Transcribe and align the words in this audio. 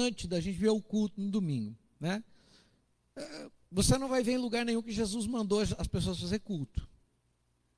importante 0.00 0.26
da 0.26 0.40
gente 0.40 0.58
ver 0.58 0.70
o 0.70 0.80
culto 0.80 1.20
no 1.20 1.30
domingo, 1.30 1.76
né? 1.98 2.24
É, 3.14 3.50
você 3.70 3.98
não 3.98 4.08
vai 4.08 4.22
ver 4.22 4.32
em 4.32 4.38
lugar 4.38 4.64
nenhum 4.64 4.82
que 4.82 4.92
Jesus 4.92 5.26
mandou 5.26 5.60
as 5.60 5.86
pessoas 5.86 6.18
fazer 6.18 6.38
culto. 6.40 6.88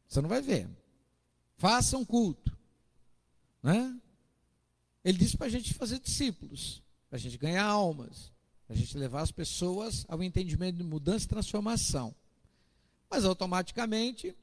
Você 0.09 0.21
não 0.21 0.29
vai 0.29 0.41
ver. 0.41 0.69
Façam 1.57 2.05
culto. 2.05 2.57
Né? 3.63 3.99
Ele 5.05 5.19
disse 5.19 5.37
para 5.37 5.47
a 5.47 5.51
gente 5.51 5.75
fazer 5.75 5.99
discípulos, 5.99 6.83
para 7.09 7.17
a 7.17 7.21
gente 7.21 7.37
ganhar 7.37 7.65
almas, 7.65 8.33
para 8.67 8.75
a 8.75 8.79
gente 8.79 8.97
levar 8.97 9.23
as 9.23 9.31
pessoas 9.31 10.07
ao 10.09 10.23
entendimento 10.23 10.77
de 10.77 10.85
mudança 10.85 11.27
e 11.27 11.29
transformação. 11.29 12.15
Mas 13.11 13.25
automaticamente, 13.25 14.35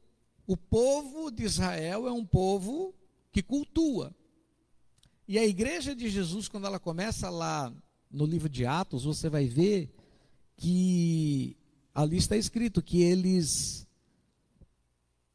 o 0.46 0.56
povo 0.56 1.32
de 1.32 1.44
Israel 1.44 2.08
é 2.08 2.12
um 2.12 2.26
povo 2.26 2.94
que 3.32 3.42
cultua. 3.42 4.16
E 5.30 5.38
a 5.38 5.46
igreja 5.46 5.96
de 5.96 6.10
Jesus, 6.10 6.48
quando 6.48 6.66
ela 6.66 6.80
começa 6.80 7.30
lá 7.30 7.72
no 8.10 8.26
livro 8.26 8.50
de 8.50 8.66
Atos, 8.66 9.04
você 9.04 9.30
vai 9.30 9.46
ver 9.46 9.88
que 10.58 11.56
ali 11.94 12.18
está 12.18 12.36
escrito 12.36 12.82
que 12.82 13.04
eles 13.04 13.88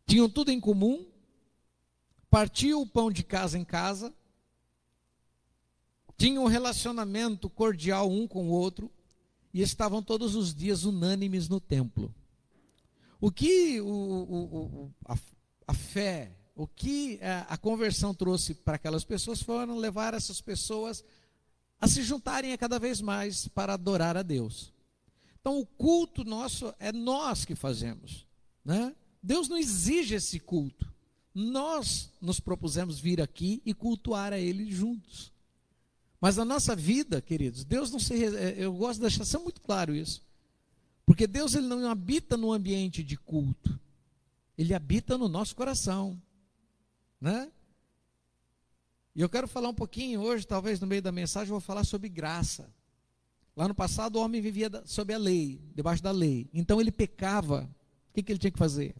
tinham 0.04 0.28
tudo 0.28 0.50
em 0.50 0.58
comum, 0.58 1.06
partiam 2.28 2.82
o 2.82 2.86
pão 2.88 3.08
de 3.08 3.22
casa 3.22 3.56
em 3.56 3.64
casa, 3.64 4.12
tinham 6.18 6.42
um 6.42 6.48
relacionamento 6.48 7.48
cordial 7.48 8.10
um 8.10 8.26
com 8.26 8.48
o 8.48 8.50
outro 8.50 8.90
e 9.52 9.62
estavam 9.62 10.02
todos 10.02 10.34
os 10.34 10.52
dias 10.52 10.82
unânimes 10.82 11.48
no 11.48 11.60
templo. 11.60 12.12
O 13.20 13.30
que 13.30 13.80
o, 13.80 13.86
o, 13.86 14.56
o, 14.56 14.94
a, 15.04 15.16
a 15.68 15.72
fé 15.72 16.32
o 16.54 16.66
que 16.66 17.18
é, 17.20 17.44
a 17.48 17.56
conversão 17.56 18.14
trouxe 18.14 18.54
para 18.54 18.76
aquelas 18.76 19.04
pessoas 19.04 19.42
foram 19.42 19.76
levar 19.76 20.14
essas 20.14 20.40
pessoas 20.40 21.04
a 21.80 21.88
se 21.88 22.02
juntarem 22.02 22.52
a 22.52 22.58
cada 22.58 22.78
vez 22.78 23.00
mais 23.00 23.48
para 23.48 23.74
adorar 23.74 24.16
a 24.16 24.22
Deus. 24.22 24.72
Então, 25.40 25.58
o 25.58 25.66
culto 25.66 26.24
nosso 26.24 26.72
é 26.78 26.92
nós 26.92 27.44
que 27.44 27.54
fazemos. 27.54 28.26
Né? 28.64 28.94
Deus 29.22 29.48
não 29.48 29.58
exige 29.58 30.14
esse 30.14 30.40
culto. 30.40 30.90
Nós 31.34 32.10
nos 32.20 32.40
propusemos 32.40 32.98
vir 32.98 33.20
aqui 33.20 33.60
e 33.66 33.74
cultuar 33.74 34.32
a 34.32 34.38
Ele 34.38 34.70
juntos. 34.70 35.32
Mas 36.20 36.36
na 36.36 36.44
nossa 36.44 36.74
vida, 36.74 37.20
queridos, 37.20 37.64
Deus 37.64 37.90
não 37.90 37.98
se. 37.98 38.14
É, 38.24 38.54
eu 38.56 38.72
gosto 38.72 39.00
de 39.00 39.08
deixar 39.08 39.38
muito 39.40 39.60
claro 39.60 39.94
isso. 39.94 40.22
Porque 41.04 41.26
Deus 41.26 41.54
ele 41.54 41.66
não 41.66 41.86
habita 41.90 42.36
no 42.36 42.52
ambiente 42.52 43.02
de 43.02 43.16
culto. 43.16 43.78
Ele 44.56 44.72
habita 44.72 45.18
no 45.18 45.28
nosso 45.28 45.54
coração. 45.54 46.18
Né? 47.24 47.50
E 49.16 49.22
eu 49.22 49.30
quero 49.30 49.48
falar 49.48 49.70
um 49.70 49.74
pouquinho 49.74 50.20
hoje, 50.20 50.46
talvez 50.46 50.78
no 50.78 50.86
meio 50.86 51.00
da 51.00 51.10
mensagem, 51.10 51.48
eu 51.48 51.58
vou 51.58 51.60
falar 51.60 51.82
sobre 51.82 52.06
graça. 52.06 52.68
Lá 53.56 53.66
no 53.66 53.74
passado, 53.74 54.16
o 54.16 54.22
homem 54.22 54.42
vivia 54.42 54.70
sob 54.84 55.14
a 55.14 55.16
lei, 55.16 55.58
debaixo 55.74 56.02
da 56.02 56.10
lei. 56.10 56.50
Então 56.52 56.82
ele 56.82 56.92
pecava. 56.92 57.62
O 58.10 58.12
que, 58.12 58.22
que 58.22 58.30
ele 58.30 58.38
tinha 58.38 58.50
que 58.50 58.58
fazer? 58.58 58.94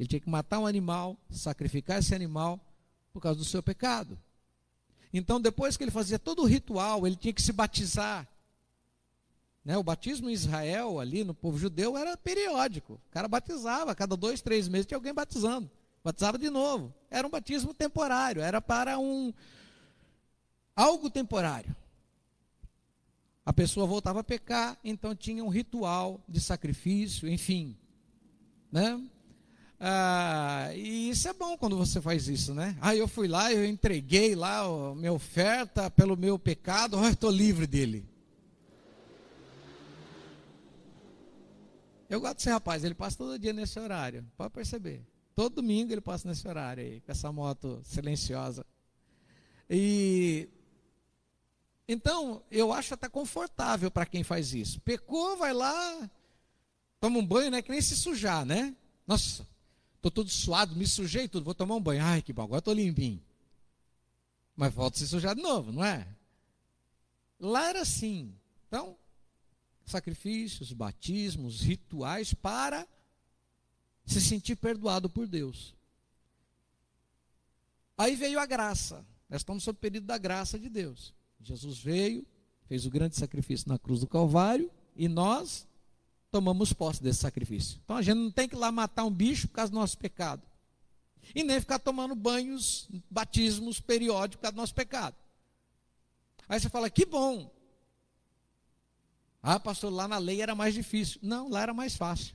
Ele 0.00 0.08
tinha 0.08 0.18
que 0.18 0.28
matar 0.28 0.58
um 0.58 0.66
animal, 0.66 1.16
sacrificar 1.30 2.00
esse 2.00 2.12
animal 2.12 2.58
por 3.12 3.20
causa 3.20 3.38
do 3.38 3.44
seu 3.44 3.62
pecado. 3.62 4.18
Então, 5.12 5.40
depois 5.40 5.76
que 5.76 5.84
ele 5.84 5.92
fazia 5.92 6.18
todo 6.18 6.42
o 6.42 6.44
ritual, 6.44 7.06
ele 7.06 7.14
tinha 7.14 7.32
que 7.32 7.40
se 7.40 7.52
batizar. 7.52 8.26
Né? 9.64 9.76
O 9.76 9.84
batismo 9.84 10.28
em 10.28 10.32
Israel, 10.32 10.98
ali 10.98 11.22
no 11.22 11.34
povo 11.34 11.56
judeu, 11.56 11.96
era 11.96 12.16
periódico. 12.16 12.94
O 12.94 13.10
cara 13.12 13.28
batizava, 13.28 13.92
a 13.92 13.94
cada 13.94 14.16
dois, 14.16 14.42
três 14.42 14.66
meses 14.66 14.86
tinha 14.86 14.98
alguém 14.98 15.14
batizando 15.14 15.70
batizava 16.02 16.38
de 16.38 16.50
novo. 16.50 16.94
Era 17.10 17.26
um 17.26 17.30
batismo 17.30 17.74
temporário, 17.74 18.42
era 18.42 18.60
para 18.60 18.98
um 18.98 19.32
algo 20.74 21.10
temporário. 21.10 21.74
A 23.44 23.52
pessoa 23.52 23.86
voltava 23.86 24.20
a 24.20 24.24
pecar, 24.24 24.78
então 24.84 25.14
tinha 25.14 25.42
um 25.42 25.48
ritual 25.48 26.20
de 26.28 26.38
sacrifício, 26.40 27.28
enfim, 27.28 27.76
né? 28.70 29.02
Ah, 29.80 30.70
e 30.74 31.08
isso 31.08 31.28
é 31.28 31.32
bom 31.32 31.56
quando 31.56 31.76
você 31.76 32.00
faz 32.00 32.28
isso, 32.28 32.52
né? 32.52 32.76
Ah, 32.80 32.94
eu 32.94 33.08
fui 33.08 33.28
lá, 33.28 33.52
eu 33.52 33.64
entreguei 33.64 34.34
lá 34.34 34.60
a 34.60 34.94
minha 34.94 35.12
oferta 35.12 35.90
pelo 35.90 36.16
meu 36.16 36.38
pecado, 36.38 36.98
oh, 36.98 37.04
eu 37.04 37.10
estou 37.10 37.30
livre 37.30 37.66
dele. 37.66 38.04
Eu 42.10 42.20
gosto 42.20 42.36
desse 42.36 42.50
rapaz, 42.50 42.84
ele 42.84 42.94
passa 42.94 43.18
todo 43.18 43.38
dia 43.38 43.52
nesse 43.52 43.78
horário, 43.78 44.26
pode 44.36 44.52
perceber. 44.52 45.06
Todo 45.38 45.62
domingo 45.62 45.92
ele 45.92 46.00
passa 46.00 46.26
nesse 46.26 46.48
horário 46.48 46.82
aí, 46.82 47.00
com 47.00 47.12
essa 47.12 47.30
moto 47.30 47.80
silenciosa. 47.84 48.66
E 49.70 50.48
então, 51.86 52.42
eu 52.50 52.72
acho 52.72 52.94
até 52.94 53.08
confortável 53.08 53.88
para 53.88 54.04
quem 54.04 54.24
faz 54.24 54.52
isso. 54.52 54.80
Pecou, 54.80 55.36
vai 55.36 55.52
lá, 55.52 56.10
toma 56.98 57.20
um 57.20 57.24
banho, 57.24 57.52
né? 57.52 57.62
Que 57.62 57.70
nem 57.70 57.80
se 57.80 57.94
sujar, 57.94 58.44
né? 58.44 58.74
Nossa, 59.06 59.46
estou 59.94 60.10
todo 60.10 60.28
suado, 60.28 60.74
me 60.74 60.88
sujei 60.88 61.28
tudo, 61.28 61.44
vou 61.44 61.54
tomar 61.54 61.76
um 61.76 61.80
banho. 61.80 62.02
Ai, 62.02 62.20
que 62.20 62.32
bom, 62.32 62.42
agora 62.42 62.58
estou 62.58 62.74
limpinho. 62.74 63.22
Mas 64.56 64.74
volta 64.74 64.96
a 64.96 64.98
se 64.98 65.06
sujar 65.06 65.36
de 65.36 65.42
novo, 65.42 65.70
não 65.70 65.84
é? 65.84 66.04
Lá 67.38 67.68
era 67.68 67.82
assim. 67.82 68.34
Então, 68.66 68.96
sacrifícios, 69.86 70.72
batismos, 70.72 71.60
rituais 71.60 72.34
para 72.34 72.88
se 74.08 74.20
sentir 74.20 74.56
perdoado 74.56 75.08
por 75.08 75.26
Deus. 75.26 75.74
Aí 77.96 78.16
veio 78.16 78.38
a 78.38 78.46
graça. 78.46 79.04
Nós 79.28 79.40
estamos 79.40 79.62
sob 79.62 79.76
o 79.76 79.80
período 79.80 80.06
da 80.06 80.16
graça 80.16 80.58
de 80.58 80.68
Deus. 80.68 81.12
Jesus 81.40 81.78
veio, 81.78 82.26
fez 82.66 82.86
o 82.86 82.90
grande 82.90 83.16
sacrifício 83.16 83.68
na 83.68 83.78
cruz 83.78 84.00
do 84.00 84.06
Calvário 84.06 84.70
e 84.96 85.08
nós 85.08 85.66
tomamos 86.30 86.72
posse 86.72 87.02
desse 87.02 87.20
sacrifício. 87.20 87.80
Então 87.84 87.96
a 87.96 88.02
gente 88.02 88.16
não 88.16 88.30
tem 88.30 88.48
que 88.48 88.54
ir 88.54 88.58
lá 88.58 88.72
matar 88.72 89.04
um 89.04 89.10
bicho 89.10 89.48
por 89.48 89.54
causa 89.54 89.70
do 89.70 89.78
nosso 89.78 89.98
pecado. 89.98 90.42
E 91.34 91.44
nem 91.44 91.60
ficar 91.60 91.78
tomando 91.78 92.14
banhos, 92.14 92.88
batismos 93.10 93.80
periódicos 93.80 94.36
por 94.36 94.42
causa 94.42 94.54
do 94.54 94.60
nosso 94.60 94.74
pecado. 94.74 95.16
Aí 96.48 96.58
você 96.58 96.70
fala, 96.70 96.88
que 96.88 97.04
bom. 97.04 97.52
Ah, 99.42 99.60
pastor, 99.60 99.92
lá 99.92 100.08
na 100.08 100.18
lei 100.18 100.40
era 100.40 100.54
mais 100.54 100.72
difícil. 100.72 101.20
Não, 101.22 101.50
lá 101.50 101.62
era 101.62 101.74
mais 101.74 101.96
fácil. 101.96 102.34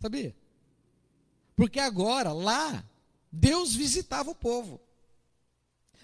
Sabia? 0.00 0.36
Porque 1.58 1.80
agora, 1.80 2.32
lá, 2.32 2.84
Deus 3.32 3.74
visitava 3.74 4.30
o 4.30 4.34
povo. 4.34 4.80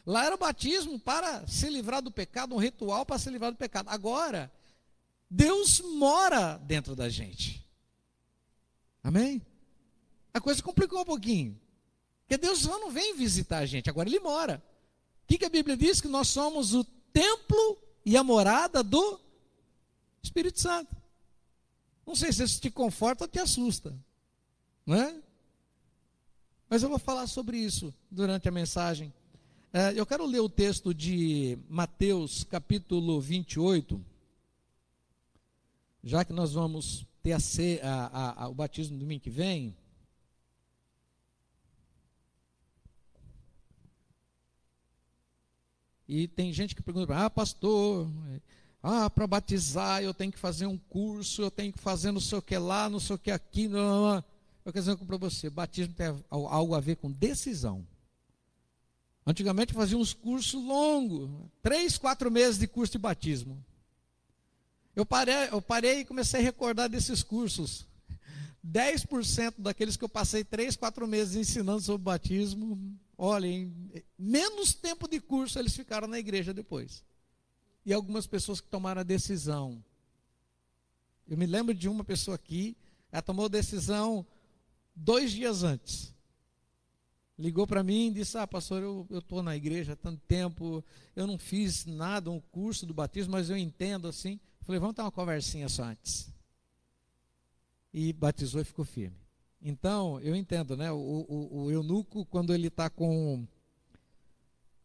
Lá 0.05 0.25
era 0.25 0.35
o 0.35 0.39
batismo 0.39 0.99
para 0.99 1.47
se 1.47 1.71
livrar 1.71 2.03
do 2.03 2.11
pecado, 2.11 2.57
um 2.57 2.59
ritual 2.59 3.07
para 3.07 3.21
se 3.21 3.31
livrar 3.31 3.53
do 3.53 3.57
pecado. 3.57 3.89
Agora, 3.89 4.53
Deus 5.31 5.81
mora 5.81 6.57
dentro 6.57 6.97
da 6.97 7.09
gente. 7.09 7.65
Amém? 9.01 9.41
A 10.33 10.41
coisa 10.41 10.61
complicou 10.61 11.03
um 11.03 11.05
pouquinho. 11.05 11.57
Porque 12.23 12.37
Deus 12.37 12.59
já 12.59 12.77
não 12.77 12.91
vem 12.91 13.15
visitar 13.15 13.59
a 13.59 13.67
gente, 13.67 13.89
agora 13.89 14.09
Ele 14.09 14.19
mora. 14.19 14.61
O 15.23 15.27
que, 15.29 15.39
que 15.39 15.45
a 15.45 15.51
Bíblia 15.51 15.77
diz? 15.77 16.01
Que 16.01 16.09
nós 16.09 16.27
somos 16.27 16.75
o 16.75 16.83
templo 17.13 17.79
e 18.05 18.17
a 18.17 18.25
morada 18.25 18.83
do 18.83 19.21
Espírito 20.21 20.61
Santo. 20.61 20.97
Não 22.05 22.17
sei 22.17 22.33
se 22.33 22.43
isso 22.43 22.61
te 22.61 22.73
conforta 22.73 23.23
ou 23.23 23.29
te 23.29 23.39
assusta. 23.39 23.97
Não 24.85 24.97
é? 24.97 25.23
Mas 26.69 26.83
eu 26.83 26.89
vou 26.89 26.99
falar 26.99 27.27
sobre 27.27 27.59
isso 27.59 27.93
durante 28.11 28.49
a 28.49 28.53
mensagem. 28.53 29.13
É, 29.73 29.93
eu 29.99 30.07
quero 30.07 30.25
ler 30.25 30.41
o 30.41 30.49
texto 30.49 30.95
de 30.95 31.59
Mateus, 31.69 32.45
capítulo 32.45 33.21
28, 33.21 34.01
já 36.03 36.25
que 36.25 36.33
nós 36.33 36.53
vamos 36.53 37.07
ter 37.23 37.33
a, 37.83 38.07
a, 38.07 38.45
a, 38.45 38.49
o 38.49 38.55
batismo 38.55 38.99
domingo 38.99 39.23
que 39.23 39.31
vem. 39.31 39.75
E 46.07 46.29
tem 46.29 46.53
gente 46.53 46.75
que 46.75 46.83
pergunta, 46.83 47.17
ah, 47.17 47.31
pastor, 47.31 48.09
ah, 48.83 49.09
para 49.09 49.27
batizar 49.27 50.03
eu 50.03 50.13
tenho 50.13 50.31
que 50.31 50.39
fazer 50.39 50.67
um 50.67 50.77
curso, 50.77 51.43
eu 51.43 51.51
tenho 51.51 51.73
que 51.73 51.79
fazer 51.79 52.13
não 52.13 52.21
sei 52.21 52.39
o 52.39 52.43
que 52.43 52.57
lá, 52.59 52.91
não 52.91 53.01
sei 53.01 53.17
o 53.17 53.19
que 53.19 53.31
aqui. 53.31 53.67
Não, 53.67 53.81
não, 53.81 54.15
não. 54.15 54.34
Eu 54.65 54.73
quero 54.73 54.85
dizer 54.85 54.97
para 55.05 55.17
você, 55.19 55.51
batismo 55.51 55.93
tem 55.93 56.07
algo 56.31 56.75
a 56.75 56.81
ver 56.81 56.97
com 56.97 57.11
decisão. 57.11 57.87
Antigamente 59.27 59.75
fazia 59.75 59.97
uns 59.97 60.15
cursos 60.15 60.55
longos, 60.55 61.31
três, 61.63 61.99
quatro 61.99 62.31
meses 62.31 62.59
de 62.59 62.67
curso 62.67 62.93
de 62.93 62.99
batismo. 62.99 63.63
Eu 64.97 65.05
parei, 65.05 65.49
eu 65.51 65.61
parei 65.61 66.01
e 66.01 66.05
comecei 66.05 66.41
a 66.41 66.43
recordar 66.43 66.89
desses 66.89 67.23
cursos. 67.23 67.87
10% 68.67 69.55
daqueles 69.59 69.97
que 69.97 70.05
eu 70.05 70.09
passei 70.09 70.43
três, 70.43 70.77
quatro 70.77 71.07
meses 71.07 71.37
ensinando 71.37 71.83
sobre 71.83 72.03
batismo, 72.03 72.99
olhem, 73.19 73.75
menos 74.19 74.73
tempo 74.73 75.07
de 75.07 75.21
curso 75.21 75.59
eles 75.59 75.77
ficaram 75.77 76.09
na 76.09 76.19
igreja 76.19 76.55
depois. 76.55 77.05
E 77.85 77.93
algumas 77.93 78.27
pessoas 78.27 78.63
que 78.63 78.69
tomaram 78.69 79.03
a 79.03 79.05
decisão. 79.05 79.85
Eu 81.29 81.37
me 81.37 81.45
lembro 81.45 81.75
de 81.75 81.89
uma 81.89 82.05
pessoa 82.05 82.35
aqui, 82.35 82.75
ela 83.13 83.21
tomou 83.21 83.49
decisão 83.49 84.27
dois 84.95 85.33
dias 85.33 85.63
antes. 85.63 86.15
ligou 87.39 87.67
para 87.67 87.83
mim 87.83 88.09
e 88.09 88.15
disse: 88.15 88.39
Ah, 88.39 88.47
pastor, 88.47 88.83
eu 88.83 89.19
estou 89.19 89.43
na 89.43 89.57
igreja 89.57 89.95
há 89.95 89.97
tanto 89.97 90.21
tempo, 90.27 90.85
eu 91.17 91.27
não 91.27 91.39
fiz 91.39 91.85
nada, 91.85 92.31
um 92.31 92.41
curso 92.41 92.87
do 92.87 92.95
batismo, 92.95 93.33
mas 93.33 93.51
eu 93.51 93.57
entendo 93.57 94.09
assim. 94.09 94.39
Falei: 94.63 94.81
Vamos 94.81 94.95
ter 94.95 95.03
uma 95.03 95.11
conversinha 95.11 95.69
só 95.69 95.85
antes. 95.85 96.33
E 97.93 98.13
batizou 98.13 98.61
e 98.61 98.65
ficou 98.65 98.85
firme. 98.85 99.17
Então, 99.63 100.21
eu 100.21 100.37
entendo, 100.37 100.77
né? 100.77 100.93
O, 100.93 100.97
o, 100.97 101.63
o 101.63 101.71
eunuco, 101.71 102.27
quando 102.27 102.53
ele 102.53 102.67
está 102.67 102.91
com, 102.91 103.47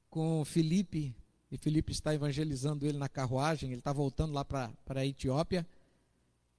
com 0.10 0.46
Felipe, 0.46 1.14
e 1.52 1.58
Felipe 1.58 1.92
está 1.92 2.14
evangelizando 2.14 2.86
ele 2.86 2.98
na 2.98 3.10
carruagem, 3.10 3.72
ele 3.72 3.80
está 3.80 3.92
voltando 3.92 4.34
lá 4.34 4.46
para 4.46 4.72
a 4.88 5.06
Etiópia, 5.06 5.68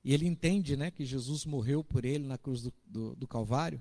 e 0.04 0.14
ele 0.14 0.26
entende 0.26 0.76
né, 0.76 0.90
que 0.90 1.04
Jesus 1.04 1.44
morreu 1.44 1.84
por 1.84 2.04
ele 2.04 2.26
na 2.26 2.38
cruz 2.38 2.62
do, 2.62 2.72
do, 2.86 3.16
do 3.16 3.28
Calvário, 3.28 3.80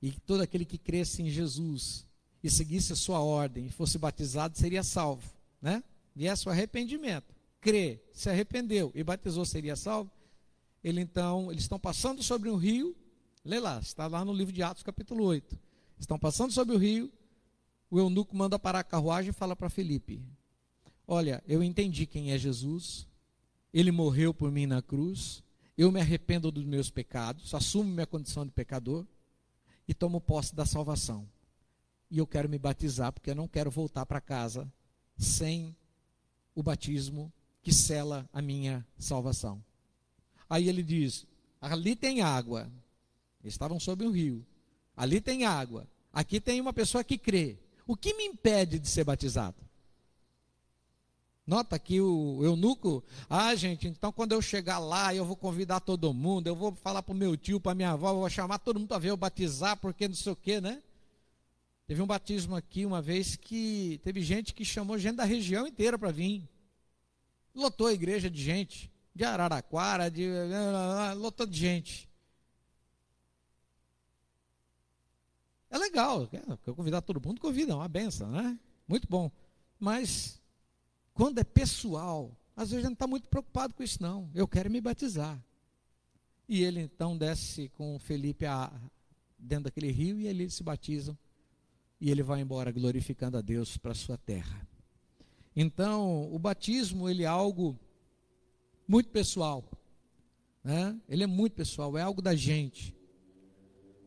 e 0.00 0.10
que 0.10 0.20
todo 0.20 0.42
aquele 0.42 0.64
que 0.64 0.78
cresce 0.78 1.22
em 1.22 1.30
Jesus 1.30 2.06
e 2.42 2.50
seguisse 2.50 2.92
a 2.92 2.96
sua 2.96 3.20
ordem 3.20 3.66
e 3.66 3.70
fosse 3.70 3.98
batizado 3.98 4.56
seria 4.56 4.82
salvo, 4.82 5.28
né? 5.60 5.82
Viesse 6.14 6.48
o 6.48 6.52
arrependimento, 6.52 7.34
crê, 7.60 8.00
se 8.12 8.28
arrependeu 8.28 8.92
e 8.94 9.02
batizou 9.02 9.44
seria 9.44 9.76
salvo. 9.76 10.10
Ele 10.82 11.00
então, 11.00 11.50
eles 11.50 11.64
estão 11.64 11.78
passando 11.78 12.22
sobre 12.22 12.48
um 12.48 12.56
rio, 12.56 12.96
lê 13.44 13.58
lá, 13.58 13.80
está 13.80 14.06
lá 14.06 14.24
no 14.24 14.32
livro 14.32 14.52
de 14.52 14.62
Atos, 14.62 14.82
capítulo 14.82 15.24
8. 15.24 15.58
Estão 15.98 16.18
passando 16.18 16.52
sobre 16.52 16.74
o 16.74 16.78
rio, 16.78 17.12
o 17.90 17.98
eunuco 17.98 18.36
manda 18.36 18.58
parar 18.58 18.80
a 18.80 18.84
carruagem 18.84 19.30
e 19.30 19.34
fala 19.34 19.56
para 19.56 19.68
Felipe: 19.68 20.22
Olha, 21.06 21.42
eu 21.46 21.62
entendi 21.62 22.06
quem 22.06 22.30
é 22.32 22.38
Jesus, 22.38 23.06
ele 23.72 23.90
morreu 23.90 24.32
por 24.32 24.50
mim 24.50 24.66
na 24.66 24.82
cruz, 24.82 25.42
eu 25.76 25.92
me 25.92 26.00
arrependo 26.00 26.50
dos 26.50 26.64
meus 26.64 26.90
pecados, 26.90 27.54
assumo 27.54 27.90
minha 27.90 28.06
condição 28.06 28.44
de 28.44 28.50
pecador 28.50 29.06
e 29.86 29.94
tomo 29.94 30.20
posse 30.20 30.54
da 30.54 30.66
salvação. 30.66 31.28
E 32.10 32.18
eu 32.18 32.26
quero 32.26 32.48
me 32.48 32.58
batizar 32.58 33.12
porque 33.12 33.30
eu 33.30 33.34
não 33.34 33.46
quero 33.46 33.70
voltar 33.70 34.04
para 34.06 34.20
casa 34.20 34.70
sem 35.16 35.76
o 36.54 36.62
batismo 36.62 37.32
que 37.62 37.72
sela 37.72 38.28
a 38.32 38.40
minha 38.40 38.86
salvação. 38.98 39.62
Aí 40.48 40.68
ele 40.68 40.82
diz: 40.82 41.26
ali 41.60 41.94
tem 41.94 42.22
água. 42.22 42.70
estavam 43.44 43.78
sob 43.78 44.04
um 44.06 44.10
rio. 44.10 44.44
Ali 44.96 45.20
tem 45.20 45.44
água. 45.44 45.86
Aqui 46.12 46.40
tem 46.40 46.60
uma 46.60 46.72
pessoa 46.72 47.04
que 47.04 47.18
crê. 47.18 47.58
O 47.86 47.96
que 47.96 48.14
me 48.14 48.24
impede 48.24 48.78
de 48.78 48.88
ser 48.88 49.04
batizado? 49.04 49.56
Nota 51.48 51.76
aqui 51.76 51.98
o 51.98 52.44
eunuco. 52.44 53.02
Ah, 53.26 53.54
gente, 53.54 53.88
então 53.88 54.12
quando 54.12 54.32
eu 54.32 54.42
chegar 54.42 54.78
lá, 54.78 55.14
eu 55.14 55.24
vou 55.24 55.34
convidar 55.34 55.80
todo 55.80 56.12
mundo, 56.12 56.46
eu 56.46 56.54
vou 56.54 56.74
falar 56.74 57.02
para 57.02 57.14
o 57.14 57.16
meu 57.16 57.38
tio, 57.38 57.58
para 57.58 57.74
minha 57.74 57.92
avó, 57.92 58.10
eu 58.10 58.16
vou 58.16 58.28
chamar 58.28 58.58
todo 58.58 58.78
mundo 58.78 58.88
para 58.88 58.98
ver 58.98 59.08
eu 59.08 59.16
batizar, 59.16 59.74
porque 59.78 60.06
não 60.06 60.14
sei 60.14 60.30
o 60.30 60.36
quê, 60.36 60.60
né? 60.60 60.82
Teve 61.86 62.02
um 62.02 62.06
batismo 62.06 62.54
aqui 62.54 62.84
uma 62.84 63.00
vez 63.00 63.34
que 63.34 63.98
teve 64.04 64.20
gente 64.20 64.52
que 64.52 64.62
chamou 64.62 64.98
gente 64.98 65.16
da 65.16 65.24
região 65.24 65.66
inteira 65.66 65.98
para 65.98 66.10
vir. 66.10 66.46
Lotou 67.54 67.86
a 67.86 67.94
igreja 67.94 68.28
de 68.28 68.42
gente, 68.42 68.92
de 69.14 69.24
Araraquara, 69.24 70.10
de 70.10 70.28
lotou 71.16 71.46
de 71.46 71.58
gente. 71.58 72.10
É 75.70 75.78
legal, 75.78 76.26
quer 76.26 76.44
convidar 76.74 77.00
todo 77.00 77.26
mundo, 77.26 77.40
convida, 77.40 77.72
é 77.72 77.74
uma 77.74 77.88
benção, 77.88 78.30
né? 78.30 78.58
Muito 78.86 79.08
bom. 79.08 79.32
Mas 79.80 80.37
quando 81.18 81.40
é 81.40 81.42
pessoal, 81.42 82.30
às 82.54 82.70
vezes 82.70 82.74
a 82.74 82.78
gente 82.78 82.90
não 82.90 82.92
está 82.92 83.08
muito 83.08 83.28
preocupado 83.28 83.74
com 83.74 83.82
isso, 83.82 84.00
não. 84.00 84.30
Eu 84.32 84.46
quero 84.46 84.70
me 84.70 84.80
batizar. 84.80 85.44
E 86.48 86.62
ele 86.62 86.78
então 86.78 87.18
desce 87.18 87.70
com 87.70 87.98
Felipe 87.98 88.46
a, 88.46 88.72
dentro 89.36 89.64
daquele 89.64 89.90
rio 89.90 90.20
e 90.20 90.28
ali 90.28 90.44
eles 90.44 90.54
se 90.54 90.62
batizam. 90.62 91.18
E 92.00 92.08
ele 92.08 92.22
vai 92.22 92.40
embora 92.40 92.70
glorificando 92.70 93.36
a 93.36 93.40
Deus 93.40 93.76
para 93.76 93.90
a 93.90 93.96
sua 93.96 94.16
terra. 94.16 94.64
Então, 95.56 96.32
o 96.32 96.38
batismo 96.38 97.10
ele 97.10 97.24
é 97.24 97.26
algo 97.26 97.76
muito 98.86 99.10
pessoal. 99.10 99.68
Né? 100.62 100.96
Ele 101.08 101.24
é 101.24 101.26
muito 101.26 101.54
pessoal, 101.54 101.98
é 101.98 102.02
algo 102.02 102.22
da 102.22 102.36
gente. 102.36 102.94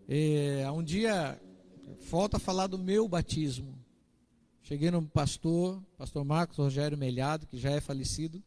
É, 0.07 0.71
um 0.71 0.81
dia, 0.81 1.37
falta 2.03 2.39
falar 2.39 2.67
do 2.67 2.77
meu 2.77 3.05
batismo. 3.05 3.80
Cheguei 4.71 4.89
no 4.89 5.05
pastor, 5.05 5.83
pastor 5.97 6.23
Marcos 6.23 6.55
Rogério 6.57 6.97
Melhado, 6.97 7.45
que 7.45 7.57
já 7.57 7.71
é 7.71 7.81
falecido. 7.81 8.41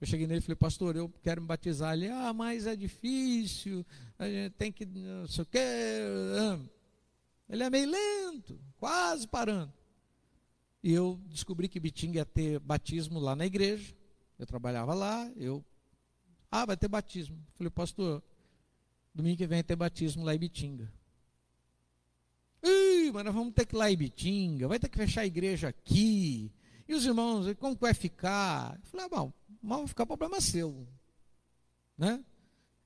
Eu 0.00 0.06
cheguei 0.06 0.24
nele 0.24 0.38
e 0.38 0.40
falei, 0.40 0.54
pastor, 0.54 0.94
eu 0.94 1.12
quero 1.24 1.40
me 1.40 1.48
batizar. 1.48 1.94
Ele, 1.94 2.06
ah, 2.06 2.32
mas 2.32 2.68
é 2.68 2.76
difícil, 2.76 3.84
a 4.16 4.28
gente 4.28 4.52
tem 4.52 4.70
que, 4.70 4.86
não 4.86 5.26
sei 5.26 5.42
o 5.42 5.46
quê. 5.46 5.58
Ele 7.48 7.64
é 7.64 7.68
meio 7.68 7.90
lento, 7.90 8.60
quase 8.76 9.26
parando. 9.26 9.72
E 10.84 10.92
eu 10.92 11.20
descobri 11.26 11.68
que 11.68 11.80
Bitinga 11.80 12.18
ia 12.20 12.24
ter 12.24 12.60
batismo 12.60 13.18
lá 13.18 13.34
na 13.34 13.44
igreja. 13.44 13.92
Eu 14.38 14.46
trabalhava 14.46 14.94
lá, 14.94 15.28
eu. 15.34 15.64
Ah, 16.48 16.64
vai 16.64 16.76
ter 16.76 16.86
batismo. 16.86 17.44
Falei, 17.56 17.70
pastor, 17.70 18.22
domingo 19.12 19.36
que 19.36 19.48
vem 19.48 19.64
ter 19.64 19.74
batismo 19.74 20.24
lá 20.24 20.32
em 20.32 20.38
Bitinga. 20.38 20.88
Mas 23.12 23.24
nós 23.24 23.34
vamos 23.34 23.54
ter 23.54 23.66
que 23.66 23.74
ir 23.74 23.78
lá 23.78 23.90
em 23.90 23.96
Bitinga, 23.96 24.68
vai 24.68 24.78
ter 24.78 24.88
que 24.88 24.96
fechar 24.96 25.22
a 25.22 25.26
igreja 25.26 25.68
aqui. 25.68 26.52
E 26.88 26.94
os 26.94 27.04
irmãos, 27.04 27.46
como 27.58 27.74
que 27.74 27.80
vai 27.80 27.94
ficar? 27.94 28.78
Eu 28.82 28.86
falei, 28.90 29.06
ah, 29.06 29.08
bom, 29.08 29.32
mas 29.62 29.78
vai 29.78 29.88
ficar 29.88 30.06
problema 30.06 30.40
seu. 30.40 30.86
Né? 31.98 32.22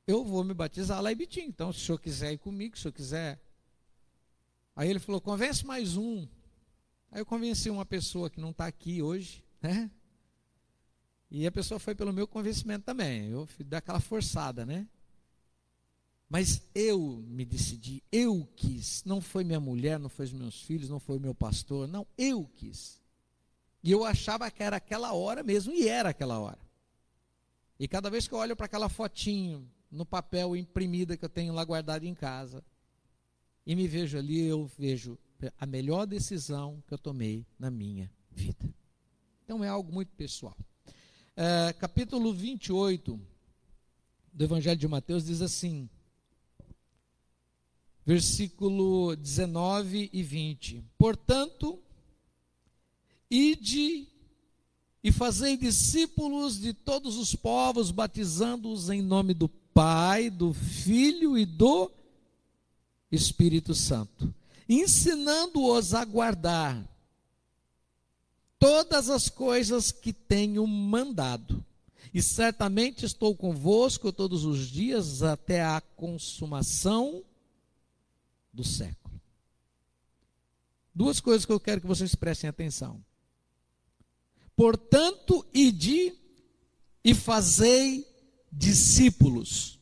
Eu 0.06 0.25
vou 0.25 0.43
me 0.43 0.55
batizar 0.55 1.02
lá 1.02 1.12
em 1.12 1.17
Bitinga. 1.17 1.49
Então, 1.49 1.72
se 1.72 1.81
o 1.81 1.82
senhor 1.82 1.99
quiser 1.99 2.32
ir 2.32 2.38
comigo, 2.38 2.76
se 2.76 2.81
o 2.81 2.82
senhor 2.82 2.93
quiser. 2.93 3.40
Aí 4.75 4.88
ele 4.88 4.99
falou, 4.99 5.20
convence 5.20 5.67
mais 5.67 5.96
um. 5.96 6.26
Aí 7.11 7.20
eu 7.20 7.26
convenci 7.26 7.69
uma 7.69 7.84
pessoa 7.84 8.31
que 8.31 8.40
não 8.40 8.50
está 8.50 8.67
aqui 8.67 9.02
hoje, 9.02 9.44
né? 9.61 9.90
E 11.31 11.46
a 11.46 11.52
pessoa 11.52 11.78
foi 11.78 11.94
pelo 11.94 12.12
meu 12.12 12.26
convencimento 12.26 12.84
também. 12.84 13.31
Eu 13.31 13.46
fui 13.46 13.67
aquela 13.72 14.00
forçada, 14.00 14.64
né? 14.64 14.88
Mas 16.31 16.62
eu 16.73 17.25
me 17.27 17.44
decidi, 17.44 18.05
eu 18.12 18.49
quis. 18.55 19.03
Não 19.05 19.21
foi 19.21 19.43
minha 19.43 19.59
mulher, 19.59 19.99
não 19.99 20.09
foi 20.09 20.27
os 20.27 20.32
meus 20.32 20.62
filhos, 20.62 20.88
não 20.88 21.00
foi 21.00 21.19
meu 21.19 21.35
pastor, 21.35 21.88
não, 21.88 22.06
eu 22.17 22.49
quis. 22.55 23.00
E 23.82 23.91
eu 23.91 24.05
achava 24.05 24.49
que 24.49 24.62
era 24.62 24.77
aquela 24.77 25.12
hora 25.12 25.43
mesmo, 25.43 25.73
e 25.75 25.88
era 25.88 26.11
aquela 26.11 26.38
hora. 26.38 26.61
E 27.81 27.88
cada 27.88 28.09
vez 28.09 28.29
que 28.29 28.35
eu 28.35 28.38
olho 28.38 28.55
para 28.55 28.67
aquela 28.67 28.88
fotinho 28.88 29.69
no 29.91 30.06
papel 30.06 30.55
imprimida 30.55 31.17
que 31.17 31.25
eu 31.25 31.29
tenho 31.29 31.53
lá 31.53 31.65
guardado 31.65 32.05
em 32.05 32.15
casa, 32.15 32.62
e 33.67 33.75
me 33.75 33.88
vejo 33.88 34.17
ali, 34.17 34.41
eu 34.41 34.71
vejo 34.79 35.19
a 35.59 35.67
melhor 35.67 36.06
decisão 36.06 36.81
que 36.87 36.94
eu 36.94 36.99
tomei 36.99 37.44
na 37.59 37.73
minha 37.73 38.09
vida. 38.31 38.73
Então 39.44 39.65
é 39.65 39.69
algo 39.69 39.93
muito 39.93 40.12
pessoal. 40.15 40.56
É, 41.37 41.73
capítulo 41.73 42.32
28 42.32 43.19
do 44.32 44.44
Evangelho 44.44 44.79
de 44.79 44.87
Mateus 44.87 45.25
diz 45.25 45.43
assim: 45.43 45.91
versículo 48.05 49.15
19 49.17 50.11
e 50.13 50.23
20. 50.23 50.85
Portanto, 50.99 51.79
ide 53.31 54.09
e 55.03 55.11
fazei 55.11 55.57
discípulos 55.57 56.61
de 56.61 56.73
todos 56.75 57.17
os 57.17 57.35
povos, 57.35 57.91
batizando-os 57.91 58.91
em 58.91 59.01
nome 59.01 59.33
do 59.33 59.49
Pai, 59.49 60.29
do 60.29 60.53
Filho 60.53 61.39
e 61.39 61.47
do 61.47 61.91
Espírito 63.11 63.75
Santo, 63.75 64.33
ensinando-os 64.69 65.95
a 65.95 66.05
guardar 66.05 66.87
todas 68.59 69.09
as 69.09 69.29
coisas 69.29 69.91
que 69.91 70.13
tenho 70.13 70.67
mandado. 70.67 71.65
E 72.13 72.21
certamente 72.21 73.07
estou 73.07 73.35
convosco 73.37 74.13
todos 74.13 74.45
os 74.45 74.69
dias 74.69 75.23
até 75.23 75.63
a 75.63 75.81
consumação 75.81 77.23
do 78.53 78.65
século. 78.65 79.21
Duas 80.95 81.21
coisas 81.21 81.47
que 81.47 81.53
eu 81.53 81.61
quero 81.61 81.81
que 81.81 81.87
vocês 81.87 82.15
prestem 82.15 82.51
atenção. 82.51 83.03
Portanto, 84.57 85.47
ide 85.55 86.13
e 87.05 87.15
fazei 87.15 88.07
discípulos. 88.53 89.79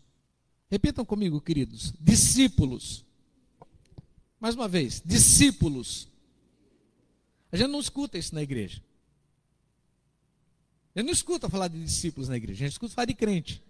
Repitam 0.70 1.04
comigo, 1.04 1.40
queridos. 1.40 1.92
Discípulos. 1.98 3.04
Mais 4.38 4.54
uma 4.54 4.68
vez, 4.68 5.02
discípulos. 5.04 6.08
A 7.50 7.56
gente 7.56 7.70
não 7.70 7.80
escuta 7.80 8.18
isso 8.18 8.34
na 8.34 8.42
igreja. 8.42 8.82
A 10.94 11.00
gente 11.00 11.06
não 11.06 11.12
escuta 11.12 11.48
falar 11.48 11.68
de 11.68 11.82
discípulos 11.82 12.28
na 12.28 12.36
igreja, 12.36 12.64
a 12.64 12.66
gente 12.66 12.72
escuta 12.72 12.94
falar 12.94 13.06
de 13.06 13.14
crente. 13.14 13.62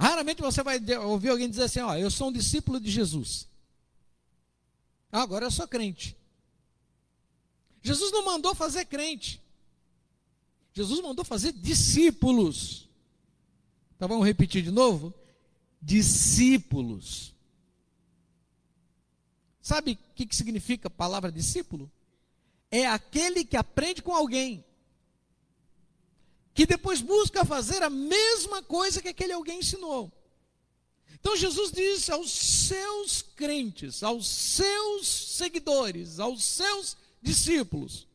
Raramente 0.00 0.40
você 0.40 0.62
vai 0.62 0.80
ouvir 0.96 1.28
alguém 1.28 1.50
dizer 1.50 1.64
assim: 1.64 1.80
Ó, 1.80 1.94
eu 1.94 2.10
sou 2.10 2.28
um 2.28 2.32
discípulo 2.32 2.80
de 2.80 2.90
Jesus. 2.90 3.46
Agora 5.12 5.44
eu 5.44 5.50
sou 5.50 5.68
crente. 5.68 6.16
Jesus 7.82 8.10
não 8.10 8.24
mandou 8.24 8.54
fazer 8.54 8.86
crente. 8.86 9.42
Jesus 10.72 11.02
mandou 11.02 11.22
fazer 11.22 11.52
discípulos. 11.52 12.88
Então 13.94 14.08
vamos 14.08 14.26
repetir 14.26 14.62
de 14.62 14.70
novo? 14.70 15.12
Discípulos. 15.82 17.34
Sabe 19.60 19.92
o 19.92 20.14
que, 20.14 20.24
que 20.24 20.34
significa 20.34 20.88
a 20.88 20.90
palavra 20.90 21.30
discípulo? 21.30 21.90
É 22.70 22.86
aquele 22.86 23.44
que 23.44 23.56
aprende 23.56 24.00
com 24.00 24.14
alguém, 24.14 24.64
que 26.60 26.66
depois 26.66 27.00
busca 27.00 27.42
fazer 27.42 27.82
a 27.82 27.88
mesma 27.88 28.62
coisa 28.62 29.00
que 29.00 29.08
aquele 29.08 29.32
alguém 29.32 29.60
ensinou. 29.60 30.12
Então 31.14 31.34
Jesus 31.34 31.72
disse 31.72 32.12
aos 32.12 32.30
seus 32.30 33.22
crentes, 33.22 34.02
aos 34.02 34.28
seus 34.28 35.06
seguidores, 35.08 36.20
aos 36.20 36.44
seus 36.44 36.98
discípulos: 37.22 38.06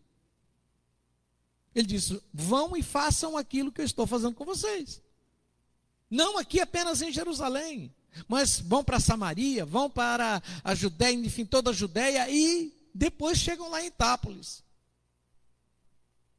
Ele 1.74 1.88
disse: 1.88 2.22
vão 2.32 2.78
e 2.78 2.84
façam 2.84 3.36
aquilo 3.36 3.72
que 3.72 3.82
eu 3.82 3.86
estou 3.86 4.06
fazendo 4.06 4.36
com 4.36 4.46
vocês. 4.46 5.02
Não 6.08 6.38
aqui 6.38 6.60
apenas 6.60 7.02
em 7.02 7.12
Jerusalém, 7.12 7.92
mas 8.28 8.60
vão 8.60 8.84
para 8.84 9.00
Samaria, 9.00 9.66
vão 9.66 9.90
para 9.90 10.40
a 10.64 10.76
Judéia, 10.76 11.16
enfim, 11.16 11.46
toda 11.46 11.72
a 11.72 11.74
Judéia 11.74 12.30
e 12.30 12.72
depois 12.94 13.40
chegam 13.40 13.72
lá 13.72 13.82
em 13.82 13.88
Itápolis. 13.88 14.64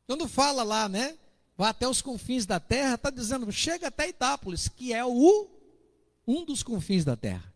Quando 0.07 0.29
fala 0.29 0.63
lá, 0.63 0.89
né? 0.89 1.19
Vai 1.57 1.71
até 1.71 1.89
os 1.89 2.03
confins 2.03 2.45
da 2.45 2.61
terra, 2.61 2.97
está 2.97 3.11
dizendo, 3.11 3.51
chega 3.51 3.89
até 3.89 4.09
Itápolis, 4.09 4.69
que 4.69 4.93
é 4.93 5.05
o 5.05 5.49
um 6.27 6.45
dos 6.45 6.63
confins 6.63 7.05
da 7.05 7.17
terra. 7.17 7.55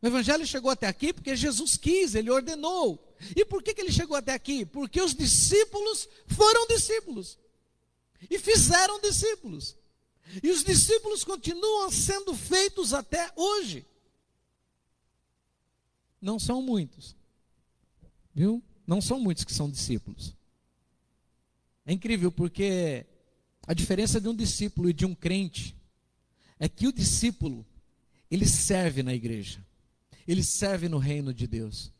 O 0.00 0.06
evangelho 0.06 0.46
chegou 0.46 0.70
até 0.70 0.86
aqui 0.86 1.12
porque 1.12 1.34
Jesus 1.34 1.76
quis, 1.76 2.14
ele 2.14 2.30
ordenou. 2.30 3.02
E 3.36 3.44
por 3.44 3.62
que, 3.62 3.72
que 3.72 3.80
ele 3.80 3.92
chegou 3.92 4.16
até 4.16 4.32
aqui? 4.34 4.66
Porque 4.66 5.00
os 5.00 5.14
discípulos 5.14 6.08
foram 6.26 6.66
discípulos. 6.66 7.38
E 8.28 8.38
fizeram 8.38 9.00
discípulos. 9.00 9.76
E 10.42 10.50
os 10.50 10.64
discípulos 10.64 11.24
continuam 11.24 11.90
sendo 11.90 12.34
feitos 12.34 12.92
até 12.92 13.30
hoje. 13.36 13.86
Não 16.20 16.38
são 16.38 16.60
muitos. 16.62 17.16
Viu? 18.34 18.62
Não 18.86 19.00
são 19.00 19.20
muitos 19.20 19.44
que 19.44 19.52
são 19.52 19.70
discípulos. 19.70 20.34
É 21.84 21.92
incrível 21.92 22.30
porque 22.30 23.06
a 23.66 23.74
diferença 23.74 24.20
de 24.20 24.28
um 24.28 24.34
discípulo 24.34 24.88
e 24.90 24.92
de 24.92 25.04
um 25.04 25.14
crente 25.14 25.76
é 26.58 26.68
que 26.68 26.86
o 26.86 26.92
discípulo, 26.92 27.66
ele 28.30 28.46
serve 28.46 29.02
na 29.02 29.12
igreja, 29.12 29.64
ele 30.26 30.42
serve 30.42 30.88
no 30.88 30.98
reino 30.98 31.34
de 31.34 31.46
Deus, 31.46 31.92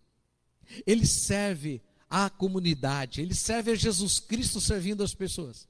ele 0.86 1.06
serve 1.06 1.82
à 2.08 2.30
comunidade, 2.30 3.20
ele 3.20 3.34
serve 3.34 3.72
a 3.72 3.74
Jesus 3.74 4.20
Cristo 4.20 4.60
servindo 4.60 5.02
as 5.02 5.14
pessoas. 5.14 5.68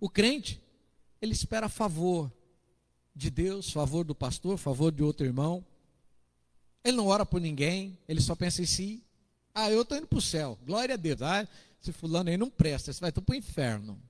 O 0.00 0.08
crente, 0.08 0.60
ele 1.20 1.32
espera 1.32 1.68
favor 1.68 2.32
de 3.14 3.30
Deus, 3.30 3.70
favor 3.70 4.04
do 4.04 4.14
pastor, 4.14 4.58
favor 4.58 4.90
de 4.90 5.02
outro 5.02 5.24
irmão. 5.24 5.64
Ele 6.82 6.96
não 6.96 7.06
ora 7.06 7.24
por 7.24 7.40
ninguém, 7.40 7.98
ele 8.08 8.20
só 8.20 8.34
pensa 8.34 8.60
em 8.60 8.66
si. 8.66 9.02
Ah, 9.54 9.70
eu 9.70 9.82
estou 9.82 9.96
indo 9.96 10.06
para 10.06 10.18
o 10.18 10.22
céu, 10.22 10.58
glória 10.66 10.94
a 10.94 10.98
Deus. 10.98 11.22
Ah, 11.22 11.46
esse 11.84 11.92
fulano 11.92 12.30
aí 12.30 12.36
não 12.36 12.48
presta, 12.48 12.92
você 12.92 13.00
vai 13.00 13.12
para 13.12 13.22
o 13.28 13.34
inferno. 13.34 14.00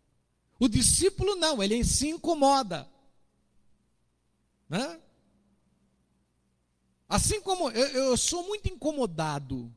O 0.58 0.68
discípulo 0.68 1.34
não, 1.34 1.62
ele 1.62 1.84
se 1.84 2.08
incomoda. 2.08 2.88
Né? 4.68 5.00
Assim 7.08 7.40
como 7.40 7.70
eu, 7.70 7.86
eu 7.88 8.16
sou 8.16 8.46
muito 8.46 8.68
incomodado. 8.68 9.70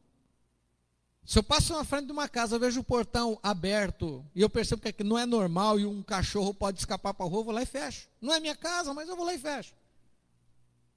Se 1.26 1.40
eu 1.40 1.44
passo 1.44 1.74
na 1.74 1.84
frente 1.84 2.06
de 2.06 2.12
uma 2.12 2.30
casa, 2.30 2.56
eu 2.56 2.60
vejo 2.60 2.80
o 2.80 2.84
portão 2.84 3.38
aberto 3.44 4.26
e 4.34 4.42
eu 4.42 4.50
percebo 4.50 4.82
que 4.82 5.04
não 5.04 5.18
é 5.18 5.26
normal 5.26 5.80
e 5.80 5.86
um 5.86 6.02
cachorro 6.02 6.54
pode 6.54 6.80
escapar 6.80 7.14
para 7.14 7.26
a 7.26 7.30
rua, 7.30 7.40
eu 7.40 7.44
vou 7.44 7.54
lá 7.54 7.64
e 7.64 7.66
fecho. 7.66 8.08
Não 8.22 8.34
é 8.34 8.40
minha 8.40 8.56
casa, 8.56 8.94
mas 8.94 9.10
eu 9.10 9.16
vou 9.16 9.26
lá 9.26 9.34
e 9.34 9.40
fecho. 9.40 9.74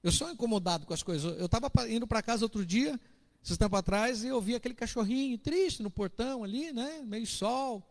Eu 0.01 0.11
sou 0.11 0.31
incomodado 0.31 0.85
com 0.85 0.93
as 0.93 1.03
coisas. 1.03 1.37
Eu 1.37 1.47
estava 1.47 1.69
indo 1.89 2.07
para 2.07 2.21
casa 2.21 2.45
outro 2.45 2.65
dia, 2.65 2.99
esses 3.43 3.57
tempos 3.57 3.79
atrás, 3.79 4.23
eu 4.23 4.39
vi 4.39 4.55
aquele 4.55 4.75
cachorrinho 4.75 5.37
triste 5.37 5.81
no 5.81 5.89
portão 5.89 6.43
ali, 6.43 6.71
né? 6.71 7.01
Meio 7.05 7.25
sol. 7.25 7.87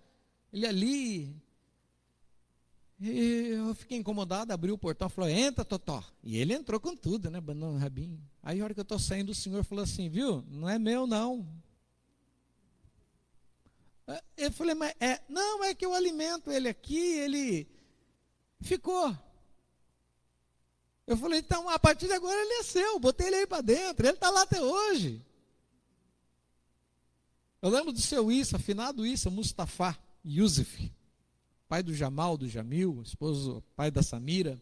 Ele 0.53 0.67
ali, 0.67 1.35
e 3.01 3.53
eu 3.57 3.75
fiquei 3.75 3.97
incomodado, 3.97 4.53
abri 4.53 4.71
o 4.71 4.77
portão 4.77 5.09
e 5.09 5.11
falou, 5.11 5.31
entra, 5.31 5.65
Totó. 5.65 6.05
E 6.23 6.37
ele 6.37 6.53
entrou 6.53 6.79
com 6.79 6.95
tudo, 6.95 7.31
né, 7.31 7.41
banando 7.41 7.77
o 7.77 7.79
rabinho. 7.79 8.21
Aí 8.43 8.61
a 8.61 8.65
hora 8.65 8.75
que 8.75 8.81
eu 8.81 8.83
estou 8.83 8.99
saindo, 8.99 9.33
o 9.33 9.35
senhor 9.35 9.65
falou 9.65 9.83
assim, 9.83 10.11
viu, 10.11 10.45
não 10.51 10.69
é 10.69 10.79
meu 10.79 11.07
não. 11.07 11.49
É, 14.07 14.23
eu 14.37 14.53
falei, 14.53 14.75
mas 14.75 14.95
é, 15.01 15.19
não, 15.31 15.65
é 15.65 15.75
que 15.75 15.87
eu 15.87 15.95
alimento 15.95 16.51
ele 16.51 16.69
aqui, 16.69 16.99
ele 16.99 17.67
ficou. 18.61 19.17
Eu 21.07 21.17
falei, 21.17 21.39
então, 21.39 21.71
a 21.71 21.79
partir 21.79 22.07
de 22.07 22.13
agora 22.13 22.39
ele 22.39 22.61
é 22.61 22.63
seu, 22.63 23.01
botei 23.01 23.29
ele 23.29 23.37
aí 23.37 23.47
para 23.47 23.63
dentro, 23.63 24.07
ele 24.07 24.15
está 24.15 24.29
lá 24.29 24.43
até 24.43 24.61
hoje. 24.61 25.25
Eu 27.63 27.71
lembro 27.71 27.93
do 27.93 28.01
seu 28.01 28.31
Issa, 28.33 28.57
afinado 28.57 29.07
Issa, 29.07 29.31
Mustafa 29.31 29.97
Yusuf 30.25 30.91
pai 31.71 31.85
do 31.85 31.95
Jamal, 31.95 32.37
do 32.37 32.49
Jamil, 32.49 33.01
esposo, 33.01 33.63
pai 33.77 33.93
da 33.93 34.03
Samira, 34.03 34.61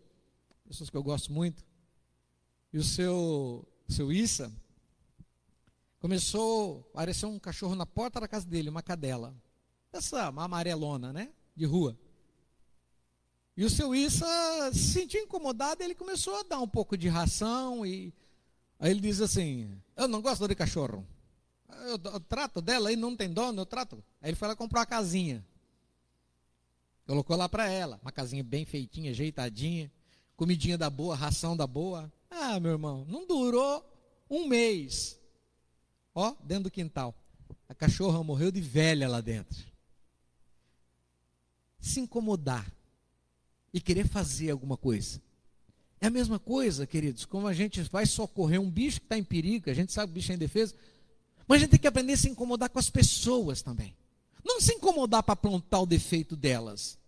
pessoas 0.67 0.90
que 0.90 0.97
eu 0.97 1.02
gosto 1.02 1.33
muito. 1.33 1.64
E 2.71 2.76
o 2.76 2.85
seu, 2.85 3.67
seu 3.88 4.12
Issa 4.12 4.52
começou 6.00 6.87
a 6.93 6.99
aparecer 6.99 7.25
um 7.25 7.38
cachorro 7.38 7.75
na 7.75 7.87
porta 7.87 8.21
da 8.21 8.28
casa 8.28 8.47
dele, 8.47 8.69
uma 8.69 8.83
cadela. 8.83 9.35
Essa, 9.90 10.28
uma 10.28 10.45
amarelona, 10.45 11.11
né? 11.11 11.31
De 11.57 11.64
rua. 11.64 11.99
E 13.57 13.64
o 13.64 13.71
seu 13.71 13.95
Issa 13.95 14.26
se 14.75 14.93
sentiu 14.93 15.23
incomodado, 15.23 15.83
ele 15.83 15.95
começou 15.95 16.38
a 16.38 16.43
dar 16.43 16.61
um 16.61 16.69
pouco 16.69 16.95
de 16.95 17.09
ração 17.09 17.87
e 17.87 18.12
aí 18.78 18.90
ele 18.90 19.00
diz 19.00 19.23
assim: 19.23 19.81
"Eu 19.97 20.07
não 20.07 20.21
gosto 20.21 20.47
de 20.47 20.55
cachorro. 20.55 21.07
Eu, 21.68 22.00
eu 22.12 22.20
trato 22.20 22.60
dela 22.60 22.92
e 22.92 22.96
não 22.96 23.16
tem 23.16 23.32
dono, 23.32 23.60
eu 23.60 23.66
trato". 23.66 24.02
Aí 24.20 24.30
ele 24.30 24.37
foi 24.37 24.48
lá 24.48 24.56
comprar 24.56 24.80
uma 24.80 24.87
casinha. 24.87 25.44
Colocou 27.06 27.37
lá 27.37 27.48
para 27.48 27.68
ela, 27.68 27.98
uma 28.02 28.12
casinha 28.12 28.44
bem 28.44 28.64
feitinha, 28.64 29.10
ajeitadinha, 29.10 29.90
comidinha 30.37 30.76
da 30.76 30.90
boa, 30.90 31.14
ração 31.14 31.56
da 31.56 31.66
boa. 31.66 32.12
Ah, 32.30 32.60
meu 32.60 32.72
irmão, 32.72 33.06
não 33.08 33.26
durou 33.26 33.84
um 34.28 34.46
mês. 34.46 35.18
Ó, 36.14 36.34
dentro 36.44 36.64
do 36.64 36.70
quintal. 36.70 37.14
A 37.68 37.75
cachorra 37.75 38.22
morreu 38.22 38.50
de 38.50 38.60
velha 38.60 39.08
lá 39.08 39.20
dentro. 39.20 39.66
Se 41.80 42.00
incomodar 42.00 42.70
e 43.72 43.80
querer 43.80 44.06
fazer 44.06 44.50
alguma 44.50 44.76
coisa. 44.76 45.22
É 46.00 46.06
a 46.06 46.10
mesma 46.10 46.38
coisa, 46.38 46.87
queridos, 46.87 47.25
como 47.25 47.46
a 47.46 47.52
gente 47.52 47.80
vai 47.82 48.06
socorrer 48.06 48.60
um 48.60 48.70
bicho 48.70 49.00
que 49.00 49.06
está 49.06 49.18
em 49.18 49.25
perigo, 49.25 49.68
a 49.68 49.75
gente 49.75 49.92
sabe 49.92 50.12
que 50.12 50.18
o 50.18 50.20
bicho 50.20 50.30
é 50.30 50.34
indefeso, 50.34 50.75
mas 51.49 51.57
a 51.57 51.59
gente 51.61 51.71
tem 51.71 51.81
que 51.81 51.87
aprender 51.87 52.12
a 52.12 52.17
se 52.19 52.28
incomodar 52.28 52.69
com 52.69 52.78
as 52.78 52.90
pessoas 52.90 53.62
também. 53.62 53.97
Não 54.45 54.61
se 54.61 54.75
incomodar 54.75 55.23
para 55.23 55.33
apontar 55.33 55.83
o 55.83 55.87
defeito 55.87 56.37
delas, 56.37 56.99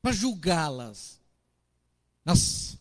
para 0.00 0.12
julgá-las. 0.12 1.20
Nossa, 2.24 2.78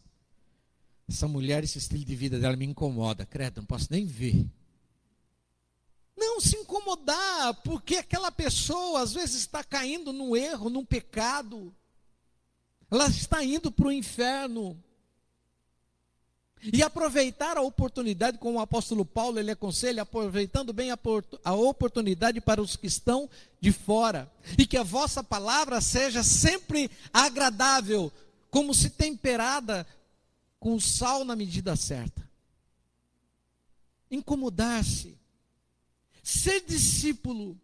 essa 1.08 1.28
mulher, 1.28 1.64
esse 1.64 1.78
estilo 1.78 2.06
de 2.06 2.16
vida 2.16 2.40
dela 2.40 2.56
me 2.56 2.66
incomoda, 2.66 3.26
credo, 3.26 3.58
não 3.58 3.66
posso 3.66 3.88
nem 3.92 4.06
ver. 4.06 4.46
Não 6.16 6.40
se 6.40 6.56
incomodar, 6.56 7.54
porque 7.62 7.98
aquela 7.98 8.32
pessoa 8.32 9.02
às 9.02 9.14
vezes 9.14 9.36
está 9.36 9.64
caindo 9.64 10.12
num 10.12 10.36
erro, 10.36 10.70
num 10.70 10.84
pecado, 10.84 11.74
ela 12.90 13.08
está 13.08 13.44
indo 13.44 13.72
para 13.72 13.88
o 13.88 13.92
inferno. 13.92 14.82
E 16.62 16.82
aproveitar 16.82 17.56
a 17.56 17.62
oportunidade, 17.62 18.38
como 18.38 18.58
o 18.58 18.62
apóstolo 18.62 19.06
Paulo 19.06 19.40
ele 19.40 19.52
aconselha, 19.52 20.02
aproveitando 20.02 20.74
bem 20.74 20.90
a, 20.92 21.54
oportunidade 21.54 22.42
para 22.42 22.62
os 22.62 22.76
que 22.76 22.88
estão 22.88 23.30
de 23.62 23.72
fora. 23.72 24.32
E 24.58 24.66
que 24.66 24.78
a 24.78 24.84
vossa 24.84 25.24
palavra 25.24 25.80
seja 25.82 26.24
sempre 26.24 26.90
agradável, 27.14 28.12
como 28.50 28.74
se 28.74 28.90
temperada 28.90 29.86
com 30.60 30.80
sal 30.80 31.24
na 31.24 31.36
medida 31.36 31.76
certa. 31.76 32.28
Incomodar-se. 34.10 35.16
Ser 36.24 36.62
discípulo 36.62 37.58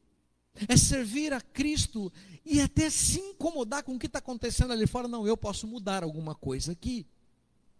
é 0.67 0.77
servir 0.77 1.33
a 1.33 1.41
Cristo 1.41 2.11
e 2.45 2.61
até 2.61 2.89
se 2.89 3.19
incomodar 3.19 3.83
com 3.83 3.95
o 3.95 3.99
que 3.99 4.05
está 4.05 4.19
acontecendo 4.19 4.71
ali 4.71 4.85
fora. 4.85 5.07
Não, 5.07 5.27
eu 5.27 5.35
posso 5.35 5.67
mudar 5.67 6.03
alguma 6.03 6.35
coisa 6.35 6.73
aqui. 6.73 7.05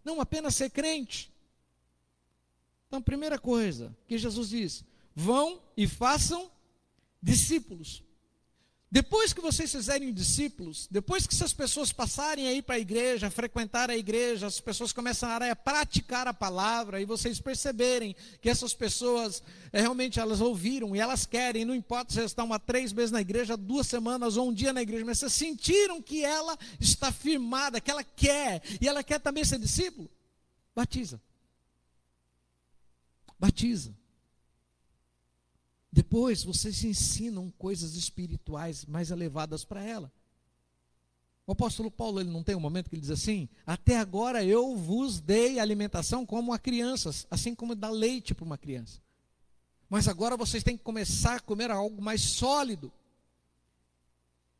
Não 0.03 0.19
apenas 0.19 0.55
ser 0.55 0.69
crente. 0.69 1.31
Então, 2.87 3.01
primeira 3.01 3.39
coisa 3.39 3.95
que 4.07 4.17
Jesus 4.17 4.49
diz: 4.49 4.83
vão 5.15 5.61
e 5.75 5.87
façam 5.87 6.51
discípulos. 7.21 8.03
Depois 8.93 9.33
que 9.33 9.41
vocês 9.41 9.71
fizerem 9.71 10.13
discípulos, 10.13 10.87
depois 10.91 11.25
que 11.25 11.33
essas 11.33 11.51
pessoas 11.51 11.91
passarem 11.91 12.47
aí 12.47 12.61
para 12.61 12.75
a 12.75 12.79
igreja, 12.79 13.27
frequentar 13.31 13.89
a 13.89 13.97
igreja, 13.97 14.45
as 14.45 14.59
pessoas 14.59 14.93
começarem 14.93 15.49
a 15.49 15.55
praticar 15.55 16.27
a 16.27 16.33
palavra 16.33 17.01
e 17.01 17.05
vocês 17.05 17.41
perceberem 17.41 18.15
que 18.39 18.47
essas 18.47 18.75
pessoas 18.75 19.41
é, 19.71 19.81
realmente 19.81 20.19
elas 20.19 20.41
ouviram 20.41 20.95
e 20.95 20.99
elas 20.99 21.25
querem, 21.25 21.65
não 21.65 21.73
importa 21.73 22.13
se 22.13 22.19
elas 22.19 22.29
estão 22.29 22.53
há 22.53 22.59
três 22.59 22.93
meses 22.93 23.09
na 23.09 23.19
igreja, 23.19 23.57
duas 23.57 23.87
semanas 23.87 24.37
ou 24.37 24.49
um 24.49 24.53
dia 24.53 24.71
na 24.71 24.83
igreja, 24.83 25.03
mas 25.03 25.17
vocês 25.17 25.33
sentiram 25.33 25.99
que 25.99 26.23
ela 26.23 26.55
está 26.79 27.11
firmada, 27.11 27.81
que 27.81 27.89
ela 27.89 28.03
quer 28.03 28.61
e 28.79 28.87
ela 28.87 29.03
quer 29.03 29.19
também 29.19 29.43
ser 29.43 29.57
discípulo, 29.57 30.07
batiza. 30.75 31.19
batiza. 33.39 34.02
Depois 35.93 36.43
vocês 36.43 36.83
ensinam 36.83 37.53
coisas 37.55 37.95
espirituais 37.95 38.83
mais 38.83 39.11
elevadas 39.11 39.63
para 39.63 39.83
ela. 39.83 40.11
O 41.45 41.51
apóstolo 41.51 41.91
Paulo, 41.91 42.19
ele 42.19 42.31
não 42.31 42.41
tem 42.41 42.55
um 42.55 42.59
momento 42.59 42.89
que 42.89 42.95
ele 42.95 43.01
diz 43.01 43.11
assim: 43.11 43.47
Até 43.63 43.97
agora 43.97 44.43
eu 44.43 44.75
vos 44.75 45.21
dei 45.21 45.59
alimentação 45.59 46.25
como 46.25 46.51
a 46.51 46.57
crianças, 46.57 47.27
assim 47.29 47.53
como 47.53 47.75
dá 47.75 47.91
leite 47.91 48.33
para 48.33 48.43
uma 48.43 48.57
criança. 48.57 48.99
Mas 49.87 50.07
agora 50.07 50.35
vocês 50.35 50.63
têm 50.63 50.75
que 50.75 50.83
começar 50.83 51.35
a 51.35 51.39
comer 51.39 51.69
algo 51.69 52.01
mais 52.01 52.21
sólido. 52.21 52.91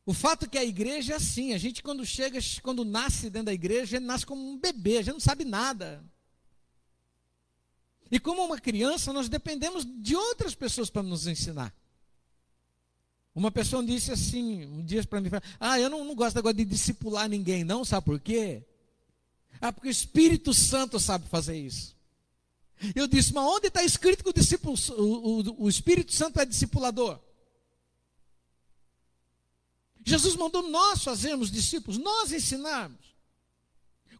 O 0.06 0.14
fato 0.14 0.44
é 0.44 0.48
que 0.48 0.58
a 0.58 0.64
igreja 0.64 1.14
é 1.14 1.16
assim, 1.16 1.52
a 1.52 1.58
gente 1.58 1.82
quando 1.82 2.06
chega, 2.06 2.38
quando 2.62 2.84
nasce 2.84 3.28
dentro 3.28 3.46
da 3.46 3.54
igreja, 3.54 3.98
nasce 3.98 4.24
como 4.24 4.40
um 4.40 4.56
bebê, 4.56 4.98
a 4.98 5.02
gente 5.02 5.14
não 5.14 5.20
sabe 5.20 5.44
nada. 5.44 6.04
E 8.10 8.20
como 8.20 8.44
uma 8.44 8.58
criança, 8.58 9.12
nós 9.12 9.28
dependemos 9.28 9.84
de 9.84 10.14
outras 10.14 10.54
pessoas 10.54 10.90
para 10.90 11.02
nos 11.02 11.26
ensinar. 11.26 11.74
Uma 13.34 13.50
pessoa 13.50 13.84
disse 13.84 14.12
assim, 14.12 14.64
um 14.66 14.84
dia 14.84 15.02
para 15.04 15.20
mim, 15.20 15.28
ah, 15.58 15.80
eu 15.80 15.90
não, 15.90 16.04
não 16.04 16.14
gosto 16.14 16.38
agora 16.38 16.54
de 16.54 16.64
discipular 16.64 17.28
ninguém, 17.28 17.64
não, 17.64 17.84
sabe 17.84 18.04
por 18.04 18.20
quê? 18.20 18.62
Ah, 19.60 19.72
porque 19.72 19.88
o 19.88 19.90
Espírito 19.90 20.54
Santo 20.54 21.00
sabe 21.00 21.28
fazer 21.28 21.58
isso. 21.58 21.96
Eu 22.94 23.06
disse, 23.06 23.32
mas 23.32 23.44
onde 23.44 23.68
está 23.68 23.82
escrito 23.82 24.22
que 24.22 24.30
o, 24.30 24.32
discípulo, 24.32 24.76
o, 24.90 25.02
o, 25.02 25.64
o 25.64 25.68
Espírito 25.68 26.12
Santo 26.12 26.40
é 26.40 26.44
discipulador? 26.44 27.18
Jesus 30.04 30.36
mandou 30.36 30.68
nós 30.68 31.02
fazermos 31.02 31.50
discípulos, 31.50 31.98
nós 31.98 32.30
ensinarmos. 32.30 33.14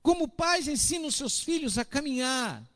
Como 0.03 0.27
pais 0.27 0.67
ensinam 0.67 1.11
seus 1.11 1.41
filhos 1.41 1.79
a 1.79 1.85
caminhar. 1.85 2.67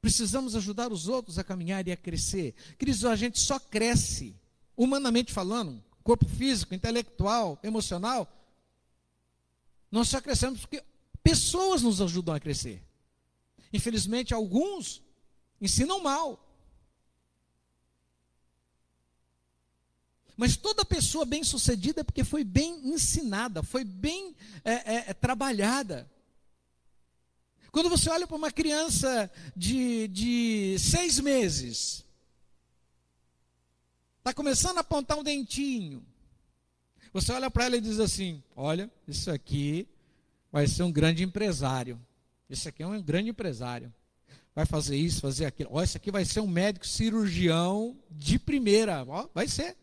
Precisamos 0.00 0.54
ajudar 0.54 0.92
os 0.92 1.08
outros 1.08 1.38
a 1.38 1.44
caminhar 1.44 1.86
e 1.86 1.92
a 1.92 1.96
crescer. 1.96 2.54
Queridos, 2.78 3.04
a 3.04 3.16
gente 3.16 3.40
só 3.40 3.58
cresce, 3.58 4.36
humanamente 4.76 5.32
falando, 5.32 5.82
corpo 6.04 6.28
físico, 6.28 6.74
intelectual, 6.74 7.58
emocional. 7.62 8.26
Nós 9.90 10.08
só 10.08 10.20
crescemos 10.20 10.60
porque 10.60 10.84
pessoas 11.22 11.82
nos 11.82 12.00
ajudam 12.00 12.34
a 12.34 12.40
crescer. 12.40 12.82
Infelizmente, 13.72 14.32
alguns 14.32 15.02
ensinam 15.60 16.00
mal. 16.00 16.44
Mas 20.36 20.56
toda 20.56 20.84
pessoa 20.84 21.24
bem-sucedida 21.24 22.02
é 22.02 22.04
porque 22.04 22.22
foi 22.22 22.44
bem 22.44 22.88
ensinada, 22.88 23.60
foi 23.60 23.82
bem 23.82 24.36
é, 24.64 24.72
é, 24.72 25.04
é 25.08 25.12
trabalhada. 25.12 26.08
Quando 27.78 27.90
você 27.90 28.10
olha 28.10 28.26
para 28.26 28.36
uma 28.36 28.50
criança 28.50 29.30
de, 29.54 30.08
de 30.08 30.76
seis 30.80 31.20
meses, 31.20 32.04
está 34.18 34.34
começando 34.34 34.78
a 34.78 34.80
apontar 34.80 35.16
um 35.16 35.22
dentinho, 35.22 36.04
você 37.12 37.30
olha 37.30 37.48
para 37.48 37.66
ela 37.66 37.76
e 37.76 37.80
diz 37.80 38.00
assim: 38.00 38.42
Olha, 38.56 38.90
isso 39.06 39.30
aqui 39.30 39.86
vai 40.50 40.66
ser 40.66 40.82
um 40.82 40.90
grande 40.90 41.22
empresário. 41.22 42.04
Isso 42.50 42.68
aqui 42.68 42.82
é 42.82 42.86
um 42.88 43.00
grande 43.00 43.30
empresário. 43.30 43.94
Vai 44.56 44.66
fazer 44.66 44.96
isso, 44.96 45.20
fazer 45.20 45.46
aquilo. 45.46 45.70
Olha, 45.72 45.84
isso 45.84 45.98
aqui 45.98 46.10
vai 46.10 46.24
ser 46.24 46.40
um 46.40 46.48
médico 46.48 46.84
cirurgião 46.84 47.96
de 48.10 48.40
primeira. 48.40 49.04
Ó, 49.06 49.28
vai 49.32 49.46
ser. 49.46 49.76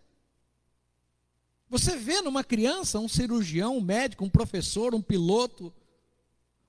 Você 1.70 1.96
vê 1.96 2.22
numa 2.22 2.44
criança 2.44 3.00
um 3.00 3.08
cirurgião, 3.08 3.78
um 3.78 3.82
médico, 3.82 4.26
um 4.26 4.30
professor, 4.30 4.94
um 4.94 5.02
piloto, 5.02 5.74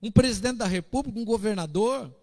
um 0.06 0.10
presidente 0.10 0.58
da 0.58 0.66
república, 0.66 1.18
um 1.18 1.24
governador. 1.24 2.14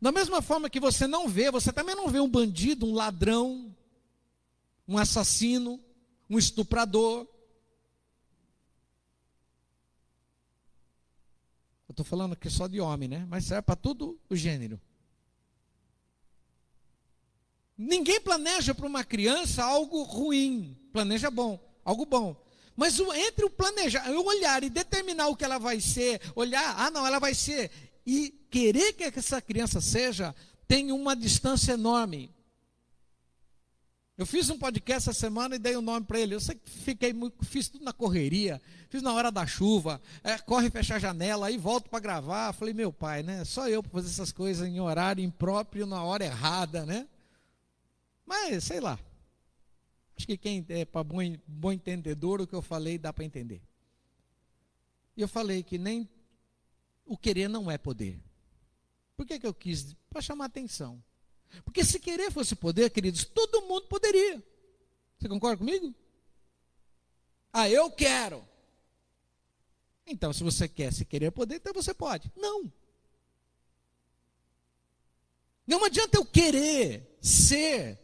Da 0.00 0.10
mesma 0.10 0.42
forma 0.42 0.68
que 0.68 0.80
você 0.80 1.06
não 1.06 1.28
vê, 1.28 1.52
você 1.52 1.72
também 1.72 1.94
não 1.94 2.08
vê 2.08 2.18
um 2.18 2.28
bandido, 2.28 2.84
um 2.84 2.92
ladrão, 2.92 3.74
um 4.88 4.98
assassino, 4.98 5.80
um 6.28 6.36
estuprador. 6.36 7.28
Eu 11.88 11.92
estou 11.92 12.04
falando 12.04 12.32
aqui 12.32 12.50
só 12.50 12.66
de 12.66 12.80
homem, 12.80 13.08
né? 13.08 13.24
Mas 13.28 13.44
serve 13.44 13.62
para 13.62 13.76
todo 13.76 14.18
o 14.28 14.34
gênero. 14.34 14.80
Ninguém 17.78 18.20
planeja 18.20 18.74
para 18.74 18.86
uma 18.86 19.04
criança 19.04 19.62
algo 19.62 20.02
ruim, 20.02 20.76
planeja 20.92 21.30
bom, 21.30 21.60
algo 21.84 22.04
bom. 22.04 22.36
Mas 22.76 22.98
o, 22.98 23.12
entre 23.12 23.44
o 23.44 23.50
planejar, 23.50 24.10
o 24.10 24.24
olhar 24.24 24.64
e 24.64 24.70
determinar 24.70 25.28
o 25.28 25.36
que 25.36 25.44
ela 25.44 25.58
vai 25.58 25.80
ser, 25.80 26.20
olhar, 26.34 26.74
ah 26.78 26.90
não, 26.90 27.06
ela 27.06 27.18
vai 27.18 27.34
ser, 27.34 27.70
e 28.06 28.30
querer 28.50 28.94
que 28.94 29.04
essa 29.04 29.40
criança 29.40 29.80
seja, 29.80 30.34
tem 30.66 30.90
uma 30.90 31.14
distância 31.14 31.72
enorme. 31.72 32.34
Eu 34.16 34.26
fiz 34.26 34.50
um 34.50 34.58
podcast 34.58 35.08
essa 35.08 35.18
semana 35.18 35.56
e 35.56 35.58
dei 35.58 35.76
um 35.76 35.80
nome 35.80 36.06
para 36.06 36.20
ele. 36.20 36.34
Eu 36.34 36.40
sei 36.40 36.54
que 36.54 36.70
fiquei 36.70 37.12
muito, 37.12 37.44
fiz 37.44 37.68
tudo 37.68 37.84
na 37.84 37.92
correria, 37.92 38.60
fiz 38.88 39.02
na 39.02 39.12
hora 39.12 39.32
da 39.32 39.46
chuva, 39.46 40.00
é, 40.22 40.38
corre 40.38 40.70
fechar 40.70 40.96
a 40.96 40.98
janela, 40.98 41.46
aí 41.46 41.56
volto 41.56 41.88
para 41.88 41.98
gravar. 41.98 42.52
Falei, 42.52 42.74
meu 42.74 42.92
pai, 42.92 43.22
né? 43.22 43.44
Só 43.44 43.68
eu 43.68 43.82
para 43.82 43.92
fazer 43.92 44.08
essas 44.08 44.30
coisas 44.30 44.68
em 44.68 44.80
horário 44.80 45.24
impróprio, 45.24 45.86
na 45.86 46.04
hora 46.04 46.24
errada, 46.24 46.84
né? 46.84 47.08
Mas, 48.26 48.64
sei 48.64 48.80
lá. 48.80 48.98
Acho 50.22 50.26
que 50.28 50.36
quem 50.36 50.64
é 50.68 50.84
para 50.84 51.02
bom, 51.02 51.18
bom 51.48 51.72
entendedor, 51.72 52.40
o 52.40 52.46
que 52.46 52.54
eu 52.54 52.62
falei 52.62 52.96
dá 52.96 53.12
para 53.12 53.24
entender. 53.24 53.60
Eu 55.16 55.26
falei 55.26 55.64
que 55.64 55.76
nem 55.76 56.08
o 57.04 57.18
querer 57.18 57.48
não 57.48 57.68
é 57.68 57.76
poder. 57.76 58.22
Por 59.16 59.26
que, 59.26 59.40
que 59.40 59.46
eu 59.48 59.52
quis? 59.52 59.96
Para 60.08 60.22
chamar 60.22 60.44
atenção. 60.44 61.02
Porque 61.64 61.82
se 61.82 61.98
querer 61.98 62.30
fosse 62.30 62.54
poder, 62.54 62.88
queridos, 62.90 63.24
todo 63.24 63.62
mundo 63.62 63.88
poderia. 63.88 64.40
Você 65.18 65.28
concorda 65.28 65.56
comigo? 65.56 65.92
Ah, 67.52 67.68
eu 67.68 67.90
quero. 67.90 68.46
Então, 70.06 70.32
se 70.32 70.44
você 70.44 70.68
quer, 70.68 70.92
se 70.92 71.04
querer 71.04 71.32
poder, 71.32 71.56
então 71.56 71.74
você 71.74 71.92
pode. 71.92 72.30
Não. 72.36 72.72
Não 75.66 75.84
adianta 75.84 76.16
eu 76.16 76.24
querer 76.24 77.18
ser 77.20 78.01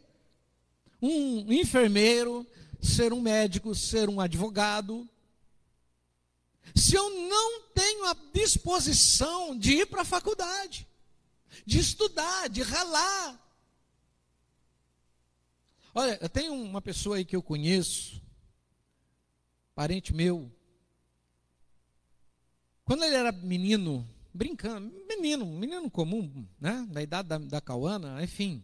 um 1.01 1.51
enfermeiro, 1.51 2.45
ser 2.81 3.13
um 3.13 3.21
médico, 3.21 3.73
ser 3.75 4.09
um 4.09 4.19
advogado. 4.19 5.07
Se 6.75 6.95
eu 6.95 7.09
não 7.27 7.61
tenho 7.73 8.05
a 8.05 8.15
disposição 8.33 9.57
de 9.57 9.73
ir 9.73 9.85
para 9.87 10.01
a 10.01 10.05
faculdade, 10.05 10.87
de 11.65 11.79
estudar, 11.79 12.49
de 12.49 12.61
ralar. 12.61 13.47
Olha, 15.93 16.17
eu 16.21 16.29
tenho 16.29 16.53
uma 16.53 16.81
pessoa 16.81 17.17
aí 17.17 17.25
que 17.25 17.35
eu 17.35 17.41
conheço, 17.41 18.21
parente 19.73 20.13
meu. 20.13 20.51
Quando 22.85 23.03
ele 23.03 23.15
era 23.15 23.31
menino, 23.31 24.07
brincando, 24.33 24.93
menino, 25.07 25.45
menino 25.45 25.89
comum, 25.89 26.47
né? 26.59 26.87
Da 26.89 27.01
idade 27.01 27.27
da, 27.27 27.37
da 27.37 27.61
Cauana, 27.61 28.23
enfim, 28.23 28.63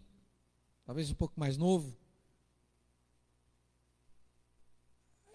talvez 0.86 1.10
um 1.10 1.16
pouco 1.16 1.40
mais 1.40 1.58
novo. 1.58 1.96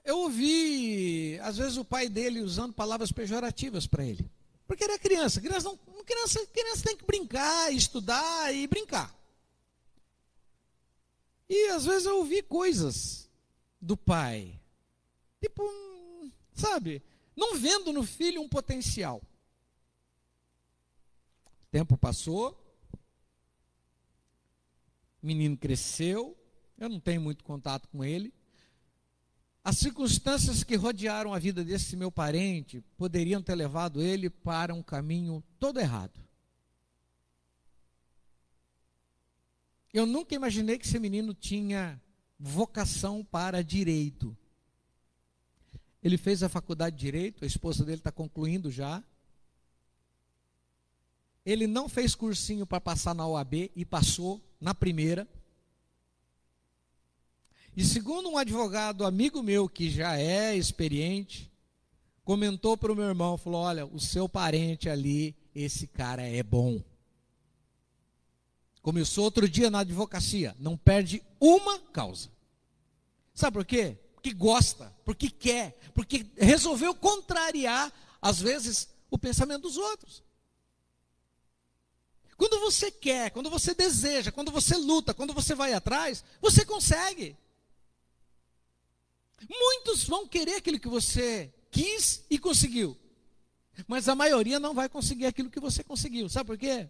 Eu 0.05 0.19
ouvi, 0.19 1.39
às 1.41 1.57
vezes, 1.57 1.77
o 1.77 1.85
pai 1.85 2.09
dele 2.09 2.41
usando 2.41 2.73
palavras 2.73 3.13
pejorativas 3.13 3.87
para 3.87 4.05
ele. 4.05 4.31
Porque 4.67 4.85
era 4.85 4.99
criança. 4.99 5.41
Criança, 5.41 5.69
não, 5.69 6.05
criança. 6.05 6.47
Criança 6.47 6.85
tem 6.85 6.97
que 6.97 7.05
brincar, 7.05 7.73
estudar 7.73 8.55
e 8.55 8.67
brincar. 8.67 9.15
E 11.49 11.69
às 11.71 11.85
vezes 11.85 12.07
eu 12.07 12.19
ouvi 12.19 12.43
coisas 12.43 13.29
do 13.81 13.97
pai. 13.97 14.61
Tipo, 15.41 15.63
sabe, 16.55 17.03
não 17.35 17.57
vendo 17.57 17.93
no 17.93 18.05
filho 18.05 18.41
um 18.41 18.49
potencial. 18.49 19.21
O 21.63 21.67
tempo 21.73 21.99
passou, 21.99 22.53
o 25.21 25.27
menino 25.27 25.57
cresceu, 25.57 26.37
eu 26.79 26.89
não 26.89 27.01
tenho 27.01 27.21
muito 27.21 27.43
contato 27.43 27.89
com 27.89 28.05
ele. 28.05 28.33
As 29.63 29.77
circunstâncias 29.77 30.65
que 30.65 30.75
rodearam 30.75 31.35
a 31.35 31.39
vida 31.39 31.63
desse 31.63 31.95
meu 31.95 32.11
parente 32.11 32.83
poderiam 32.97 33.43
ter 33.43 33.55
levado 33.55 34.01
ele 34.01 34.31
para 34.31 34.75
um 34.75 34.83
caminho 34.83 35.45
todo 35.59 35.79
errado. 35.79 36.19
Eu 39.93 40.07
nunca 40.07 40.35
imaginei 40.35 40.79
que 40.79 40.87
esse 40.87 40.99
menino 40.99 41.35
tinha 41.35 42.01
vocação 42.39 43.23
para 43.23 43.63
direito. 43.63 44.37
Ele 46.03 46.17
fez 46.17 46.43
a 46.43 46.49
faculdade 46.49 46.97
de 46.97 47.03
direito, 47.03 47.45
a 47.45 47.47
esposa 47.47 47.85
dele 47.85 47.99
está 47.99 48.11
concluindo 48.11 48.71
já. 48.71 49.05
Ele 51.45 51.67
não 51.67 51.89
fez 51.89 52.15
cursinho 52.15 52.67
para 52.67 52.81
passar 52.81 53.15
na 53.15 53.27
OAB 53.27 53.71
e 53.77 53.85
passou 53.85 54.41
na 54.59 54.75
primeira. 54.75 55.29
E 57.77 57.85
segundo 57.85 58.29
um 58.29 58.37
advogado 58.37 59.05
amigo 59.05 59.43
meu 59.43 59.69
que 59.69 59.89
já 59.91 60.19
é 60.19 60.57
experiente, 60.57 61.51
comentou 62.25 62.77
para 62.77 62.93
o 62.93 62.97
meu 62.97 63.07
irmão, 63.07 63.39
falou: 63.39 63.63
"Olha, 63.63 63.87
o 63.87 64.01
seu 64.01 64.29
parente 64.29 64.89
ali, 64.89 65.37
esse 65.55 65.87
cara 65.87 66.23
é 66.23 66.43
bom. 66.43 66.83
Começou 68.83 69.25
outro 69.25 69.49
dia 69.49 69.71
na 69.71 69.81
advocacia, 69.81 70.57
não 70.59 70.77
perde 70.77 71.23
uma 71.39 71.79
causa. 71.79 72.31
Sabe 73.35 73.55
por 73.55 73.65
quê? 73.65 73.97
Porque 74.15 74.33
gosta, 74.33 74.95
porque 75.05 75.31
quer, 75.31 75.79
porque 75.95 76.27
resolveu 76.37 76.95
contrariar, 76.95 77.93
às 78.21 78.41
vezes, 78.41 78.89
o 79.11 79.19
pensamento 79.19 79.63
dos 79.63 79.77
outros. 79.77 80.23
Quando 82.37 82.59
você 82.61 82.91
quer, 82.91 83.31
quando 83.31 83.51
você 83.51 83.75
deseja, 83.75 84.33
quando 84.33 84.51
você 84.51 84.77
luta, 84.77 85.13
quando 85.13 85.35
você 85.35 85.55
vai 85.55 85.75
atrás, 85.75 86.25
você 86.41 86.65
consegue. 86.65 87.37
Muitos 89.49 90.05
vão 90.05 90.27
querer 90.27 90.57
aquilo 90.57 90.79
que 90.79 90.89
você 90.89 91.53
quis 91.71 92.25
e 92.29 92.39
conseguiu. 92.39 92.97
Mas 93.87 94.09
a 94.09 94.15
maioria 94.15 94.61
não 94.61 94.75
vai 94.75 94.89
conseguir 94.89 95.27
aquilo 95.27 95.51
que 95.51 95.61
você 95.61 95.83
conseguiu. 95.83 96.29
Sabe 96.29 96.47
por 96.49 96.59
quê? 96.59 96.89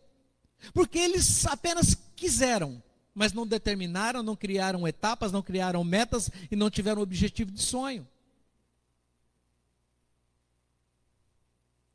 Porque 0.72 0.98
eles 0.98 1.46
apenas 1.46 1.94
quiseram, 2.16 2.82
mas 3.14 3.32
não 3.32 3.46
determinaram, 3.46 4.22
não 4.22 4.36
criaram 4.36 4.86
etapas, 4.86 5.32
não 5.32 5.42
criaram 5.42 5.82
metas 5.84 6.30
e 6.50 6.56
não 6.56 6.70
tiveram 6.70 7.02
objetivo 7.02 7.50
de 7.50 7.62
sonho. 7.62 8.06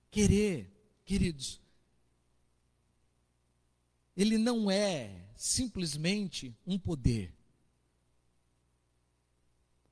Querer, 0.09 0.71
queridos, 1.03 1.59
ele 4.15 4.37
não 4.37 4.71
é 4.71 5.11
simplesmente 5.35 6.55
um 6.65 6.79
poder. 6.79 7.33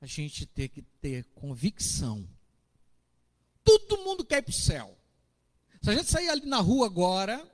A 0.04 0.06
gente 0.06 0.46
tem 0.46 0.68
que 0.68 0.82
ter 0.82 1.24
convicção. 1.34 2.28
Todo 3.64 4.00
mundo 4.00 4.26
quer 4.26 4.40
ir 4.40 4.42
para 4.42 4.50
o 4.50 4.54
céu. 4.54 4.98
Se 5.82 5.90
a 5.90 5.96
gente 5.96 6.10
sair 6.10 6.28
ali 6.28 6.46
na 6.46 6.58
rua 6.58 6.88
agora 6.88 7.50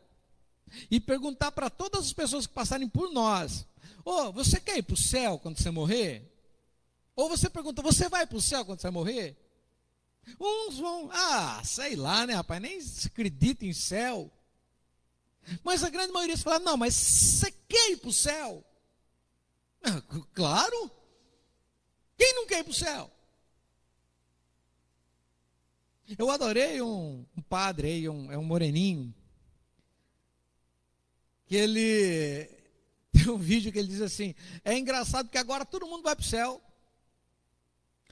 e 0.89 0.99
perguntar 0.99 1.51
para 1.51 1.69
todas 1.69 2.07
as 2.07 2.11
pessoas 2.11 2.47
que 2.47 2.53
passarem 2.53 2.89
por 2.89 3.13
nós: 3.13 3.67
Ô, 4.03 4.09
oh, 4.09 4.33
você 4.33 4.59
quer 4.59 4.79
ir 4.79 4.81
para 4.81 4.95
o 4.95 4.97
céu 4.97 5.37
quando 5.37 5.59
você 5.59 5.69
morrer? 5.69 6.27
Ou 7.15 7.29
você 7.29 7.51
pergunta: 7.51 7.83
Você 7.83 8.09
vai 8.09 8.25
para 8.25 8.37
o 8.37 8.41
céu 8.41 8.65
quando 8.65 8.81
você 8.81 8.89
morrer? 8.89 9.37
Uns 10.41 10.79
vão, 10.79 11.07
ah, 11.13 11.61
sei 11.63 11.95
lá, 11.95 12.25
né, 12.25 12.33
rapaz, 12.33 12.59
nem 12.59 12.79
acredita 13.05 13.63
em 13.63 13.73
céu. 13.73 14.33
Mas 15.63 15.83
a 15.83 15.89
grande 15.91 16.11
maioria 16.11 16.35
fala: 16.35 16.57
Não, 16.57 16.75
mas 16.75 16.95
você 16.95 17.51
quer 17.67 17.91
ir 17.91 17.97
para 17.97 18.09
o 18.09 18.13
céu? 18.13 18.65
Ah, 19.83 20.01
claro. 20.33 20.98
Quem 22.19 22.35
não 22.35 22.45
quer 22.45 22.59
ir 22.59 22.63
para 22.65 22.71
o 22.71 22.73
céu? 22.73 23.09
Eu 26.17 26.29
adorei 26.29 26.81
um, 26.81 27.25
um 27.37 27.41
padre 27.41 27.87
aí, 27.87 28.09
um, 28.09 28.29
é 28.29 28.37
um 28.37 28.43
moreninho, 28.43 29.13
que 31.45 31.55
ele 31.55 32.49
tem 33.13 33.29
um 33.29 33.37
vídeo 33.37 33.71
que 33.71 33.79
ele 33.79 33.87
diz 33.87 34.01
assim: 34.01 34.35
é 34.65 34.77
engraçado 34.77 35.29
que 35.29 35.37
agora 35.37 35.63
todo 35.63 35.87
mundo 35.87 36.03
vai 36.03 36.13
para 36.13 36.23
o 36.23 36.27
céu. 36.27 36.61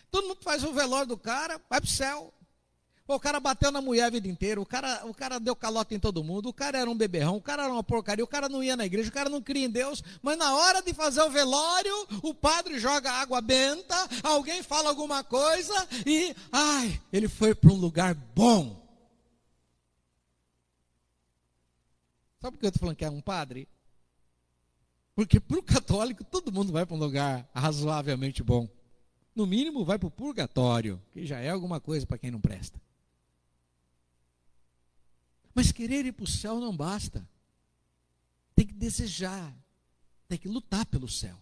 Todo 0.09 0.29
mundo 0.29 0.41
faz 0.41 0.63
o 0.63 0.71
velório 0.71 1.07
do 1.07 1.17
cara, 1.17 1.61
vai 1.69 1.81
para 1.81 1.87
o 1.87 1.91
céu. 1.91 2.33
O 3.15 3.19
cara 3.19 3.39
bateu 3.39 3.71
na 3.71 3.81
mulher 3.81 4.03
a 4.03 4.09
vida 4.09 4.27
inteira, 4.27 4.59
o 4.59 4.65
cara, 4.65 5.05
o 5.05 5.13
cara 5.13 5.39
deu 5.39 5.55
calota 5.55 5.95
em 5.95 5.99
todo 5.99 6.23
mundo, 6.23 6.49
o 6.49 6.53
cara 6.53 6.77
era 6.77 6.89
um 6.89 6.95
beberrão, 6.95 7.37
o 7.37 7.41
cara 7.41 7.63
era 7.63 7.71
uma 7.71 7.83
porcaria, 7.83 8.23
o 8.23 8.27
cara 8.27 8.49
não 8.49 8.61
ia 8.61 8.75
na 8.75 8.85
igreja, 8.85 9.09
o 9.09 9.13
cara 9.13 9.29
não 9.29 9.41
cria 9.41 9.65
em 9.65 9.69
Deus, 9.69 10.03
mas 10.21 10.37
na 10.37 10.55
hora 10.55 10.81
de 10.81 10.93
fazer 10.93 11.21
o 11.21 11.29
velório, 11.29 12.07
o 12.21 12.33
padre 12.33 12.79
joga 12.79 13.11
água 13.11 13.39
benta, 13.39 13.95
alguém 14.23 14.61
fala 14.61 14.89
alguma 14.89 15.23
coisa 15.23 15.87
e, 16.05 16.35
ai, 16.51 17.01
ele 17.13 17.29
foi 17.29 17.55
para 17.55 17.71
um 17.71 17.77
lugar 17.77 18.13
bom. 18.13 18.85
Sabe 22.41 22.57
por 22.57 22.59
que 22.59 22.65
eu 22.65 22.69
estou 22.69 22.81
falando 22.81 22.95
que 22.97 23.05
é 23.05 23.09
um 23.09 23.21
padre? 23.21 23.67
Porque 25.15 25.39
para 25.39 25.57
o 25.57 25.63
católico 25.63 26.23
todo 26.23 26.51
mundo 26.51 26.71
vai 26.71 26.85
para 26.85 26.95
um 26.95 26.99
lugar 26.99 27.49
razoavelmente 27.55 28.43
bom. 28.43 28.69
No 29.33 29.47
mínimo 29.47 29.85
vai 29.85 29.97
para 29.97 30.07
o 30.07 30.11
purgatório, 30.11 31.01
que 31.11 31.25
já 31.25 31.39
é 31.39 31.49
alguma 31.49 31.79
coisa 31.79 32.05
para 32.05 32.17
quem 32.17 32.29
não 32.29 32.41
presta. 32.41 32.79
Mas 35.57 35.71
querer 35.71 36.05
ir 36.05 36.11
para 36.11 36.23
o 36.23 36.27
céu 36.27 36.59
não 36.59 36.77
basta. 36.77 37.27
Tem 38.53 38.63
que 38.63 38.75
desejar, 38.75 39.51
tem 40.27 40.37
que 40.37 40.47
lutar 40.47 40.85
pelo 40.85 41.09
céu. 41.09 41.35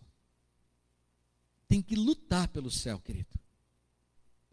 Tem 1.67 1.81
que 1.81 1.97
lutar 1.97 2.47
pelo 2.47 2.71
céu, 2.71 2.97
querido. 2.97 3.37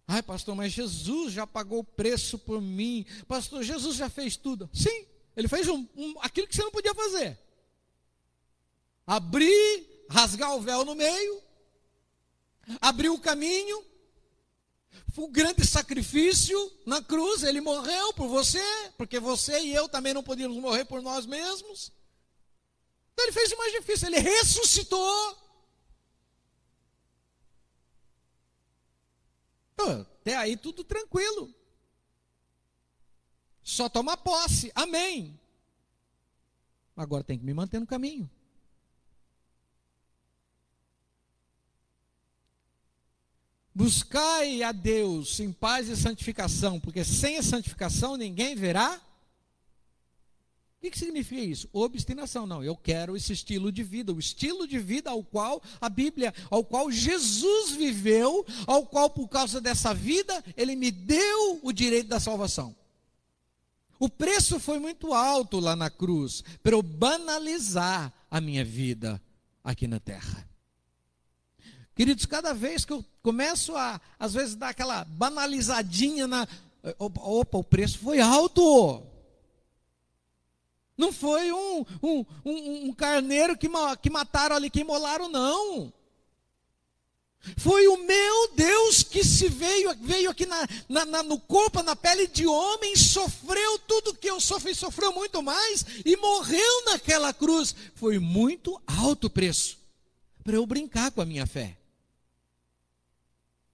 Ai, 0.04 0.20
pastor, 0.20 0.56
mas 0.56 0.72
Jesus 0.72 1.32
já 1.32 1.46
pagou 1.46 1.78
o 1.78 1.84
preço 1.84 2.40
por 2.40 2.60
mim. 2.60 3.06
Pastor, 3.28 3.62
Jesus 3.62 3.94
já 3.94 4.10
fez 4.10 4.36
tudo. 4.36 4.68
Sim, 4.72 5.06
ele 5.36 5.46
fez 5.46 5.68
um, 5.68 5.86
um, 5.94 6.14
aquilo 6.18 6.48
que 6.48 6.56
você 6.56 6.64
não 6.64 6.72
podia 6.72 6.92
fazer. 6.92 7.38
Abrir, 9.06 10.06
rasgar 10.10 10.56
o 10.56 10.60
véu 10.60 10.84
no 10.84 10.96
meio, 10.96 11.40
abrir 12.80 13.10
o 13.10 13.20
caminho. 13.20 13.84
Foi 15.12 15.24
um 15.24 15.30
grande 15.30 15.66
sacrifício 15.66 16.58
na 16.86 17.02
cruz. 17.02 17.42
Ele 17.42 17.60
morreu 17.60 18.12
por 18.14 18.28
você, 18.28 18.62
porque 18.96 19.20
você 19.20 19.60
e 19.60 19.74
eu 19.74 19.88
também 19.88 20.14
não 20.14 20.22
podíamos 20.22 20.56
morrer 20.58 20.84
por 20.84 21.02
nós 21.02 21.26
mesmos. 21.26 21.92
Então 23.12 23.24
ele 23.26 23.32
fez 23.32 23.52
o 23.52 23.58
mais 23.58 23.72
difícil, 23.72 24.08
ele 24.08 24.18
ressuscitou. 24.18 25.38
Até 30.22 30.36
aí 30.36 30.56
tudo 30.56 30.84
tranquilo. 30.84 31.52
Só 33.62 33.88
toma 33.88 34.16
posse. 34.16 34.70
Amém. 34.74 35.38
Agora 36.96 37.24
tem 37.24 37.38
que 37.38 37.44
me 37.44 37.54
manter 37.54 37.80
no 37.80 37.86
caminho. 37.86 38.30
Buscai 43.74 44.62
a 44.62 44.70
Deus 44.70 45.40
em 45.40 45.50
paz 45.50 45.88
e 45.88 45.96
santificação, 45.96 46.78
porque 46.78 47.02
sem 47.04 47.38
a 47.38 47.42
santificação 47.42 48.16
ninguém 48.16 48.54
verá. 48.54 49.00
O 50.76 50.80
que, 50.82 50.90
que 50.90 50.98
significa 50.98 51.40
isso? 51.40 51.68
Obstinação. 51.72 52.44
Não, 52.44 52.62
eu 52.62 52.76
quero 52.76 53.16
esse 53.16 53.32
estilo 53.32 53.72
de 53.72 53.82
vida, 53.82 54.12
o 54.12 54.18
estilo 54.18 54.66
de 54.66 54.78
vida 54.78 55.10
ao 55.10 55.22
qual 55.22 55.62
a 55.80 55.88
Bíblia, 55.88 56.34
ao 56.50 56.64
qual 56.64 56.90
Jesus 56.90 57.70
viveu, 57.70 58.44
ao 58.66 58.84
qual 58.84 59.08
por 59.08 59.28
causa 59.28 59.60
dessa 59.60 59.94
vida 59.94 60.44
ele 60.56 60.76
me 60.76 60.90
deu 60.90 61.60
o 61.62 61.72
direito 61.72 62.08
da 62.08 62.20
salvação. 62.20 62.74
O 63.98 64.08
preço 64.08 64.58
foi 64.58 64.80
muito 64.80 65.14
alto 65.14 65.60
lá 65.60 65.76
na 65.76 65.88
cruz 65.88 66.42
para 66.62 66.74
eu 66.74 66.82
banalizar 66.82 68.12
a 68.28 68.40
minha 68.40 68.64
vida 68.64 69.22
aqui 69.62 69.86
na 69.86 70.00
terra. 70.00 70.51
Queridos, 71.94 72.24
cada 72.24 72.54
vez 72.54 72.84
que 72.84 72.92
eu 72.92 73.04
começo 73.22 73.76
a, 73.76 74.00
às 74.18 74.32
vezes, 74.32 74.54
dar 74.54 74.70
aquela 74.70 75.04
banalizadinha 75.04 76.26
na. 76.26 76.48
Opa, 76.98 77.58
o 77.58 77.64
preço 77.64 77.98
foi 77.98 78.20
alto. 78.20 79.02
Não 80.96 81.12
foi 81.12 81.52
um, 81.52 81.84
um, 82.02 82.26
um, 82.44 82.88
um 82.88 82.92
carneiro 82.92 83.56
que, 83.56 83.68
que 84.00 84.10
mataram 84.10 84.56
ali, 84.56 84.70
que 84.70 84.80
imolaram, 84.80 85.28
não. 85.28 85.92
Foi 87.56 87.88
o 87.88 87.96
meu 87.96 88.52
Deus 88.54 89.02
que 89.02 89.24
se 89.24 89.48
veio, 89.48 89.94
veio 90.00 90.30
aqui 90.30 90.46
na, 90.46 90.68
na, 90.88 91.04
na, 91.04 91.22
no 91.24 91.40
corpo, 91.40 91.82
na 91.82 91.96
pele 91.96 92.28
de 92.28 92.46
homem, 92.46 92.94
sofreu 92.94 93.78
tudo 93.80 94.14
que 94.14 94.30
eu 94.30 94.40
sofri, 94.40 94.74
sofreu 94.74 95.12
muito 95.12 95.42
mais 95.42 95.84
e 96.04 96.16
morreu 96.16 96.84
naquela 96.84 97.32
cruz. 97.32 97.74
Foi 97.96 98.18
muito 98.20 98.80
alto 98.86 99.26
o 99.26 99.30
preço 99.30 99.76
para 100.44 100.54
eu 100.54 100.64
brincar 100.64 101.10
com 101.10 101.20
a 101.20 101.26
minha 101.26 101.46
fé. 101.46 101.76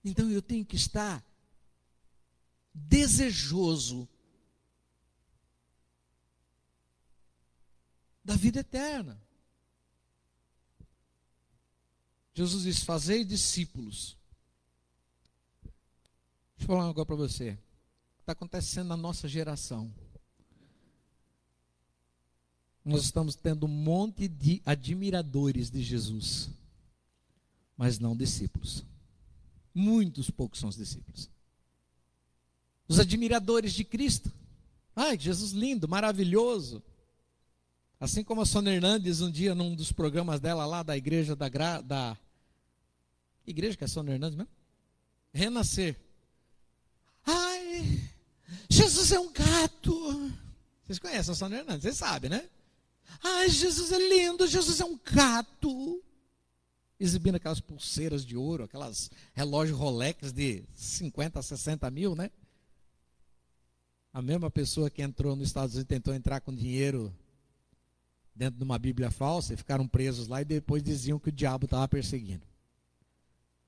Então 0.09 0.31
eu 0.31 0.41
tenho 0.41 0.65
que 0.65 0.77
estar 0.77 1.25
desejoso 2.73 4.09
da 8.25 8.35
vida 8.37 8.61
eterna. 8.61 9.21
Jesus 12.35 12.63
diz: 12.63 12.83
Fazei 12.83 13.25
discípulos. 13.25 14.17
Deixa 16.57 16.73
eu 16.73 16.77
falar 16.77 16.95
coisa 16.95 17.07
para 17.07 17.17
você. 17.17 17.59
Está 18.21 18.33
acontecendo 18.33 18.89
na 18.89 18.97
nossa 18.97 19.29
geração. 19.29 19.93
Nós 22.85 23.05
estamos 23.05 23.35
tendo 23.35 23.67
um 23.67 23.69
monte 23.69 24.29
de 24.29 24.63
admiradores 24.65 25.71
de 25.71 25.83
Jesus, 25.83 26.49
mas 27.77 27.99
não 27.99 28.17
discípulos. 28.17 28.85
Muitos 29.75 30.31
poucos 30.31 30.61
são 30.61 30.69
os 30.69 30.77
discípulos. 30.77 31.31
Os 32.89 32.99
admiradores 32.99 33.73
de 33.73 33.85
Cristo. 33.85 34.33
Ai, 34.97 35.19
Jesus 35.19 35.53
lindo, 35.53 35.87
maravilhoso. 35.87 36.83
Assim 38.01 38.23
como 38.23 38.41
a 38.41 38.47
Sônia 38.47 38.73
Hernandes, 38.73 39.21
um 39.21 39.31
dia, 39.31 39.55
num 39.55 39.75
dos 39.75 39.93
programas 39.93 40.41
dela 40.41 40.65
lá 40.65 40.83
da 40.83 40.97
igreja 40.97 41.35
da, 41.35 41.49
da 41.83 42.17
igreja 43.47 43.77
que 43.77 43.85
é 43.85 43.89
Sônia 43.89 44.15
Hernandes 44.15 44.37
mesmo? 44.37 44.53
Renascer. 45.33 45.97
Ai, 47.27 48.09
Jesus 48.71 49.13
é 49.13 49.19
um 49.19 49.33
gato. 49.33 50.33
Vocês 50.85 50.99
conhecem 50.99 51.33
a 51.33 51.35
Sônia 51.35 51.59
Hernandes, 51.59 51.83
vocês 51.83 51.97
sabem, 51.97 52.31
né? 52.31 52.49
Ai, 53.23 53.49
Jesus 53.49 53.93
é 53.93 53.99
lindo, 54.09 54.47
Jesus 54.47 54.81
é 54.81 54.85
um 54.85 54.99
gato. 55.05 56.03
Exibindo 57.01 57.37
aquelas 57.37 57.61
pulseiras 57.61 58.25
de 58.25 58.37
ouro, 58.37 58.65
aquelas 58.65 59.11
relógios 59.33 59.79
Rolex 59.79 60.33
de 60.33 60.65
50, 60.75 61.41
60 61.41 61.91
mil, 61.91 62.15
né? 62.15 62.31
A 64.13 64.21
mesma 64.21 64.51
pessoa 64.51 64.91
que 64.91 65.03
entrou 65.03 65.37
nos 65.37 65.49
Estados 65.49 65.75
Unidos 65.75 65.89
tentou 65.89 66.13
entrar 66.13 66.41
com 66.41 66.53
dinheiro 66.53 67.15
dentro 68.35 68.59
de 68.59 68.65
uma 68.65 68.79
Bíblia 68.79 69.11
falsa 69.11 69.55
e 69.55 69.57
ficaram 69.57 69.87
presos 69.87 70.29
lá 70.29 70.41
e 70.41 70.45
depois 70.45 70.83
diziam 70.83 71.19
que 71.19 71.29
o 71.29 71.33
diabo 71.33 71.67
estava 71.67 71.87
perseguindo. 71.87 72.47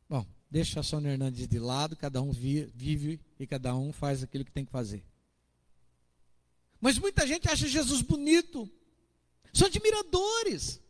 Bom, 0.09 0.27
deixa 0.51 0.81
a 0.81 0.83
Sônia 0.83 1.11
Hernandes 1.11 1.47
de 1.47 1.59
lado, 1.59 1.97
cada 1.97 2.21
um 2.23 2.33
vive 2.33 3.21
e 3.39 3.47
cada 3.47 3.77
um 3.77 3.93
faz 3.93 4.23
aquilo 4.23 4.45
que 4.45 4.51
tem 4.51 4.65
que 4.65 4.73
fazer. 4.73 5.05
Mas 6.81 6.99
muita 6.99 7.27
gente 7.27 7.49
acha 7.49 7.69
Jesus 7.69 8.01
bonito. 8.01 8.69
São 9.53 9.67
admiradores. 9.67 10.81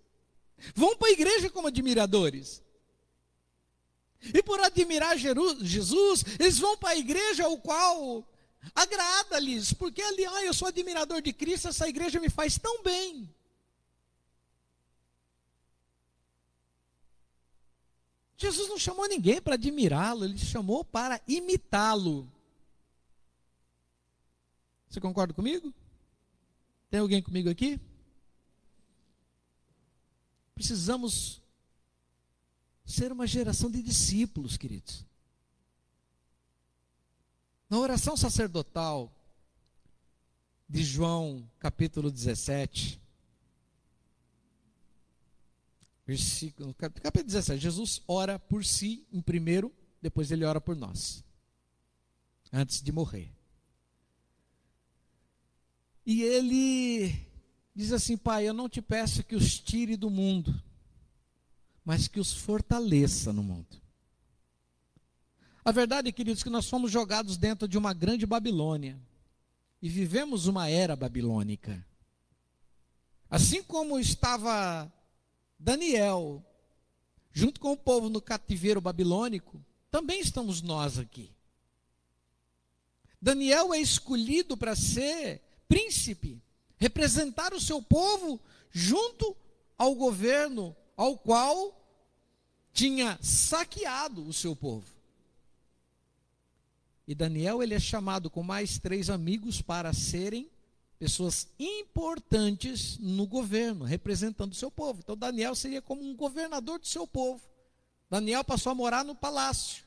Vão 0.74 0.96
para 0.96 1.08
a 1.08 1.12
igreja 1.12 1.50
como 1.50 1.68
admiradores. 1.68 2.62
E 4.22 4.42
por 4.42 4.60
admirar 4.60 5.16
Jesus, 5.16 6.24
eles 6.38 6.58
vão 6.58 6.76
para 6.76 6.90
a 6.90 6.96
igreja 6.96 7.48
o 7.48 7.58
qual 7.58 8.26
agrada-lhes, 8.74 9.72
porque 9.72 10.02
ali, 10.02 10.26
ah, 10.26 10.44
eu 10.44 10.52
sou 10.52 10.68
admirador 10.68 11.22
de 11.22 11.32
Cristo, 11.32 11.68
essa 11.68 11.88
igreja 11.88 12.20
me 12.20 12.28
faz 12.28 12.58
tão 12.58 12.82
bem. 12.82 13.34
Jesus 18.36 18.68
não 18.68 18.78
chamou 18.78 19.06
ninguém 19.06 19.40
para 19.40 19.54
admirá-lo, 19.54 20.24
ele 20.24 20.38
chamou 20.38 20.84
para 20.84 21.20
imitá-lo. 21.26 22.30
Você 24.88 25.00
concorda 25.00 25.32
comigo? 25.32 25.72
Tem 26.90 27.00
alguém 27.00 27.22
comigo 27.22 27.48
aqui? 27.48 27.78
Precisamos 30.60 31.40
ser 32.84 33.10
uma 33.10 33.26
geração 33.26 33.70
de 33.70 33.82
discípulos, 33.82 34.58
queridos. 34.58 35.06
Na 37.66 37.78
oração 37.78 38.14
sacerdotal 38.14 39.10
de 40.68 40.82
João, 40.82 41.50
capítulo 41.58 42.10
17, 42.10 43.00
versículo, 46.06 46.74
capítulo 46.74 47.24
17, 47.24 47.58
Jesus 47.58 48.02
ora 48.06 48.38
por 48.38 48.62
si 48.62 49.06
em 49.10 49.22
primeiro, 49.22 49.74
depois 50.02 50.30
ele 50.30 50.44
ora 50.44 50.60
por 50.60 50.76
nós, 50.76 51.24
antes 52.52 52.82
de 52.82 52.92
morrer. 52.92 53.32
E 56.04 56.22
ele 56.22 57.29
diz 57.80 57.92
assim: 57.92 58.16
Pai, 58.16 58.48
eu 58.48 58.54
não 58.54 58.68
te 58.68 58.82
peço 58.82 59.24
que 59.24 59.34
os 59.34 59.58
tire 59.58 59.96
do 59.96 60.10
mundo, 60.10 60.62
mas 61.84 62.06
que 62.06 62.20
os 62.20 62.32
fortaleça 62.32 63.32
no 63.32 63.42
mundo. 63.42 63.80
A 65.64 65.72
verdade, 65.72 66.12
queridos, 66.12 66.42
é 66.42 66.44
que 66.44 66.50
nós 66.50 66.68
fomos 66.68 66.90
jogados 66.90 67.36
dentro 67.36 67.66
de 67.66 67.76
uma 67.76 67.92
grande 67.92 68.26
Babilônia 68.26 68.98
e 69.80 69.88
vivemos 69.88 70.46
uma 70.46 70.68
era 70.68 70.94
babilônica. 70.94 71.84
Assim 73.28 73.62
como 73.62 73.98
estava 73.98 74.92
Daniel, 75.58 76.44
junto 77.32 77.60
com 77.60 77.72
o 77.72 77.76
povo 77.76 78.08
no 78.08 78.20
cativeiro 78.20 78.80
babilônico, 78.80 79.64
também 79.90 80.20
estamos 80.20 80.60
nós 80.60 80.98
aqui. 80.98 81.30
Daniel 83.20 83.72
é 83.72 83.78
escolhido 83.78 84.56
para 84.56 84.74
ser 84.74 85.42
príncipe, 85.68 86.42
representar 86.80 87.52
o 87.52 87.60
seu 87.60 87.82
povo 87.82 88.40
junto 88.72 89.36
ao 89.76 89.94
governo 89.94 90.74
ao 90.96 91.16
qual 91.16 91.76
tinha 92.72 93.18
saqueado 93.22 94.26
o 94.26 94.32
seu 94.32 94.56
povo. 94.56 94.86
E 97.06 97.14
Daniel 97.14 97.62
ele 97.62 97.74
é 97.74 97.80
chamado 97.80 98.30
com 98.30 98.42
mais 98.42 98.78
três 98.78 99.10
amigos 99.10 99.60
para 99.60 99.92
serem 99.92 100.48
pessoas 100.98 101.48
importantes 101.58 102.98
no 102.98 103.26
governo, 103.26 103.84
representando 103.84 104.52
o 104.52 104.56
seu 104.56 104.70
povo. 104.70 105.00
Então 105.02 105.16
Daniel 105.16 105.54
seria 105.54 105.82
como 105.82 106.02
um 106.02 106.14
governador 106.14 106.78
do 106.78 106.86
seu 106.86 107.06
povo. 107.06 107.42
Daniel 108.08 108.44
passou 108.44 108.72
a 108.72 108.74
morar 108.74 109.04
no 109.04 109.14
palácio. 109.14 109.84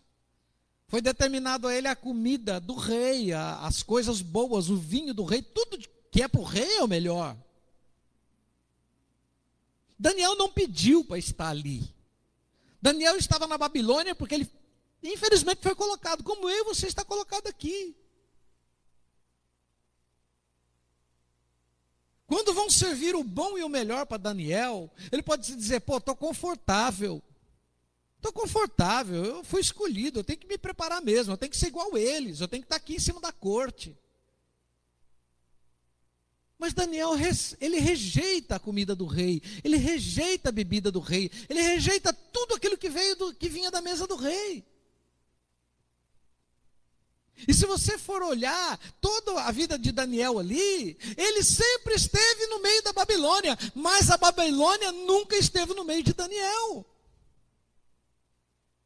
Foi 0.88 1.02
determinado 1.02 1.68
a 1.68 1.76
ele 1.76 1.88
a 1.88 1.96
comida 1.96 2.60
do 2.60 2.76
rei, 2.76 3.32
a, 3.32 3.60
as 3.60 3.82
coisas 3.82 4.22
boas, 4.22 4.70
o 4.70 4.78
vinho 4.78 5.14
do 5.14 5.24
rei, 5.24 5.42
tudo 5.42 5.78
que 6.14 6.22
é 6.22 6.28
para 6.28 6.40
o 6.40 6.44
rei 6.44 6.78
é 6.78 6.84
o 6.84 6.88
melhor. 6.88 7.36
Daniel 9.98 10.36
não 10.36 10.52
pediu 10.52 11.04
para 11.04 11.18
estar 11.18 11.50
ali. 11.50 11.92
Daniel 12.80 13.18
estava 13.18 13.48
na 13.48 13.58
Babilônia 13.58 14.14
porque 14.14 14.36
ele 14.36 14.52
Infelizmente 15.02 15.62
foi 15.62 15.76
colocado, 15.76 16.24
como 16.24 16.48
eu 16.48 16.64
você 16.66 16.86
está 16.86 17.04
colocado 17.04 17.48
aqui. 17.48 17.98
Quando 22.28 22.54
vão 22.54 22.70
servir 22.70 23.16
o 23.16 23.24
bom 23.24 23.58
e 23.58 23.64
o 23.64 23.70
melhor 23.70 24.06
para 24.06 24.18
Daniel, 24.18 24.90
ele 25.12 25.24
pode 25.24 25.48
se 25.48 25.56
dizer: 25.56 25.82
pô, 25.82 25.98
estou 25.98 26.16
confortável. 26.16 27.22
Estou 28.16 28.32
confortável, 28.32 29.26
eu 29.26 29.44
fui 29.44 29.60
escolhido, 29.60 30.20
eu 30.20 30.24
tenho 30.24 30.40
que 30.40 30.48
me 30.48 30.58
preparar 30.58 31.02
mesmo, 31.02 31.34
eu 31.34 31.38
tenho 31.38 31.52
que 31.52 31.58
ser 31.58 31.68
igual 31.68 31.98
eles, 31.98 32.40
eu 32.40 32.48
tenho 32.48 32.62
que 32.62 32.68
estar 32.68 32.78
aqui 32.78 32.96
em 32.96 33.00
cima 33.00 33.20
da 33.20 33.34
corte. 33.34 33.98
Mas 36.64 36.74
Daniel, 36.74 37.12
ele 37.60 37.78
rejeita 37.78 38.56
a 38.56 38.60
comida 38.60 38.96
do 38.96 39.06
rei, 39.06 39.42
ele 39.66 39.76
rejeita 39.76 40.48
a 40.48 40.52
bebida 40.54 40.90
do 40.90 41.02
rei, 41.02 41.30
ele 41.50 41.62
rejeita 41.62 42.14
tudo 42.14 42.56
aquilo 42.56 42.78
que 42.78 42.88
veio 42.90 43.18
do, 43.18 43.34
que 43.34 43.50
vinha 43.50 43.70
da 43.70 43.82
mesa 43.82 44.08
do 44.08 44.16
rei. 44.16 44.66
E 47.46 47.54
se 47.54 47.66
você 47.66 47.98
for 47.98 48.24
olhar 48.24 48.80
toda 49.02 49.42
a 49.42 49.52
vida 49.52 49.78
de 49.78 49.92
Daniel 49.92 50.40
ali, 50.40 50.98
ele 51.18 51.44
sempre 51.44 51.96
esteve 51.96 52.48
no 52.48 52.62
meio 52.62 52.82
da 52.82 52.94
Babilônia, 52.94 53.58
mas 53.76 54.10
a 54.10 54.16
Babilônia 54.16 54.90
nunca 54.94 55.36
esteve 55.36 55.74
no 55.74 55.84
meio 55.84 56.02
de 56.02 56.14
Daniel. 56.14 56.86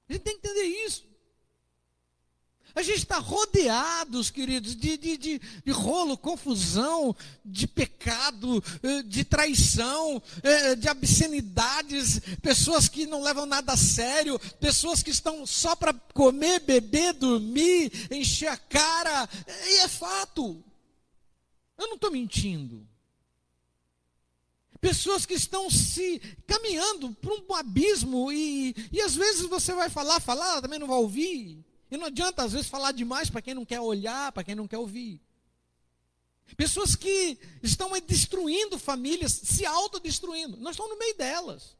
A 0.09 0.13
gente 0.13 0.23
tem 0.23 0.39
que 0.39 0.47
entender 0.47 0.65
isso. 0.83 1.06
A 2.77 2.83
gente 2.83 2.99
está 2.99 3.17
rodeados, 3.17 4.29
queridos, 4.29 4.75
de, 4.75 4.97
de, 4.97 5.17
de, 5.17 5.41
de, 5.65 5.71
rolo, 5.71 6.15
confusão, 6.15 7.15
de 7.43 7.65
pecado, 7.65 8.63
eh, 8.83 9.01
de 9.01 9.23
traição, 9.23 10.21
eh, 10.43 10.75
de 10.75 10.87
obscenidades, 10.87 12.19
pessoas 12.39 12.87
que 12.87 13.07
não 13.07 13.23
levam 13.23 13.47
nada 13.47 13.73
a 13.73 13.77
sério, 13.77 14.37
pessoas 14.59 15.01
que 15.01 15.09
estão 15.09 15.43
só 15.43 15.75
para 15.75 15.91
comer, 16.13 16.59
beber, 16.59 17.13
dormir, 17.13 17.91
encher 18.11 18.49
a 18.49 18.57
cara. 18.57 19.27
E 19.47 19.77
é 19.77 19.87
fato. 19.87 20.63
Eu 21.79 21.87
não 21.87 21.95
estou 21.95 22.11
mentindo. 22.11 22.87
Pessoas 24.79 25.25
que 25.25 25.33
estão 25.33 25.67
se 25.71 26.19
caminhando 26.45 27.11
para 27.13 27.33
um 27.33 27.55
abismo 27.55 28.31
e, 28.31 28.75
e 28.91 29.01
às 29.01 29.15
vezes 29.15 29.47
você 29.47 29.73
vai 29.73 29.89
falar, 29.89 30.19
falar, 30.19 30.61
também 30.61 30.77
não 30.77 30.85
vai 30.85 30.97
ouvir. 30.97 31.65
E 31.89 31.97
não 31.97 32.07
adianta, 32.07 32.43
às 32.43 32.51
vezes, 32.51 32.67
falar 32.67 32.91
demais 32.91 33.29
para 33.29 33.41
quem 33.41 33.53
não 33.53 33.65
quer 33.65 33.79
olhar, 33.79 34.31
para 34.31 34.43
quem 34.43 34.55
não 34.55 34.67
quer 34.67 34.77
ouvir. 34.77 35.21
Pessoas 36.55 36.95
que 36.95 37.37
estão 37.61 37.91
destruindo 38.01 38.77
famílias, 38.77 39.31
se 39.31 39.65
autodestruindo. 39.65 40.57
Nós 40.57 40.71
estamos 40.71 40.91
no 40.91 40.99
meio 40.99 41.17
delas. 41.17 41.77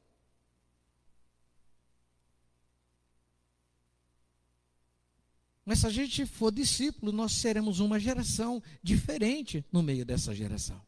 Mas 5.66 5.80
se 5.80 5.88
a 5.88 5.90
gente 5.90 6.26
for 6.26 6.52
discípulo, 6.52 7.12
nós 7.12 7.34
seremos 7.34 7.80
uma 7.80 8.00
geração 8.00 8.64
diferente 8.82 9.66
no 9.72 9.84
meio 9.84 10.06
dessa 10.06 10.34
geração. 10.34 10.82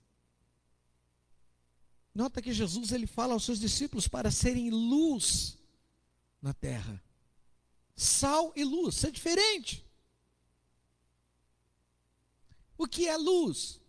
Nota 2.16 2.42
que 2.42 2.54
Jesus 2.54 2.92
ele 2.92 3.06
fala 3.06 3.34
aos 3.34 3.44
seus 3.44 3.60
discípulos 3.60 4.08
para 4.08 4.32
serem 4.32 4.70
luz 4.70 5.58
na 6.42 6.54
terra 6.54 7.02
sal 8.00 8.54
e 8.56 8.64
luz. 8.64 8.96
Isso 8.96 9.08
é 9.08 9.12
diferente. 9.12 9.86
O 12.78 12.88
que 12.88 13.08
é 13.08 13.18
luz? 13.18 13.82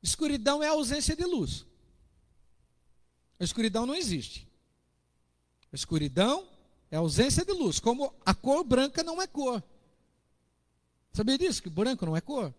Escuridão 0.00 0.62
é 0.62 0.68
a 0.68 0.72
ausência 0.72 1.16
de 1.16 1.24
luz. 1.24 1.66
A 3.40 3.44
escuridão 3.44 3.84
não 3.84 3.94
existe. 3.94 4.48
A 5.72 5.74
escuridão 5.74 6.48
é 6.90 6.96
a 6.96 7.00
ausência 7.00 7.44
de 7.44 7.52
luz, 7.52 7.80
como 7.80 8.14
a 8.24 8.32
cor 8.32 8.62
branca 8.62 9.02
não 9.02 9.20
é 9.20 9.26
cor. 9.26 9.62
Sabia 11.12 11.36
disso? 11.36 11.60
Que 11.60 11.68
branco 11.68 12.06
não 12.06 12.16
é 12.16 12.20
cor? 12.20 12.54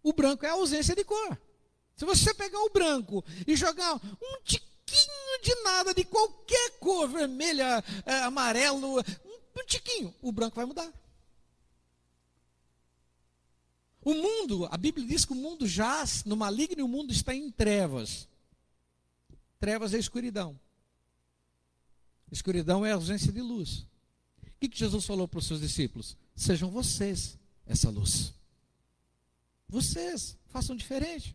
O 0.00 0.12
branco 0.12 0.46
é 0.46 0.50
a 0.50 0.52
ausência 0.52 0.94
de 0.94 1.04
cor. 1.04 1.40
Se 1.96 2.04
você 2.04 2.32
pegar 2.32 2.60
o 2.60 2.70
branco 2.70 3.24
e 3.46 3.56
jogar 3.56 3.94
um 3.96 4.42
tiquinho 4.44 4.63
de 5.42 5.54
nada, 5.62 5.94
de 5.94 6.04
qualquer 6.04 6.78
cor, 6.78 7.08
vermelha, 7.08 7.82
é, 8.04 8.14
amarelo, 8.20 9.00
um, 9.00 9.66
tiquinho, 9.66 10.14
o 10.20 10.32
branco 10.32 10.56
vai 10.56 10.64
mudar. 10.64 10.92
O 14.02 14.12
mundo, 14.12 14.68
a 14.70 14.76
Bíblia 14.76 15.06
diz 15.06 15.24
que 15.24 15.32
o 15.32 15.36
mundo 15.36 15.66
jaz 15.66 16.24
no 16.24 16.36
maligno 16.36 16.80
e 16.80 16.82
o 16.82 16.88
mundo 16.88 17.12
está 17.12 17.34
em 17.34 17.50
trevas. 17.50 18.28
Trevas 19.58 19.94
é 19.94 19.98
escuridão. 19.98 20.60
Escuridão 22.30 22.84
é 22.84 22.92
a 22.92 22.96
ausência 22.96 23.32
de 23.32 23.40
luz. 23.40 23.86
O 24.42 24.60
que, 24.60 24.68
que 24.68 24.78
Jesus 24.78 25.06
falou 25.06 25.26
para 25.26 25.38
os 25.38 25.46
seus 25.46 25.60
discípulos? 25.60 26.16
Sejam 26.36 26.70
vocês 26.70 27.38
essa 27.66 27.88
luz. 27.88 28.34
Vocês 29.68 30.36
façam 30.46 30.76
diferente. 30.76 31.34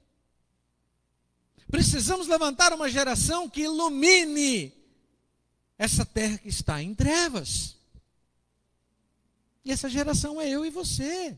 Precisamos 1.72 2.28
levantar 2.28 2.74
uma 2.74 2.90
geração 2.90 3.50
que 3.50 3.62
ilumine 3.62 4.74
essa 5.78 6.06
terra 6.06 6.38
que 6.38 6.50
está 6.50 6.82
em 6.82 6.96
trevas. 6.96 7.78
E 9.64 9.72
essa 9.72 9.90
geração 9.90 10.42
é 10.42 10.50
eu 10.50 10.66
e 10.66 10.70
você. 10.70 11.38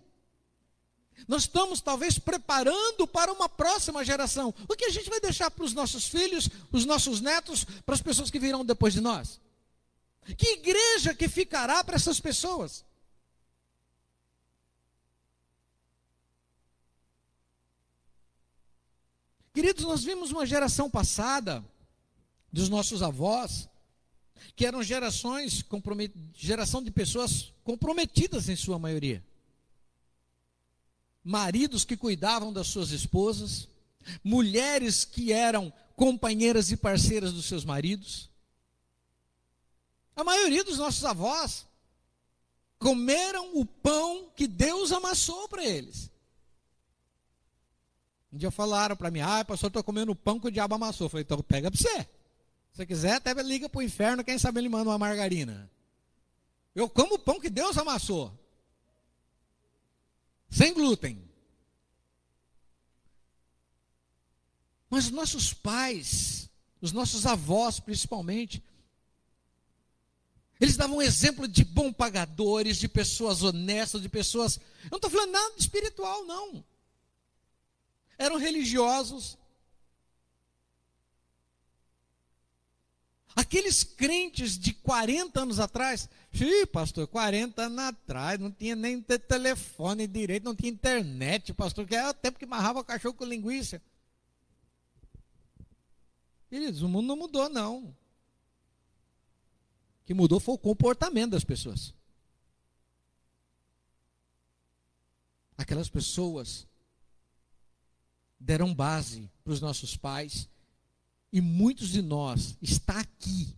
Nós 1.28 1.44
estamos 1.44 1.82
talvez 1.82 2.18
preparando 2.18 3.06
para 3.06 3.32
uma 3.32 3.50
próxima 3.50 4.04
geração. 4.04 4.54
O 4.68 4.76
que 4.76 4.86
a 4.86 4.90
gente 4.90 5.10
vai 5.10 5.20
deixar 5.20 5.52
para 5.52 5.66
os 5.66 5.74
nossos 5.74 6.08
filhos, 6.08 6.50
os 6.72 6.86
nossos 6.86 7.22
netos, 7.22 7.66
para 7.86 7.94
as 7.94 8.02
pessoas 8.02 8.32
que 8.32 8.40
virão 8.40 8.66
depois 8.66 8.94
de 8.94 9.02
nós? 9.02 9.40
Que 10.38 10.54
igreja 10.54 11.14
que 11.14 11.28
ficará 11.28 11.84
para 11.84 11.96
essas 11.96 12.20
pessoas? 12.20 12.86
Queridos, 19.54 19.84
nós 19.84 20.04
vimos 20.04 20.32
uma 20.32 20.46
geração 20.46 20.90
passada 20.90 21.64
dos 22.52 22.70
nossos 22.70 23.04
avós, 23.04 23.68
que 24.56 24.66
eram 24.66 24.82
gerações, 24.82 25.64
geração 26.34 26.82
de 26.82 26.90
pessoas 26.90 27.54
comprometidas 27.64 28.48
em 28.48 28.56
sua 28.56 28.80
maioria. 28.80 29.24
Maridos 31.24 31.84
que 31.84 31.98
cuidavam 31.98 32.52
das 32.52 32.68
suas 32.68 32.92
esposas, 32.92 33.68
mulheres 34.24 35.06
que 35.06 35.32
eram 35.32 35.72
companheiras 35.96 36.72
e 36.72 36.78
parceiras 36.78 37.34
dos 37.34 37.46
seus 37.46 37.66
maridos. 37.66 38.30
A 40.16 40.24
maioria 40.24 40.64
dos 40.64 40.78
nossos 40.78 41.04
avós 41.04 41.68
comeram 42.80 43.58
o 43.58 43.66
pão 43.66 44.32
que 44.36 44.48
Deus 44.48 44.92
amassou 44.92 45.48
para 45.48 45.64
eles. 45.64 46.11
Um 48.32 48.38
dia 48.38 48.50
falaram 48.50 48.96
para 48.96 49.12
mim, 49.12 49.20
ah, 49.20 49.44
pastor, 49.44 49.68
estou 49.68 49.84
comendo 49.84 50.16
pão 50.16 50.40
que 50.40 50.48
o 50.48 50.52
diabo 50.52 50.76
amassou. 50.76 51.06
Eu 51.06 51.10
falei, 51.10 51.24
então 51.24 51.42
pega 51.42 51.70
para 51.70 51.78
você. 51.78 52.04
Se 52.72 52.78
você 52.78 52.86
quiser, 52.86 53.14
até 53.16 53.34
liga 53.44 53.68
para 53.68 53.80
o 53.80 53.84
inferno, 53.84 54.24
quem 54.24 54.40
sabe 54.40 54.60
ele 54.60 54.70
manda 54.70 54.90
uma 54.90 54.98
margarina. 54.98 55.70
Eu 56.74 56.90
como 56.90 57.16
o 57.16 57.20
pão 57.20 57.40
que 57.40 57.50
Deus 57.50 57.78
amassou. 57.78 58.32
Sem 60.50 60.74
glúten. 60.74 61.22
Mas 64.90 65.06
os 65.06 65.12
nossos 65.12 65.54
pais, 65.54 66.50
os 66.82 66.92
nossos 66.94 67.26
avós 67.26 67.80
principalmente, 67.80 68.64
eles 70.60 70.78
davam 70.78 70.98
um 70.98 71.02
exemplo 71.02 71.48
de 71.48 71.66
bom 71.66 71.92
pagadores, 71.92 72.78
de 72.78 72.88
pessoas 72.88 73.42
honestas, 73.42 74.02
de 74.02 74.08
pessoas. 74.08 74.58
Eu 74.84 74.92
não 74.92 74.98
estou 74.98 75.10
falando 75.10 75.32
nada 75.32 75.56
espiritual, 75.58 76.24
não. 76.26 76.64
Eram 78.22 78.38
religiosos. 78.38 79.36
Aqueles 83.36 83.84
crentes 83.84 84.60
de 84.60 84.74
40 84.76 85.42
anos 85.42 85.60
atrás, 85.60 86.08
sim, 86.32 86.68
pastor, 86.68 87.08
40 87.08 87.64
anos 87.64 87.80
atrás, 87.80 88.40
não 88.40 88.52
tinha 88.52 88.76
nem 88.76 89.02
telefone 89.02 90.06
direito, 90.06 90.44
não 90.44 90.56
tinha 90.56 90.72
internet, 90.72 91.52
pastor, 91.52 91.88
que 91.88 91.96
era 91.96 92.12
o 92.12 92.14
tempo 92.14 92.38
que 92.38 92.46
marrava 92.46 92.84
cachorro 92.84 93.16
com 93.16 93.26
linguiça. 93.26 93.82
Queridos, 96.48 96.84
o 96.84 96.88
mundo 96.88 97.08
não 97.08 97.16
mudou, 97.16 97.50
não. 97.50 97.86
O 97.86 97.96
que 100.06 100.14
mudou 100.14 100.40
foi 100.40 100.54
o 100.54 100.60
comportamento 100.60 101.32
das 101.32 101.44
pessoas. 101.44 101.92
Aquelas 105.58 105.90
pessoas 105.90 106.68
deram 108.42 108.74
base 108.74 109.30
para 109.44 109.54
os 109.54 109.62
nossos 109.62 109.96
pais 109.96 110.50
e 111.32 111.40
muitos 111.40 111.90
de 111.90 112.02
nós 112.02 112.58
está 112.62 113.00
aqui. 113.00 113.56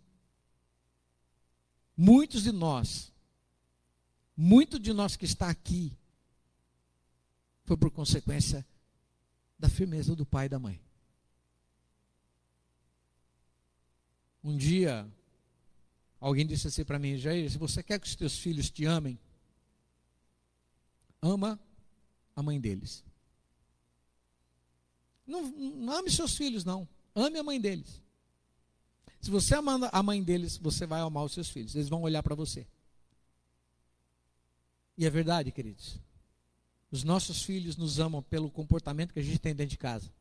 Muitos 1.95 2.43
de 2.43 2.51
nós, 2.51 3.11
muito 4.35 4.79
de 4.79 4.91
nós 4.93 5.15
que 5.15 5.25
está 5.25 5.49
aqui 5.49 5.95
foi 7.63 7.77
por 7.77 7.91
consequência 7.91 8.65
da 9.57 9.69
firmeza 9.69 10.15
do 10.15 10.25
pai 10.25 10.47
e 10.47 10.49
da 10.49 10.59
mãe. 10.59 10.81
Um 14.43 14.57
dia, 14.57 15.09
alguém 16.19 16.45
disse 16.45 16.67
assim 16.67 16.83
para 16.83 16.99
mim, 16.99 17.17
Jair, 17.17 17.49
se 17.49 17.57
você 17.57 17.81
quer 17.81 17.99
que 17.99 18.07
os 18.07 18.15
teus 18.15 18.37
filhos 18.37 18.69
te 18.69 18.85
amem, 18.85 19.17
ama 21.21 21.57
a 22.35 22.43
mãe 22.43 22.59
deles. 22.59 23.03
Não, 25.25 25.43
não 25.43 25.93
ame 25.97 26.09
seus 26.09 26.35
filhos, 26.35 26.65
não. 26.65 26.87
Ame 27.15 27.39
a 27.39 27.43
mãe 27.43 27.59
deles. 27.59 28.01
Se 29.21 29.31
você 29.31 29.55
amar 29.55 29.79
a 29.91 30.03
mãe 30.03 30.21
deles, 30.21 30.57
você 30.57 30.85
vai 30.85 30.99
amar 30.99 31.23
os 31.23 31.31
seus 31.31 31.49
filhos. 31.49 31.75
Eles 31.75 31.87
vão 31.87 32.01
olhar 32.01 32.21
para 32.21 32.35
você. 32.35 32.67
E 34.97 35.05
é 35.05 35.09
verdade, 35.09 35.51
queridos. 35.51 35.99
Os 36.91 37.03
nossos 37.03 37.41
filhos 37.41 37.77
nos 37.77 37.99
amam 37.99 38.21
pelo 38.21 38.51
comportamento 38.51 39.13
que 39.13 39.19
a 39.19 39.23
gente 39.23 39.39
tem 39.39 39.55
dentro 39.55 39.71
de 39.71 39.77
casa. 39.77 40.11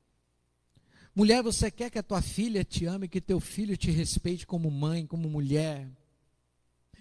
Mulher, 1.15 1.43
você 1.43 1.71
quer 1.71 1.91
que 1.91 1.99
a 1.99 2.03
tua 2.03 2.23
filha 2.23 2.65
te 2.65 2.87
ame, 2.87 3.09
que 3.09 3.21
teu 3.21 3.39
filho 3.39 3.77
te 3.77 3.91
respeite 3.91 4.47
como 4.47 4.71
mãe, 4.71 5.07
como 5.07 5.29
mulher, 5.29 5.87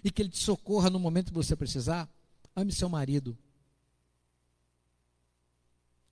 e 0.04 0.10
que 0.10 0.20
ele 0.20 0.28
te 0.28 0.38
socorra 0.38 0.90
no 0.90 0.98
momento 1.00 1.28
que 1.28 1.34
você 1.34 1.56
precisar? 1.56 2.06
Ame 2.54 2.72
seu 2.72 2.90
marido. 2.90 3.38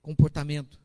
Comportamento. 0.01 0.80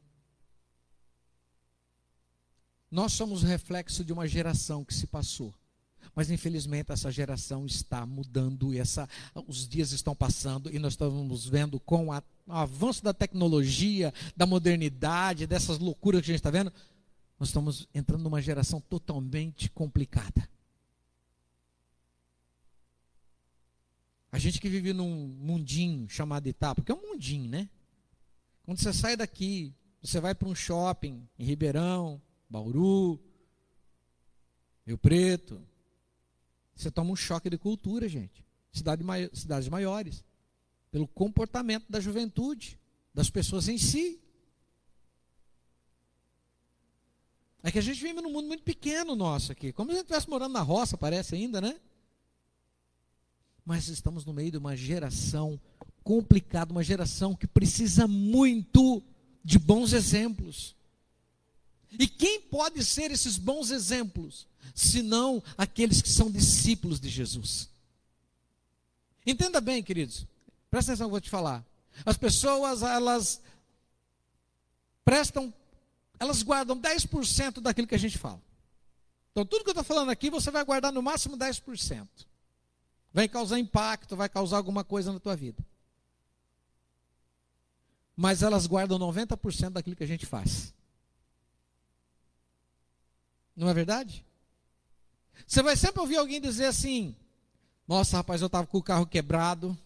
Nós 2.97 3.13
somos 3.13 3.43
reflexo 3.43 4.03
de 4.03 4.11
uma 4.11 4.27
geração 4.27 4.83
que 4.83 4.95
se 4.95 5.07
passou. 5.07 5.55
Mas 6.15 6.31
infelizmente 6.31 6.91
essa 6.91 7.13
geração 7.13 7.67
está 7.67 8.07
mudando 8.07 8.73
e 8.73 8.79
essa, 8.79 9.07
os 9.47 9.69
dias 9.69 9.93
estão 9.93 10.17
passando 10.17 10.75
e 10.75 10.79
nós 10.79 10.95
estamos 10.95 11.47
vendo 11.47 11.79
com 11.79 12.11
a, 12.11 12.23
o 12.47 12.53
avanço 12.55 13.05
da 13.05 13.13
tecnologia, 13.13 14.15
da 14.35 14.47
modernidade, 14.47 15.47
dessas 15.47 15.79
loucuras 15.79 16.23
que 16.23 16.31
a 16.31 16.33
gente 16.33 16.39
está 16.41 16.51
vendo, 16.51 16.73
nós 17.39 17.51
estamos 17.51 17.87
entrando 17.95 18.23
numa 18.23 18.41
geração 18.41 18.81
totalmente 18.81 19.69
complicada. 19.69 20.49
A 24.33 24.39
gente 24.39 24.59
que 24.59 24.71
vive 24.71 24.95
num 24.95 25.37
mundinho 25.39 26.09
chamado 26.09 26.47
Itá, 26.47 26.75
porque 26.75 26.93
é 26.93 26.95
um 26.95 27.11
mundinho, 27.11 27.47
né? 27.47 27.69
Quando 28.65 28.81
você 28.81 28.91
sai 28.95 29.19
daqui, 29.19 29.75
você 30.01 30.19
vai 30.19 30.35
para 30.35 30.49
um 30.49 30.55
shopping 30.55 31.29
em 31.39 31.45
Ribeirão, 31.45 32.23
Bauru, 32.49 33.21
Rio 34.87 34.99
Preto. 34.99 35.61
Você 36.75 36.91
toma 36.91 37.11
um 37.11 37.17
choque 37.17 37.51
de 37.51 37.59
cultura, 37.59 38.09
gente. 38.09 38.45
Cidade 38.73 39.03
cidades 39.33 39.69
maiores. 39.69 40.25
Pelo 40.91 41.09
comportamento 41.09 41.87
da 41.91 42.01
juventude, 42.01 42.79
das 43.13 43.31
pessoas 43.31 43.69
em 43.69 43.79
si. 43.79 44.21
É 47.63 47.73
que 47.73 47.79
a 47.79 47.83
gente 47.83 48.01
vive 48.01 48.21
num 48.21 48.31
mundo 48.31 48.47
muito 48.47 48.63
pequeno 48.63 49.17
nosso 49.17 49.51
aqui. 49.51 49.73
Como 49.73 49.91
se 49.91 49.95
a 49.95 49.99
gente 49.99 50.05
estivesse 50.05 50.31
morando 50.31 50.53
na 50.53 50.63
roça, 50.63 50.97
parece 50.97 51.35
ainda, 51.35 51.61
né? 51.61 51.81
Mas 53.65 53.89
estamos 53.89 54.25
no 54.25 54.33
meio 54.33 54.53
de 54.53 54.59
uma 54.59 54.77
geração 54.77 55.61
complicada, 56.05 56.71
uma 56.71 56.85
geração 56.85 57.35
que 57.35 57.49
precisa 57.49 58.07
muito 58.07 59.03
de 59.43 59.59
bons 59.59 59.93
exemplos. 59.93 60.76
E 61.99 62.07
quem 62.07 62.41
pode 62.41 62.85
ser 62.85 63.11
esses 63.11 63.37
bons 63.37 63.71
exemplos, 63.71 64.47
senão 64.75 65.43
aqueles 65.57 66.03
que 66.03 66.09
são 66.09 66.31
discípulos 66.31 67.01
de 67.01 67.09
Jesus? 67.09 67.71
Entenda 69.27 69.61
bem, 69.61 69.83
queridos. 69.83 70.27
Presta 70.71 70.93
atenção 70.93 71.07
que 71.07 71.09
eu 71.09 71.13
vou 71.13 71.21
te 71.21 71.31
falar. 71.31 71.65
As 72.05 72.17
pessoas, 72.17 72.83
elas 72.83 73.41
prestam, 75.05 75.53
elas 76.19 76.43
guardam 76.43 76.79
10% 76.81 77.61
daquilo 77.61 77.87
que 77.87 77.95
a 77.95 77.99
gente 77.99 78.19
fala. 78.19 78.43
Então, 79.33 79.45
tudo 79.45 79.65
que 79.65 79.71
eu 79.71 79.73
estou 79.73 79.85
falando 79.85 80.11
aqui, 80.11 80.31
você 80.31 80.51
vai 80.51 80.65
guardar 80.65 80.93
no 80.93 81.03
máximo 81.03 81.37
10%. 81.37 82.09
Vai 83.13 83.29
causar 83.29 83.59
impacto, 83.59 84.17
vai 84.17 84.29
causar 84.29 84.59
alguma 84.59 84.85
coisa 84.85 85.13
na 85.13 85.21
tua 85.21 85.35
vida. 85.35 85.65
Mas 88.15 88.43
elas 88.43 88.67
guardam 88.67 88.99
90% 88.99 89.71
daquilo 89.71 89.97
que 89.97 90.05
a 90.05 90.07
gente 90.07 90.25
faz. 90.25 90.73
Não 93.57 93.69
é 93.69 93.75
verdade? 93.75 94.25
Você 95.47 95.63
vai 95.63 95.77
sempre 95.77 96.01
ouvir 96.01 96.17
alguém 96.17 96.41
dizer 96.41 96.67
assim: 96.67 97.17
Nossa, 97.89 98.19
rapaz, 98.19 98.43
eu 98.43 98.47
estava 98.47 98.67
com 98.67 98.79
o 98.79 98.83
carro 98.83 99.07
quebrado. 99.07 99.77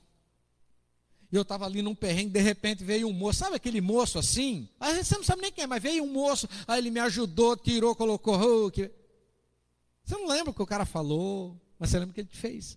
E 1.32 1.36
eu 1.36 1.42
estava 1.42 1.64
ali 1.64 1.80
num 1.80 1.94
perrengue, 1.94 2.32
de 2.32 2.40
repente 2.40 2.82
veio 2.82 3.06
um 3.06 3.12
moço, 3.12 3.38
sabe 3.38 3.54
aquele 3.54 3.80
moço 3.80 4.18
assim? 4.18 4.68
Aí 4.80 5.04
você 5.04 5.14
não 5.14 5.22
sabe 5.22 5.42
nem 5.42 5.52
quem 5.52 5.62
é, 5.62 5.66
mas 5.66 5.80
veio 5.80 6.02
um 6.02 6.12
moço, 6.12 6.48
aí 6.66 6.80
ele 6.80 6.90
me 6.90 6.98
ajudou, 6.98 7.56
tirou, 7.56 7.94
colocou. 7.94 8.66
Oh, 8.66 8.68
que... 8.68 8.90
Você 10.02 10.16
não 10.16 10.26
lembra 10.26 10.50
o 10.50 10.54
que 10.54 10.62
o 10.62 10.66
cara 10.66 10.84
falou, 10.84 11.56
mas 11.78 11.90
você 11.90 12.00
lembra 12.00 12.10
o 12.10 12.14
que 12.14 12.22
ele 12.22 12.28
fez. 12.32 12.76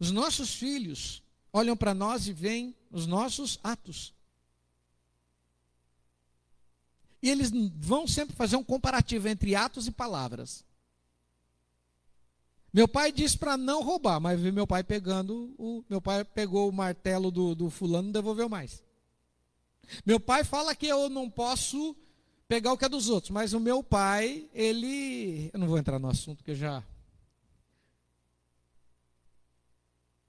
Os 0.00 0.10
nossos 0.10 0.52
filhos 0.52 1.22
olham 1.52 1.76
para 1.76 1.94
nós 1.94 2.26
e 2.26 2.32
veem 2.32 2.74
os 2.90 3.06
nossos 3.06 3.60
atos. 3.62 4.12
E 7.22 7.30
eles 7.30 7.50
vão 7.76 8.06
sempre 8.06 8.34
fazer 8.36 8.56
um 8.56 8.64
comparativo 8.64 9.28
entre 9.28 9.54
atos 9.54 9.86
e 9.86 9.90
palavras. 9.90 10.64
Meu 12.72 12.86
pai 12.86 13.10
disse 13.10 13.36
para 13.36 13.56
não 13.56 13.82
roubar, 13.82 14.20
mas 14.20 14.40
vi 14.40 14.52
meu 14.52 14.66
pai 14.66 14.84
pegando, 14.84 15.54
o, 15.58 15.84
meu 15.88 16.00
pai 16.00 16.24
pegou 16.24 16.68
o 16.68 16.72
martelo 16.72 17.30
do, 17.30 17.54
do 17.54 17.70
fulano 17.70 18.04
e 18.04 18.06
não 18.06 18.12
devolveu 18.12 18.48
mais. 18.48 18.82
Meu 20.04 20.20
pai 20.20 20.44
fala 20.44 20.74
que 20.74 20.86
eu 20.86 21.08
não 21.08 21.30
posso 21.30 21.96
pegar 22.46 22.72
o 22.72 22.78
que 22.78 22.84
é 22.84 22.88
dos 22.88 23.08
outros, 23.08 23.30
mas 23.30 23.52
o 23.52 23.60
meu 23.60 23.82
pai, 23.82 24.48
ele, 24.52 25.50
eu 25.52 25.58
não 25.58 25.66
vou 25.66 25.78
entrar 25.78 25.98
no 25.98 26.08
assunto 26.08 26.44
que 26.44 26.52
eu 26.52 26.56
já 26.56 26.84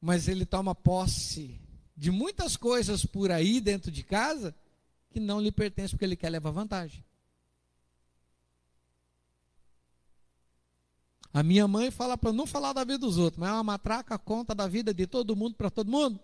mas 0.02 0.28
ele 0.28 0.46
toma 0.46 0.74
posse 0.74 1.60
de 1.96 2.12
muitas 2.12 2.56
coisas 2.56 3.06
por 3.06 3.32
aí 3.32 3.60
dentro 3.60 3.92
de 3.92 4.04
casa 4.04 4.56
que 5.10 5.20
não 5.20 5.42
lhe 5.42 5.52
pertencem 5.52 5.92
porque 5.92 6.06
ele 6.06 6.16
quer 6.16 6.30
levar 6.30 6.52
vantagem. 6.52 7.04
A 11.32 11.44
minha 11.44 11.68
mãe 11.68 11.92
fala 11.92 12.18
para 12.18 12.34
não 12.34 12.48
falar 12.48 12.74
da 12.74 12.84
vida 12.84 13.00
dos 13.00 13.18
outros, 13.18 13.40
mas 13.40 13.50
é 13.50 13.54
uma 13.54 13.64
matraca 13.64 14.18
conta 14.18 14.56
da 14.56 14.68
vida 14.68 14.94
de 14.94 15.06
todo 15.06 15.36
mundo 15.36 15.56
para 15.56 15.70
todo 15.70 15.92
mundo. 15.92 16.20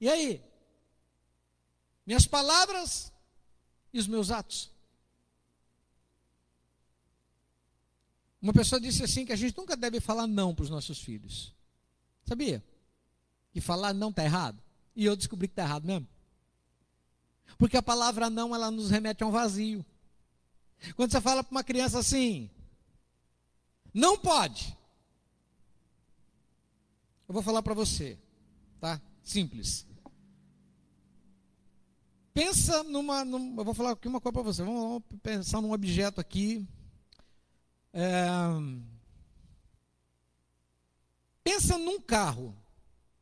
E 0.00 0.08
aí? 0.08 0.42
Minhas 2.06 2.26
palavras 2.26 3.12
e 3.92 3.98
os 3.98 4.06
meus 4.06 4.30
atos. 4.30 4.70
Uma 8.40 8.52
pessoa 8.52 8.80
disse 8.80 9.02
assim 9.02 9.24
que 9.24 9.32
a 9.32 9.36
gente 9.36 9.56
nunca 9.56 9.76
deve 9.76 9.98
falar 9.98 10.26
não 10.26 10.54
para 10.54 10.64
os 10.64 10.70
nossos 10.70 11.00
filhos. 11.00 11.54
Sabia? 12.24 12.62
Que 13.50 13.60
falar 13.60 13.94
não 13.94 14.10
está 14.10 14.22
errado. 14.24 14.62
E 14.94 15.04
eu 15.04 15.16
descobri 15.16 15.48
que 15.48 15.52
está 15.52 15.62
errado 15.62 15.84
mesmo. 15.84 16.06
Porque 17.58 17.76
a 17.76 17.82
palavra 17.82 18.28
não, 18.28 18.54
ela 18.54 18.70
nos 18.70 18.90
remete 18.90 19.22
a 19.22 19.26
um 19.26 19.30
vazio. 19.30 19.84
Quando 20.94 21.10
você 21.10 21.20
fala 21.20 21.42
para 21.42 21.50
uma 21.50 21.64
criança 21.64 21.98
assim, 21.98 22.50
não 23.92 24.18
pode. 24.18 24.76
Eu 27.28 27.32
vou 27.32 27.42
falar 27.42 27.62
para 27.62 27.74
você, 27.74 28.18
tá? 28.80 29.00
Simples. 29.22 29.86
Pensa 32.32 32.82
numa, 32.84 33.24
numa, 33.24 33.62
eu 33.62 33.64
vou 33.64 33.72
falar 33.72 33.92
aqui 33.92 34.06
uma 34.06 34.20
coisa 34.20 34.34
para 34.34 34.42
você. 34.42 34.62
Vamos, 34.62 34.82
vamos, 34.82 35.02
pensar 35.22 35.60
num 35.60 35.72
objeto 35.72 36.20
aqui. 36.20 36.68
É, 37.92 38.28
pensa 41.42 41.78
num 41.78 41.98
carro. 41.98 42.54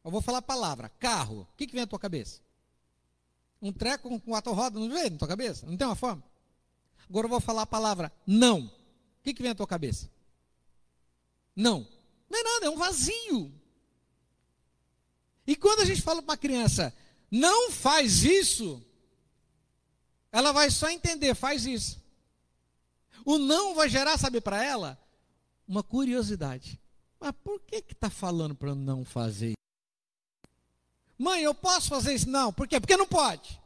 Eu 0.05 0.11
vou 0.11 0.20
falar 0.20 0.39
a 0.39 0.43
palavra, 0.43 0.89
carro. 0.89 1.43
O 1.43 1.57
que, 1.57 1.66
que 1.66 1.72
vem 1.72 1.83
à 1.83 1.87
tua 1.87 1.99
cabeça? 1.99 2.43
Um 3.64 3.72
treco 3.72 4.10
com 4.10 4.20
quatro 4.20 4.52
rodas, 4.52 4.78
não 4.78 4.90
vem 4.90 5.08
na 5.08 5.16
tua 5.16 5.26
cabeça? 5.26 5.64
Não 5.64 5.74
tem 5.74 5.86
uma 5.86 5.96
forma? 5.96 6.22
Agora 7.08 7.24
eu 7.24 7.30
vou 7.30 7.40
falar 7.40 7.62
a 7.62 7.66
palavra 7.66 8.12
não. 8.26 8.66
O 8.66 8.70
que, 9.22 9.32
que 9.32 9.40
vem 9.40 9.52
à 9.52 9.54
tua 9.54 9.66
cabeça? 9.66 10.10
Não. 11.56 11.86
Não 12.28 12.38
é 12.38 12.42
nada, 12.42 12.66
é 12.66 12.68
um 12.68 12.76
vazio. 12.76 13.50
E 15.46 15.56
quando 15.56 15.80
a 15.80 15.84
gente 15.86 16.02
fala 16.02 16.20
para 16.20 16.32
uma 16.32 16.36
criança, 16.36 16.94
não 17.30 17.70
faz 17.70 18.22
isso, 18.22 18.84
ela 20.30 20.52
vai 20.52 20.70
só 20.70 20.90
entender, 20.90 21.34
faz 21.34 21.64
isso. 21.64 22.04
O 23.24 23.38
não 23.38 23.74
vai 23.74 23.88
gerar, 23.88 24.18
sabe, 24.18 24.42
para 24.42 24.62
ela, 24.62 24.98
uma 25.66 25.82
curiosidade. 25.82 26.78
Mas 27.18 27.32
por 27.42 27.58
que 27.60 27.80
que 27.80 27.94
está 27.94 28.10
falando 28.10 28.54
para 28.54 28.74
não 28.74 29.06
fazer? 29.06 29.54
Mãe, 31.18 31.42
eu 31.42 31.54
posso 31.54 31.88
fazer 31.88 32.14
isso? 32.14 32.28
Não. 32.28 32.52
Por 32.52 32.66
quê? 32.66 32.80
Porque 32.80 32.96
não 32.96 33.06
pode. 33.06 33.60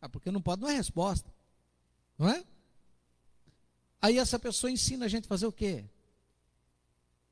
Ah, 0.00 0.08
porque 0.08 0.30
não 0.30 0.40
pode 0.40 0.62
não 0.62 0.68
é 0.68 0.74
resposta. 0.74 1.32
Não 2.18 2.28
é? 2.28 2.44
Aí 4.00 4.18
essa 4.18 4.38
pessoa 4.38 4.70
ensina 4.70 5.06
a 5.06 5.08
gente 5.08 5.24
a 5.24 5.28
fazer 5.28 5.46
o 5.46 5.52
quê? 5.52 5.84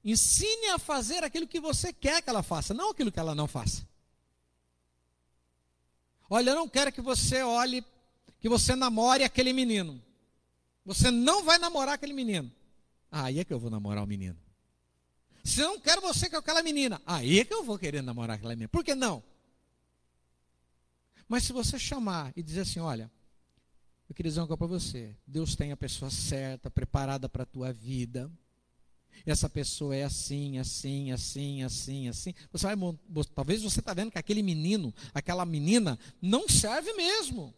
Ensine 0.04 0.68
a 0.70 0.78
fazer 0.78 1.22
aquilo 1.24 1.46
que 1.46 1.60
você 1.60 1.92
quer 1.92 2.22
que 2.22 2.28
ela 2.28 2.42
faça, 2.42 2.74
não 2.74 2.90
aquilo 2.90 3.12
que 3.12 3.18
ela 3.18 3.34
não 3.34 3.46
faça. 3.46 3.86
Olha, 6.28 6.50
eu 6.50 6.56
não 6.56 6.68
quero 6.68 6.92
que 6.92 7.00
você 7.00 7.42
olhe, 7.42 7.84
que 8.40 8.48
você 8.48 8.74
namore 8.74 9.24
aquele 9.24 9.52
menino. 9.52 10.02
Você 10.84 11.10
não 11.10 11.44
vai 11.44 11.58
namorar 11.58 11.94
aquele 11.94 12.12
menino. 12.12 12.50
Ah, 13.10 13.24
aí 13.24 13.38
é 13.38 13.44
que 13.44 13.52
eu 13.52 13.58
vou 13.58 13.70
namorar 13.70 14.02
o 14.02 14.06
menino. 14.06 14.36
Se 15.45 15.61
eu 15.61 15.68
não 15.68 15.80
quero 15.80 16.01
você 16.01 16.28
com 16.28 16.36
aquela 16.36 16.62
menina, 16.62 17.01
aí 17.07 17.40
é 17.40 17.45
que 17.45 17.55
eu 17.55 17.62
vou 17.62 17.78
querer 17.78 18.03
namorar 18.03 18.36
aquela 18.36 18.55
menina. 18.55 18.68
Por 18.68 18.82
que 18.82 18.95
não? 18.95 19.22
Mas 21.28 21.45
se 21.45 21.53
você 21.53 21.78
chamar 21.78 22.32
e 22.34 22.42
dizer 22.42 22.62
assim, 22.62 22.80
olha, 22.80 23.11
eu 24.09 24.14
queria 24.14 24.30
dizer 24.30 24.40
uma 24.40 24.47
coisa 24.47 24.59
para 24.59 24.66
você. 24.66 25.14
Deus 25.26 25.55
tem 25.55 25.70
a 25.70 25.76
pessoa 25.76 26.11
certa, 26.11 26.70
preparada 26.70 27.28
para 27.28 27.42
a 27.42 27.47
tua 27.47 27.72
vida 27.72 28.30
essa 29.26 29.49
pessoa 29.49 29.95
é 29.95 30.05
assim, 30.05 30.59
assim, 30.59 31.12
assim, 31.12 31.62
assim, 31.62 32.09
assim. 32.09 32.34
Você 32.53 32.66
vai, 32.66 32.76
talvez 33.34 33.62
você 33.62 33.80
está 33.80 33.95
vendo 33.95 34.11
que 34.11 34.18
aquele 34.18 34.42
menino, 34.42 34.92
aquela 35.14 35.47
menina, 35.47 35.99
não 36.20 36.49
serve 36.49 36.92
mesmo. 36.92 37.55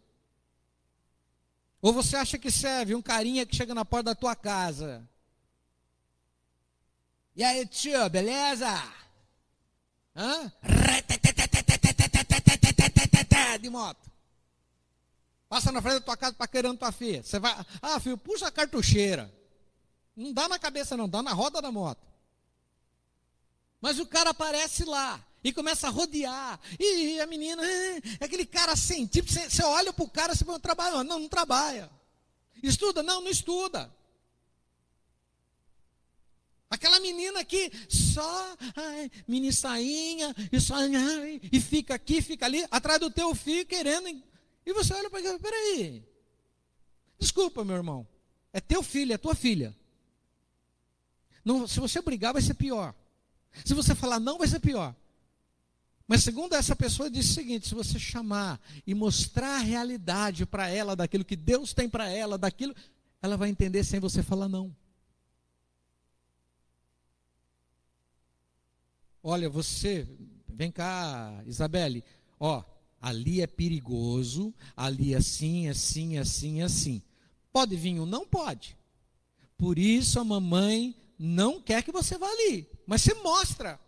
Ou 1.83 1.93
você 1.93 2.17
acha 2.17 2.39
que 2.39 2.51
serve 2.51 2.95
um 2.95 3.03
carinha 3.03 3.45
que 3.45 3.57
chega 3.57 3.75
na 3.75 3.85
porta 3.85 4.11
da 4.11 4.15
tua 4.15 4.37
casa. 4.37 5.09
E 7.37 7.45
aí, 7.45 7.67
tio, 7.67 8.09
beleza? 8.09 8.67
Hã? 10.17 10.51
De 13.61 13.71
moto. 13.71 14.11
Passa 15.49 15.71
na 15.71 15.83
frente 15.83 15.95
da 15.95 16.01
tua 16.01 16.17
casa 16.17 16.35
para 16.35 16.49
querendo 16.49 16.79
tua 16.79 16.91
filha. 16.91 17.23
Você 17.23 17.39
vai, 17.39 17.55
ah, 17.83 18.01
filho, 18.01 18.17
puxa 18.17 18.47
a 18.47 18.51
cartucheira. 18.51 19.33
Não 20.17 20.33
dá 20.33 20.49
na 20.49 20.59
cabeça, 20.59 20.97
não, 20.97 21.09
dá 21.09 21.23
na 21.23 21.33
roda 21.33 21.61
da 21.61 21.71
moto. 21.71 22.01
Mas 23.81 23.99
o 23.99 24.07
cara 24.07 24.31
aparece 24.31 24.85
lá 24.85 25.23
e 25.45 25.53
começa 25.53 25.89
a 25.89 25.91
rodear. 25.91 26.59
E 26.81 27.21
a 27.21 27.27
menina, 27.27 27.63
é 28.19 28.25
aquele 28.25 28.47
cara 28.47 28.73
assim, 28.73 29.07
tipo, 29.07 29.31
você, 29.31 29.63
olha 29.63 29.93
para 29.93 30.05
o 30.05 30.09
cara 30.09 30.33
e 30.33 30.37
você 30.37 30.59
trabalha. 30.59 31.05
Não, 31.05 31.19
não 31.19 31.29
trabalha. 31.29 31.91
Estuda? 32.63 33.03
Não, 33.03 33.21
não 33.21 33.31
estuda. 33.31 33.93
Aquela 36.69 36.99
menina 36.99 37.45
que 37.45 37.71
só, 37.89 38.57
ai, 38.75 39.11
mini 39.27 39.53
sainha, 39.53 40.35
e 40.51 40.61
só, 40.61 40.75
ai, 40.75 41.41
e 41.53 41.61
fica 41.61 41.95
aqui, 41.95 42.21
fica 42.21 42.45
ali, 42.45 42.67
atrás 42.71 42.99
do 42.99 43.11
teu 43.11 43.35
filho 43.35 43.65
querendo. 43.65 44.09
E 44.09 44.73
você 44.73 44.93
olha 44.93 45.09
para 45.09 45.21
ele, 45.21 45.39
peraí. 45.39 46.05
Desculpa, 47.19 47.65
meu 47.65 47.77
irmão. 47.77 48.07
É 48.53 48.61
teu 48.61 48.83
filho, 48.83 49.13
é 49.13 49.19
tua 49.19 49.35
filha. 49.35 49.77
Não, 51.45 51.69
se 51.69 51.79
você 51.79 52.03
brigar, 52.03 52.33
vai 52.33 52.43
ser 52.43 52.55
pior. 52.55 52.95
Se 53.65 53.73
você 53.73 53.95
falar 53.95 54.19
não, 54.19 54.39
vai 54.39 54.49
ser 54.49 54.59
pior. 54.59 54.95
Mas 56.09 56.23
segundo 56.23 56.55
essa 56.55 56.75
pessoa, 56.75 57.11
disse 57.11 57.31
o 57.31 57.35
seguinte: 57.35 57.69
se 57.69 57.75
você 57.75 57.99
chamar 57.99 58.61
e 58.87 58.95
mostrar 58.95 59.57
a 59.57 59.63
realidade 59.63 60.45
para 60.45 60.69
ela, 60.69 60.97
daquilo 60.97 61.25
que 61.25 61.37
Deus 61.37 61.73
tem 61.73 61.89
para 61.89 62.09
ela, 62.09 62.37
daquilo, 62.37 62.75
ela 63.23 63.37
vai 63.37 63.49
entender 63.49 63.85
sem 63.85 64.01
você 64.01 64.23
falar 64.23 64.49
não. 64.49 64.75
Olha, 69.29 69.51
você, 69.51 70.07
vem 70.49 70.71
cá, 70.71 71.43
Isabelle, 71.47 72.05
ó, 72.39 72.63
ali 73.01 73.41
é 73.41 73.47
perigoso, 73.49 74.55
ali 74.77 75.15
é 75.15 75.17
assim, 75.17 75.69
assim, 75.69 76.17
assim, 76.17 76.63
assim. 76.63 77.03
Pode 77.53 77.75
vir 77.75 77.99
um? 77.99 78.07
Não 78.07 78.25
pode. 78.25 78.77
Por 79.59 79.81
isso 79.81 80.21
a 80.21 80.25
mamãe 80.25 80.95
não 81.19 81.61
quer 81.61 81.83
que 81.83 81.91
você 81.91 82.17
vá 82.17 82.29
ali, 82.29 82.69
mas 82.87 83.03
você 83.03 83.15
mostra. 83.15 83.81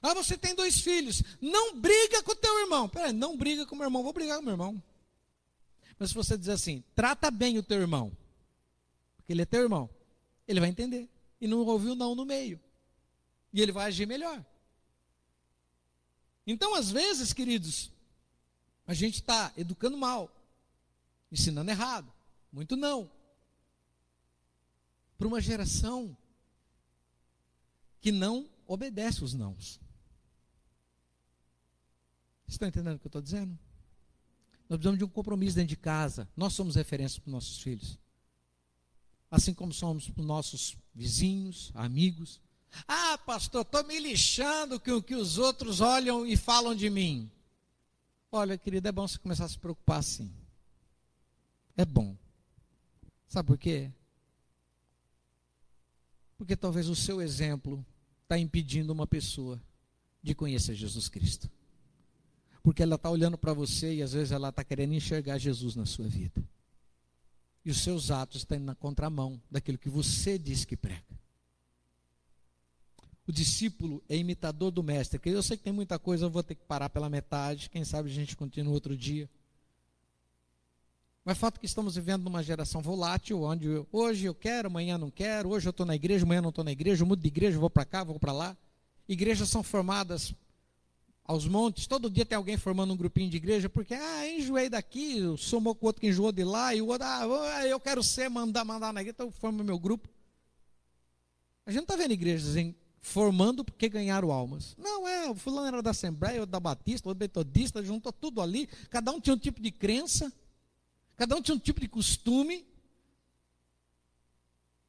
Ah, 0.00 0.14
você 0.14 0.38
tem 0.38 0.54
dois 0.54 0.80
filhos. 0.80 1.22
Não 1.38 1.78
briga 1.78 2.22
com 2.22 2.32
o 2.32 2.36
teu 2.36 2.60
irmão. 2.60 2.88
Peraí, 2.88 3.12
não 3.12 3.36
briga 3.36 3.66
com 3.66 3.74
o 3.74 3.78
meu 3.78 3.88
irmão, 3.88 4.02
vou 4.02 4.14
brigar 4.14 4.36
com 4.36 4.42
o 4.42 4.46
meu 4.46 4.54
irmão. 4.54 4.82
Mas 5.98 6.08
se 6.08 6.14
você 6.14 6.38
dizer 6.38 6.52
assim, 6.52 6.82
trata 6.94 7.30
bem 7.30 7.58
o 7.58 7.62
teu 7.62 7.78
irmão, 7.78 8.10
porque 9.18 9.34
ele 9.34 9.42
é 9.42 9.44
teu 9.44 9.60
irmão, 9.60 9.90
ele 10.48 10.60
vai 10.60 10.70
entender. 10.70 11.10
E 11.38 11.46
não 11.46 11.58
ouviu 11.58 11.94
não 11.94 12.14
no 12.14 12.24
meio. 12.24 12.58
E 13.52 13.60
ele 13.60 13.72
vai 13.72 13.86
agir 13.86 14.06
melhor. 14.06 14.44
Então, 16.46 16.74
às 16.74 16.90
vezes, 16.90 17.32
queridos, 17.32 17.90
a 18.86 18.94
gente 18.94 19.16
está 19.16 19.52
educando 19.56 19.96
mal, 19.96 20.34
ensinando 21.30 21.70
errado, 21.70 22.12
muito 22.52 22.76
não 22.76 23.10
para 25.20 25.28
uma 25.28 25.38
geração 25.38 26.16
que 28.00 28.10
não 28.10 28.48
obedece 28.66 29.22
os 29.22 29.34
nãos. 29.34 29.78
Estão 32.48 32.66
entendendo 32.66 32.96
o 32.96 32.98
que 32.98 33.06
eu 33.06 33.10
estou 33.10 33.20
dizendo? 33.20 33.52
Nós 34.66 34.78
precisamos 34.78 34.98
de 34.98 35.04
um 35.04 35.08
compromisso 35.10 35.56
dentro 35.56 35.68
de 35.68 35.76
casa. 35.76 36.26
Nós 36.34 36.54
somos 36.54 36.74
referência 36.74 37.20
para 37.20 37.28
os 37.28 37.32
nossos 37.34 37.60
filhos. 37.60 37.98
Assim 39.30 39.52
como 39.52 39.74
somos 39.74 40.08
para 40.08 40.22
os 40.22 40.26
nossos 40.26 40.74
vizinhos, 40.94 41.70
amigos. 41.74 42.40
Ah, 42.86 43.18
pastor, 43.18 43.62
estou 43.62 43.84
me 43.84 43.98
lixando 43.98 44.78
com 44.78 44.92
o 44.92 45.02
que 45.02 45.14
os 45.14 45.38
outros 45.38 45.80
olham 45.80 46.26
e 46.26 46.36
falam 46.36 46.74
de 46.74 46.88
mim. 46.88 47.30
Olha, 48.32 48.56
querido, 48.56 48.86
é 48.86 48.92
bom 48.92 49.06
você 49.06 49.18
começar 49.18 49.44
a 49.44 49.48
se 49.48 49.58
preocupar 49.58 49.98
assim. 49.98 50.30
É 51.76 51.84
bom. 51.84 52.16
Sabe 53.28 53.46
por 53.46 53.58
quê? 53.58 53.90
Porque 56.36 56.56
talvez 56.56 56.88
o 56.88 56.96
seu 56.96 57.20
exemplo 57.20 57.84
está 58.22 58.38
impedindo 58.38 58.92
uma 58.92 59.06
pessoa 59.06 59.60
de 60.22 60.34
conhecer 60.34 60.74
Jesus 60.74 61.08
Cristo. 61.08 61.50
Porque 62.62 62.82
ela 62.82 62.96
está 62.96 63.10
olhando 63.10 63.38
para 63.38 63.52
você 63.52 63.94
e 63.94 64.02
às 64.02 64.12
vezes 64.12 64.32
ela 64.32 64.50
está 64.50 64.62
querendo 64.62 64.94
enxergar 64.94 65.38
Jesus 65.38 65.74
na 65.74 65.86
sua 65.86 66.06
vida. 66.06 66.42
E 67.64 67.70
os 67.70 67.82
seus 67.82 68.10
atos 68.10 68.42
estão 68.42 68.58
na 68.58 68.74
contramão 68.74 69.40
daquilo 69.50 69.78
que 69.78 69.88
você 69.88 70.38
diz 70.38 70.64
que 70.64 70.76
prega. 70.76 71.19
O 73.30 73.32
discípulo 73.32 74.02
é 74.08 74.16
imitador 74.16 74.72
do 74.72 74.82
mestre. 74.82 75.20
Eu 75.24 75.40
sei 75.40 75.56
que 75.56 75.62
tem 75.62 75.72
muita 75.72 76.00
coisa, 76.00 76.24
eu 76.24 76.30
vou 76.30 76.42
ter 76.42 76.56
que 76.56 76.64
parar 76.64 76.90
pela 76.90 77.08
metade. 77.08 77.70
Quem 77.70 77.84
sabe 77.84 78.10
a 78.10 78.12
gente 78.12 78.36
continua 78.36 78.74
outro 78.74 78.96
dia. 78.96 79.30
Mas 81.24 81.38
fato 81.38 81.60
que 81.60 81.64
estamos 81.64 81.94
vivendo 81.94 82.24
numa 82.24 82.42
geração 82.42 82.82
volátil, 82.82 83.44
onde 83.44 83.68
hoje 83.92 84.24
eu 84.24 84.34
quero, 84.34 84.66
amanhã 84.66 84.98
não 84.98 85.12
quero, 85.12 85.50
hoje 85.50 85.68
eu 85.68 85.70
estou 85.70 85.86
na 85.86 85.94
igreja, 85.94 86.24
amanhã 86.24 86.42
não 86.42 86.48
estou 86.48 86.64
na 86.64 86.72
igreja, 86.72 87.04
eu 87.04 87.06
mudo 87.06 87.22
de 87.22 87.28
igreja, 87.28 87.56
vou 87.56 87.70
para 87.70 87.84
cá, 87.84 88.02
vou 88.02 88.18
para 88.18 88.32
lá. 88.32 88.56
Igrejas 89.08 89.48
são 89.48 89.62
formadas 89.62 90.34
aos 91.24 91.46
montes, 91.46 91.86
todo 91.86 92.10
dia 92.10 92.26
tem 92.26 92.34
alguém 92.34 92.56
formando 92.56 92.92
um 92.92 92.96
grupinho 92.96 93.30
de 93.30 93.36
igreja, 93.36 93.68
porque, 93.68 93.94
ah, 93.94 94.28
enjoei 94.28 94.68
daqui, 94.68 95.20
somou 95.38 95.72
com 95.76 95.86
o 95.86 95.88
outro 95.88 96.00
que 96.00 96.08
enjoou 96.08 96.32
de 96.32 96.42
lá, 96.42 96.74
e 96.74 96.82
o 96.82 96.88
outro, 96.88 97.06
ah, 97.06 97.64
eu 97.64 97.78
quero 97.78 98.02
ser, 98.02 98.28
mandar, 98.28 98.64
mandar 98.64 98.92
na 98.92 99.00
igreja, 99.00 99.14
então 99.14 99.28
eu 99.28 99.30
formo 99.30 99.62
meu 99.62 99.78
grupo. 99.78 100.08
A 101.64 101.70
gente 101.70 101.82
não 101.82 101.84
está 101.84 101.94
vendo 101.94 102.12
igrejas 102.12 102.56
em, 102.56 102.74
formando 103.00 103.64
porque 103.64 103.88
ganharam 103.88 104.30
almas. 104.30 104.74
Não, 104.76 105.08
é, 105.08 105.30
o 105.30 105.34
fulano 105.34 105.68
era 105.68 105.82
da 105.82 105.90
Assembleia, 105.90 106.40
outro 106.40 106.52
da 106.52 106.60
Batista, 106.60 107.08
outro 107.08 107.20
Metodista, 107.20 107.82
juntou 107.82 108.12
tudo 108.12 108.40
ali, 108.40 108.66
cada 108.90 109.10
um 109.10 109.20
tinha 109.20 109.34
um 109.34 109.38
tipo 109.38 109.60
de 109.60 109.70
crença, 109.70 110.32
cada 111.16 111.34
um 111.36 111.42
tinha 111.42 111.54
um 111.54 111.58
tipo 111.58 111.80
de 111.80 111.88
costume. 111.88 112.66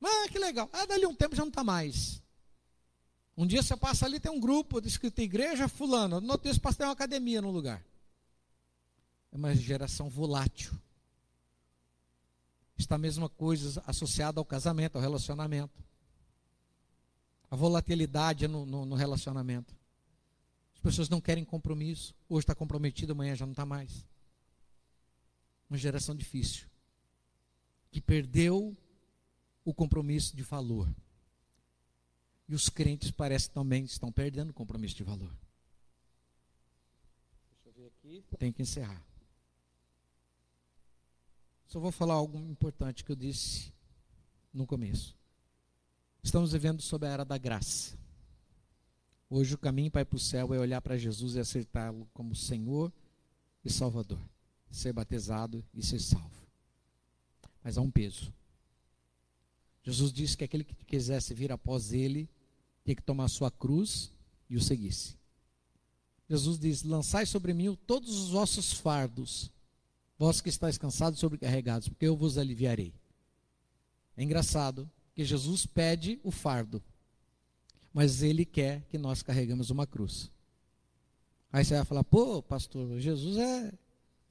Ah, 0.03 0.28
que 0.30 0.39
legal. 0.39 0.70
Ah, 0.74 0.86
dali 0.86 1.05
um 1.05 1.16
tempo 1.16 1.36
já 1.36 1.43
não 1.43 1.49
está 1.49 1.64
mais. 1.64 2.22
Um 3.38 3.47
dia 3.47 3.64
você 3.64 3.78
passa 3.78 4.05
ali, 4.05 4.20
tem 4.20 4.32
um 4.32 4.39
grupo 4.39 4.80
escrito 4.86 5.20
igreja 5.20 5.68
fulano. 5.68 6.20
No 6.20 6.34
outro 6.34 6.43
dia 6.43 6.53
você 6.53 6.59
passa, 6.59 6.80
tem 6.80 6.88
uma 6.88 6.93
academia 6.93 7.41
no 7.41 7.49
lugar. 7.49 7.84
É 9.32 9.38
uma 9.38 9.55
geração 9.55 10.09
volátil. 10.09 10.74
Está 12.78 12.95
a 12.95 12.97
mesma 12.97 13.30
coisa 13.30 13.82
associada 13.86 14.39
ao 14.39 14.45
casamento, 14.45 14.95
ao 14.95 15.01
relacionamento. 15.01 15.90
A 17.51 17.55
volatilidade 17.55 18.47
no, 18.47 18.65
no, 18.65 18.85
no 18.85 18.95
relacionamento. 18.95 19.75
As 20.73 20.79
pessoas 20.79 21.09
não 21.09 21.21
querem 21.21 21.45
compromisso. 21.45 22.15
Hoje 22.27 22.43
está 22.43 22.55
comprometido, 22.55 23.11
amanhã 23.11 23.35
já 23.35 23.45
não 23.45 23.51
está 23.51 23.65
mais. 23.65 24.03
Uma 25.69 25.77
geração 25.77 26.15
difícil. 26.15 26.67
Que 27.91 28.01
perdeu 28.01 28.75
o 29.63 29.73
compromisso 29.73 30.35
de 30.35 30.41
valor. 30.41 30.89
E 32.47 32.55
os 32.55 32.69
crentes 32.69 33.11
parecem 33.11 33.51
também 33.51 33.83
estão 33.83 34.11
perdendo 34.11 34.49
o 34.49 34.53
compromisso 34.53 34.95
de 34.95 35.03
valor. 35.03 35.31
Deixa 37.51 37.69
eu 37.69 37.73
ver 37.73 37.87
aqui. 37.87 38.23
Tem 38.39 38.51
que 38.51 38.61
encerrar. 38.61 39.05
Só 41.67 41.79
vou 41.79 41.91
falar 41.91 42.15
algo 42.15 42.37
importante 42.37 43.03
que 43.03 43.11
eu 43.11 43.15
disse 43.15 43.71
no 44.53 44.65
começo. 44.65 45.20
Estamos 46.24 46.51
vivendo 46.51 46.82
sob 46.82 47.05
a 47.05 47.09
era 47.09 47.26
da 47.26 47.38
graça. 47.38 47.97
Hoje 49.30 49.55
o 49.55 49.57
caminho 49.57 49.89
para 49.89 50.01
ir 50.01 50.05
para 50.05 50.17
o 50.17 50.19
céu 50.19 50.53
é 50.53 50.59
olhar 50.59 50.82
para 50.82 50.97
Jesus 50.97 51.36
e 51.36 51.39
acertá-lo 51.39 52.07
como 52.13 52.36
Senhor 52.36 52.91
e 53.63 53.69
Salvador. 53.69 54.19
Ser 54.69 54.93
batizado 54.93 55.65
e 55.74 55.84
ser 55.84 55.99
salvo. 55.99 56.47
Mas 57.63 57.78
há 57.78 57.82
um 57.82 57.89
peso. 57.89 58.34
Jesus 59.84 60.13
disse 60.13 60.38
que 60.38 60.43
aquele 60.43 60.63
que 60.63 60.76
quisesse 60.86 61.34
vir 61.34 61.51
após 61.51 61.91
ele 61.91 62.30
tinha 62.84 62.95
que 62.95 63.01
tomar 63.01 63.28
sua 63.28 63.49
cruz 63.49 64.11
e 64.49 64.55
o 64.55 64.61
seguisse. 64.61 65.17
Jesus 66.30 66.59
diz: 66.59 66.84
Lançai 66.84 67.26
sobre 67.26 67.53
mim 67.53 67.76
todos 67.88 68.15
os 68.15 68.30
vossos 68.30 68.72
fardos, 68.74 69.51
vós 70.17 70.39
que 70.39 70.49
estáis 70.49 70.78
cansados 70.78 71.17
e 71.17 71.22
sobrecarregados, 71.22 71.89
porque 71.89 72.05
eu 72.05 72.15
vos 72.15 72.38
aliviarei. 72.38 72.93
É 74.15 74.24
engraçado 74.24 74.89
que 75.22 75.26
Jesus 75.26 75.67
pede 75.67 76.19
o 76.24 76.32
fardo, 76.32 76.82
mas 77.93 78.24
ele 78.24 78.43
quer 78.43 78.82
que 78.89 78.97
nós 78.97 79.22
carregamos 79.22 79.69
uma 79.69 79.86
cruz. 79.86 80.32
Aí 81.53 81.63
você 81.63 81.76
vai 81.76 81.86
falar: 81.86 82.03
pô, 82.03 82.41
pastor, 82.41 82.99
Jesus 82.99 83.38
é 83.38 83.72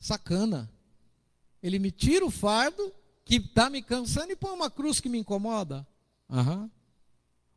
sacana. 0.00 0.68
Ele 1.62 1.78
me 1.78 1.92
tira 1.92 2.26
o 2.26 2.30
fardo 2.30 2.92
que 3.24 3.36
está 3.36 3.70
me 3.70 3.82
cansando 3.82 4.32
e 4.32 4.36
põe 4.36 4.50
uma 4.50 4.68
cruz 4.68 4.98
que 4.98 5.08
me 5.08 5.18
incomoda. 5.18 5.86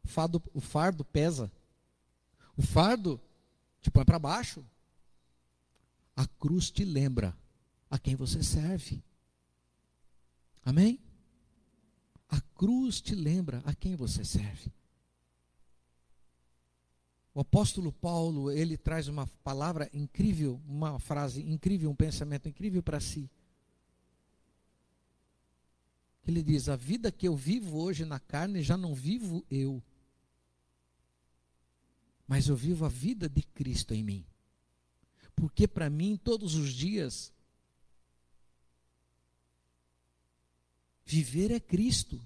O 0.03 0.07
fardo, 0.07 0.43
o 0.53 0.61
fardo 0.61 1.03
pesa. 1.03 1.51
O 2.55 2.61
fardo 2.61 3.19
te 3.81 3.89
põe 3.89 4.05
para 4.05 4.19
baixo. 4.19 4.63
A 6.15 6.27
cruz 6.27 6.69
te 6.69 6.85
lembra 6.85 7.35
a 7.89 7.97
quem 7.97 8.15
você 8.15 8.43
serve. 8.43 9.01
Amém? 10.63 10.99
A 12.33 12.41
cruz 12.55 12.99
te 12.99 13.13
lembra 13.13 13.61
a 13.63 13.75
quem 13.75 13.95
você 13.95 14.25
serve. 14.25 14.73
O 17.31 17.41
apóstolo 17.41 17.91
Paulo, 17.91 18.49
ele 18.49 18.75
traz 18.75 19.07
uma 19.07 19.27
palavra 19.43 19.87
incrível, 19.93 20.59
uma 20.67 20.97
frase 20.97 21.43
incrível, 21.43 21.91
um 21.91 21.95
pensamento 21.95 22.49
incrível 22.49 22.81
para 22.81 22.99
si. 22.99 23.29
Ele 26.25 26.41
diz: 26.41 26.69
A 26.69 26.75
vida 26.75 27.11
que 27.11 27.27
eu 27.27 27.35
vivo 27.35 27.77
hoje 27.77 28.03
na 28.03 28.19
carne 28.19 28.63
já 28.63 28.75
não 28.75 28.95
vivo 28.95 29.45
eu, 29.47 29.79
mas 32.27 32.47
eu 32.47 32.55
vivo 32.55 32.83
a 32.83 32.89
vida 32.89 33.29
de 33.29 33.43
Cristo 33.43 33.93
em 33.93 34.03
mim. 34.03 34.25
Porque 35.35 35.67
para 35.67 35.87
mim, 35.87 36.17
todos 36.17 36.55
os 36.55 36.73
dias, 36.73 37.31
viver 41.05 41.51
é 41.51 41.59
Cristo 41.59 42.21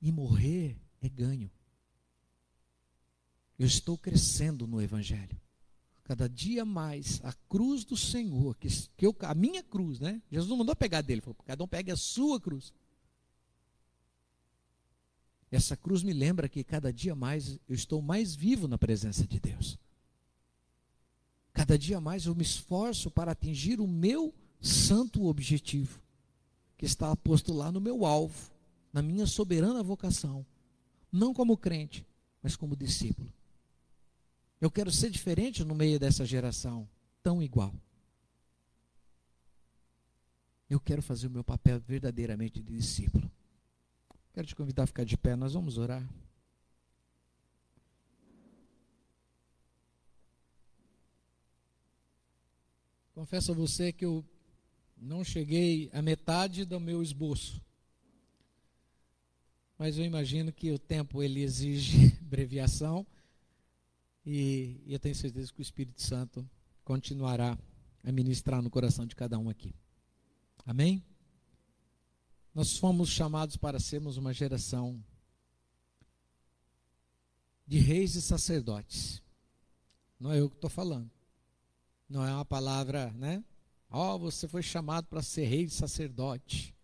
e 0.00 0.10
morrer 0.10 0.76
é 1.00 1.08
ganho. 1.08 1.50
Eu 3.58 3.66
estou 3.66 3.98
crescendo 3.98 4.66
no 4.66 4.80
Evangelho. 4.80 5.38
Cada 6.04 6.28
dia 6.28 6.64
mais 6.64 7.20
a 7.22 7.32
cruz 7.48 7.84
do 7.84 7.96
Senhor, 7.96 8.56
que, 8.56 8.68
que 8.96 9.06
eu, 9.06 9.14
a 9.20 9.34
minha 9.34 9.62
cruz, 9.62 10.00
né? 10.00 10.20
Jesus 10.30 10.48
não 10.50 10.56
mandou 10.56 10.74
pegar 10.74 11.02
dele, 11.02 11.20
falou: 11.20 11.36
cada 11.44 11.62
um 11.62 11.68
pegue 11.68 11.92
a 11.92 11.96
sua 11.96 12.40
cruz. 12.40 12.72
Essa 15.50 15.76
cruz 15.76 16.02
me 16.02 16.12
lembra 16.12 16.48
que 16.48 16.62
cada 16.62 16.92
dia 16.92 17.14
mais 17.14 17.58
eu 17.68 17.74
estou 17.74 18.00
mais 18.00 18.34
vivo 18.34 18.68
na 18.68 18.78
presença 18.78 19.26
de 19.26 19.38
Deus. 19.38 19.78
Cada 21.52 21.76
dia 21.76 22.00
mais 22.00 22.26
eu 22.26 22.34
me 22.34 22.42
esforço 22.42 23.10
para 23.10 23.32
atingir 23.32 23.80
o 23.80 23.86
meu 23.86 24.32
santo 24.60 25.26
objetivo, 25.26 26.00
que 26.80 26.86
está 26.86 27.14
posto 27.14 27.52
lá 27.52 27.70
no 27.70 27.78
meu 27.78 28.06
alvo, 28.06 28.50
na 28.90 29.02
minha 29.02 29.26
soberana 29.26 29.82
vocação, 29.82 30.46
não 31.12 31.34
como 31.34 31.54
crente, 31.54 32.06
mas 32.42 32.56
como 32.56 32.74
discípulo. 32.74 33.30
Eu 34.58 34.70
quero 34.70 34.90
ser 34.90 35.10
diferente 35.10 35.62
no 35.62 35.74
meio 35.74 36.00
dessa 36.00 36.24
geração, 36.24 36.88
tão 37.22 37.42
igual. 37.42 37.74
Eu 40.70 40.80
quero 40.80 41.02
fazer 41.02 41.26
o 41.26 41.30
meu 41.30 41.44
papel 41.44 41.78
verdadeiramente 41.80 42.62
de 42.62 42.74
discípulo. 42.74 43.30
Quero 44.32 44.46
te 44.46 44.56
convidar 44.56 44.84
a 44.84 44.86
ficar 44.86 45.04
de 45.04 45.18
pé, 45.18 45.36
nós 45.36 45.52
vamos 45.52 45.76
orar. 45.76 46.08
Confesso 53.12 53.52
a 53.52 53.54
você 53.54 53.92
que 53.92 54.06
eu 54.06 54.24
não 55.00 55.24
cheguei 55.24 55.88
à 55.92 56.02
metade 56.02 56.64
do 56.64 56.78
meu 56.78 57.02
esboço. 57.02 57.60
Mas 59.78 59.96
eu 59.96 60.04
imagino 60.04 60.52
que 60.52 60.70
o 60.70 60.78
tempo 60.78 61.22
ele 61.22 61.40
exige 61.40 62.10
breviação 62.20 63.06
e, 64.26 64.82
e 64.84 64.92
eu 64.92 64.98
tenho 64.98 65.14
certeza 65.14 65.50
que 65.52 65.60
o 65.60 65.62
Espírito 65.62 66.02
Santo 66.02 66.48
continuará 66.84 67.58
a 68.04 68.12
ministrar 68.12 68.60
no 68.60 68.68
coração 68.68 69.06
de 69.06 69.16
cada 69.16 69.38
um 69.38 69.48
aqui. 69.48 69.74
Amém? 70.66 71.02
Nós 72.54 72.76
fomos 72.76 73.08
chamados 73.08 73.56
para 73.56 73.80
sermos 73.80 74.18
uma 74.18 74.34
geração 74.34 75.02
de 77.66 77.78
reis 77.78 78.16
e 78.16 78.20
sacerdotes. 78.22 79.22
Não 80.18 80.30
é 80.30 80.40
eu 80.40 80.50
que 80.50 80.56
estou 80.56 80.68
falando. 80.68 81.10
Não 82.08 82.26
é 82.26 82.34
uma 82.34 82.44
palavra, 82.44 83.10
né? 83.12 83.42
Ó, 83.90 84.14
oh, 84.14 84.18
você 84.18 84.46
foi 84.46 84.62
chamado 84.62 85.06
para 85.08 85.20
ser 85.20 85.44
rei 85.46 85.64
e 85.64 85.70
sacerdote. 85.70 86.74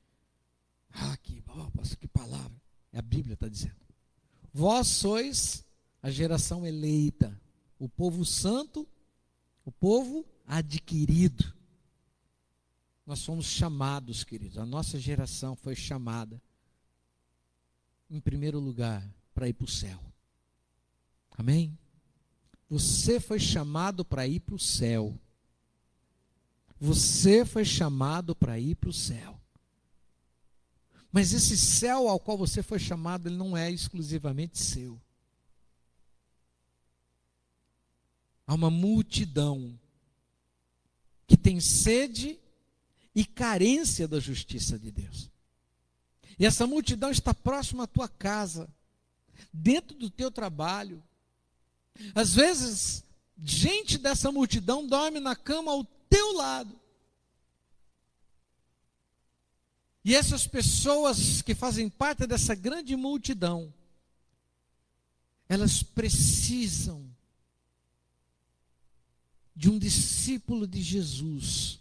Ah, 0.90 1.16
que, 1.18 1.42
oh, 1.46 1.96
que 1.96 2.08
palavra. 2.08 2.60
É 2.92 2.98
a 2.98 3.02
Bíblia 3.02 3.34
está 3.34 3.48
dizendo. 3.48 3.76
Vós 4.52 4.88
sois 4.88 5.64
a 6.02 6.10
geração 6.10 6.66
eleita, 6.66 7.38
o 7.78 7.88
povo 7.88 8.24
santo, 8.24 8.88
o 9.64 9.70
povo 9.70 10.26
adquirido. 10.46 11.54
Nós 13.04 13.24
fomos 13.24 13.46
chamados, 13.46 14.24
queridos. 14.24 14.58
A 14.58 14.66
nossa 14.66 14.98
geração 14.98 15.54
foi 15.54 15.76
chamada, 15.76 16.42
em 18.10 18.20
primeiro 18.20 18.58
lugar, 18.58 19.08
para 19.32 19.48
ir 19.48 19.52
para 19.52 19.64
o 19.64 19.68
céu. 19.68 20.00
Amém? 21.36 21.78
Você 22.68 23.20
foi 23.20 23.38
chamado 23.38 24.04
para 24.04 24.26
ir 24.26 24.40
para 24.40 24.54
o 24.54 24.58
céu. 24.58 25.16
Você 26.80 27.44
foi 27.44 27.64
chamado 27.64 28.34
para 28.34 28.58
ir 28.58 28.74
para 28.74 28.90
o 28.90 28.92
céu. 28.92 29.40
Mas 31.10 31.32
esse 31.32 31.56
céu 31.56 32.08
ao 32.08 32.20
qual 32.20 32.36
você 32.36 32.62
foi 32.62 32.78
chamado, 32.78 33.28
ele 33.28 33.36
não 33.36 33.56
é 33.56 33.70
exclusivamente 33.70 34.58
seu. 34.58 35.00
Há 38.46 38.54
uma 38.54 38.70
multidão 38.70 39.78
que 41.26 41.36
tem 41.36 41.58
sede 41.58 42.38
e 43.14 43.24
carência 43.24 44.06
da 44.06 44.20
justiça 44.20 44.78
de 44.78 44.90
Deus. 44.90 45.30
E 46.38 46.44
essa 46.44 46.66
multidão 46.66 47.10
está 47.10 47.32
próxima 47.32 47.84
à 47.84 47.86
tua 47.86 48.08
casa, 48.08 48.68
dentro 49.52 49.96
do 49.96 50.10
teu 50.10 50.30
trabalho. 50.30 51.02
Às 52.14 52.34
vezes, 52.34 53.02
gente 53.42 53.96
dessa 53.96 54.30
multidão 54.30 54.86
dorme 54.86 55.18
na 55.18 55.34
cama 55.34 55.72
ao 55.72 55.82
teu 56.08 56.34
lado. 56.34 56.78
E 60.04 60.14
essas 60.14 60.46
pessoas 60.46 61.42
que 61.42 61.54
fazem 61.54 61.88
parte 61.88 62.26
dessa 62.26 62.54
grande 62.54 62.94
multidão, 62.94 63.74
elas 65.48 65.82
precisam 65.82 67.10
de 69.54 69.68
um 69.68 69.78
discípulo 69.78 70.66
de 70.66 70.80
Jesus 70.80 71.80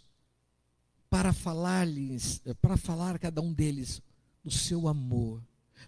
para 1.08 1.32
falar-lhes, 1.32 2.42
para 2.60 2.76
falar 2.76 3.14
a 3.14 3.18
cada 3.18 3.40
um 3.40 3.52
deles 3.52 4.02
do 4.42 4.50
seu 4.50 4.88
amor, 4.88 5.42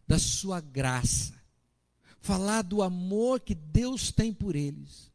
da 0.07 0.19
sua 0.19 0.61
graça, 0.61 1.35
falar 2.21 2.63
do 2.63 2.83
amor 2.83 3.41
que 3.41 3.55
Deus 3.55 4.13
tem 4.13 4.33
por 4.33 4.55
eles. 4.55 5.08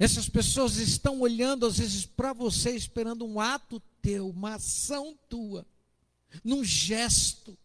Essas 0.00 0.28
pessoas 0.28 0.78
estão 0.78 1.20
olhando 1.20 1.64
às 1.64 1.78
vezes 1.78 2.04
para 2.04 2.32
você, 2.32 2.70
esperando 2.74 3.24
um 3.24 3.38
ato 3.38 3.80
teu, 4.02 4.28
uma 4.30 4.54
ação 4.54 5.14
tua, 5.28 5.64
num 6.42 6.64
gesto 6.64 7.56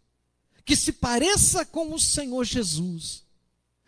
que 0.64 0.76
se 0.76 0.92
pareça 0.92 1.66
com 1.66 1.94
o 1.94 2.00
Senhor 2.00 2.44
Jesus 2.44 3.26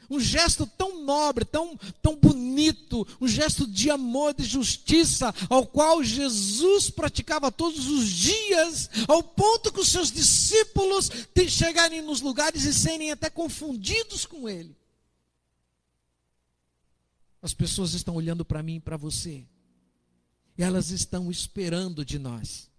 um 0.09 0.19
gesto 0.19 0.65
tão 0.65 1.03
nobre, 1.03 1.43
tão, 1.43 1.77
tão 2.01 2.15
bonito, 2.15 3.05
um 3.19 3.27
gesto 3.27 3.67
de 3.67 3.89
amor, 3.89 4.33
de 4.33 4.45
justiça, 4.45 5.33
ao 5.49 5.65
qual 5.65 6.03
Jesus 6.03 6.89
praticava 6.89 7.51
todos 7.51 7.87
os 7.87 8.09
dias, 8.09 8.89
ao 9.07 9.21
ponto 9.21 9.71
que 9.71 9.81
os 9.81 9.89
seus 9.89 10.11
discípulos 10.11 11.11
chegarem 11.49 12.01
nos 12.01 12.21
lugares 12.21 12.63
e 12.63 12.73
serem 12.73 13.11
até 13.11 13.29
confundidos 13.29 14.25
com 14.25 14.47
ele. 14.47 14.75
As 17.41 17.53
pessoas 17.53 17.93
estão 17.93 18.15
olhando 18.15 18.43
para 18.43 18.63
mim 18.63 18.75
e 18.75 18.79
para 18.79 18.97
você, 18.97 19.45
e 20.57 20.63
elas 20.63 20.89
estão 20.89 21.29
esperando 21.29 22.03
de 22.03 22.17
nós 22.17 22.69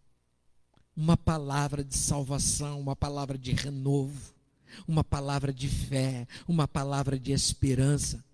uma 0.97 1.17
palavra 1.17 1.85
de 1.85 1.97
salvação, 1.97 2.81
uma 2.81 2.97
palavra 2.97 3.39
de 3.39 3.53
renovo 3.53 4.39
uma 4.87 5.03
palavra 5.03 5.53
de 5.53 5.69
fé, 5.69 6.27
uma 6.47 6.69
palavra 6.69 7.19
de 7.19 7.33
esperança. 7.33 8.25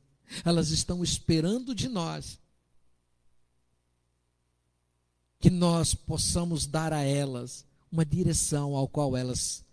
Elas 0.44 0.70
estão 0.70 1.02
esperando 1.02 1.74
de 1.74 1.88
nós 1.88 2.38
que 5.38 5.50
nós 5.50 5.94
possamos 5.94 6.66
dar 6.66 6.92
a 6.92 7.02
elas 7.02 7.66
uma 7.92 8.04
direção 8.04 8.74
ao 8.74 8.88
qual 8.88 9.16
elas 9.16 9.64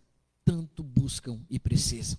tanto 0.44 0.84
buscam 0.84 1.40
e 1.50 1.58
precisam. 1.58 2.18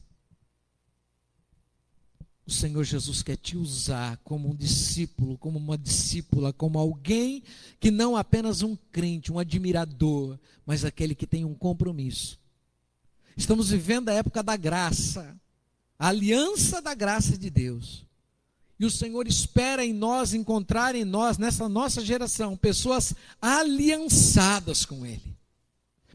O 2.47 2.51
Senhor 2.51 2.83
Jesus 2.85 3.23
quer 3.23 3.37
te 3.37 3.57
usar 3.57 4.17
como 4.25 4.51
um 4.51 4.55
discípulo, 4.55 5.39
como 5.39 5.59
uma 5.59 5.79
discípula, 5.79 6.53
como 6.53 6.79
alguém 6.79 7.43
que 7.79 7.91
não 7.91 8.17
apenas 8.17 8.63
um 8.63 8.77
crente, 8.91 9.33
um 9.33 9.39
admirador, 9.39 10.39
mas 10.67 10.85
aquele 10.85 11.15
que 11.15 11.27
tem 11.27 11.45
um 11.45 11.55
compromisso 11.55 12.43
Estamos 13.37 13.71
vivendo 13.71 14.09
a 14.09 14.13
época 14.13 14.43
da 14.43 14.57
graça, 14.57 15.35
a 15.99 16.09
aliança 16.09 16.83
da 16.83 16.95
graça 16.95 17.37
de 17.39 17.49
Deus. 17.49 18.05
E 18.79 18.85
o 18.85 18.91
Senhor 18.91 19.27
espera 19.27 19.85
em 19.85 19.93
nós, 19.93 20.35
encontrar 20.35 20.95
em 20.95 21.05
nós, 21.05 21.39
nessa 21.39 21.69
nossa 21.69 22.05
geração, 22.05 22.57
pessoas 22.57 23.15
aliançadas 23.41 24.85
com 24.85 25.07
Ele. 25.07 25.32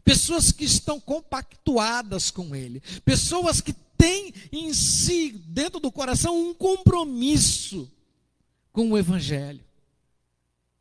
Pessoas 0.08 0.50
que 0.50 0.64
estão 0.64 0.98
compactuadas 0.98 2.30
com 2.30 2.56
Ele. 2.56 2.80
Pessoas 3.04 3.60
que 3.60 3.74
têm 3.74 4.32
em 4.50 4.72
si, 4.72 5.32
dentro 5.32 5.78
do 5.78 5.92
coração, 5.92 6.48
um 6.48 6.54
compromisso 6.54 7.92
com 8.72 8.90
o 8.90 8.96
Evangelho. 8.96 9.62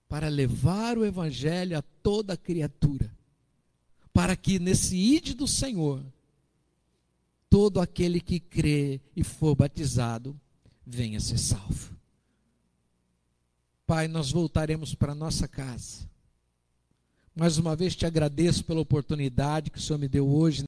Para 0.07 0.29
levar 0.29 0.97
o 0.97 1.03
Evangelho 1.03 1.77
a 1.77 1.81
toda 1.81 2.37
criatura. 2.37 3.13
Para 4.13 4.33
que 4.37 4.59
nesse 4.59 4.95
ide 4.95 5.33
do 5.33 5.45
Senhor 5.45 6.01
todo 7.49 7.81
aquele 7.81 8.21
que 8.21 8.39
crê 8.39 9.01
e 9.13 9.25
for 9.25 9.53
batizado 9.55 10.39
venha 10.85 11.19
ser 11.19 11.37
salvo. 11.37 11.93
Pai, 13.85 14.07
nós 14.07 14.31
voltaremos 14.31 14.95
para 14.95 15.13
nossa 15.13 15.49
casa. 15.49 16.07
Mais 17.39 17.59
uma 17.59 17.75
vez 17.75 17.95
te 17.95 18.03
agradeço 18.03 18.63
pela 18.63 18.79
oportunidade 18.79 19.69
que 19.69 19.77
o 19.77 19.81
Senhor 19.81 19.99
me 19.99 20.07
deu 20.07 20.27
hoje 20.27 20.55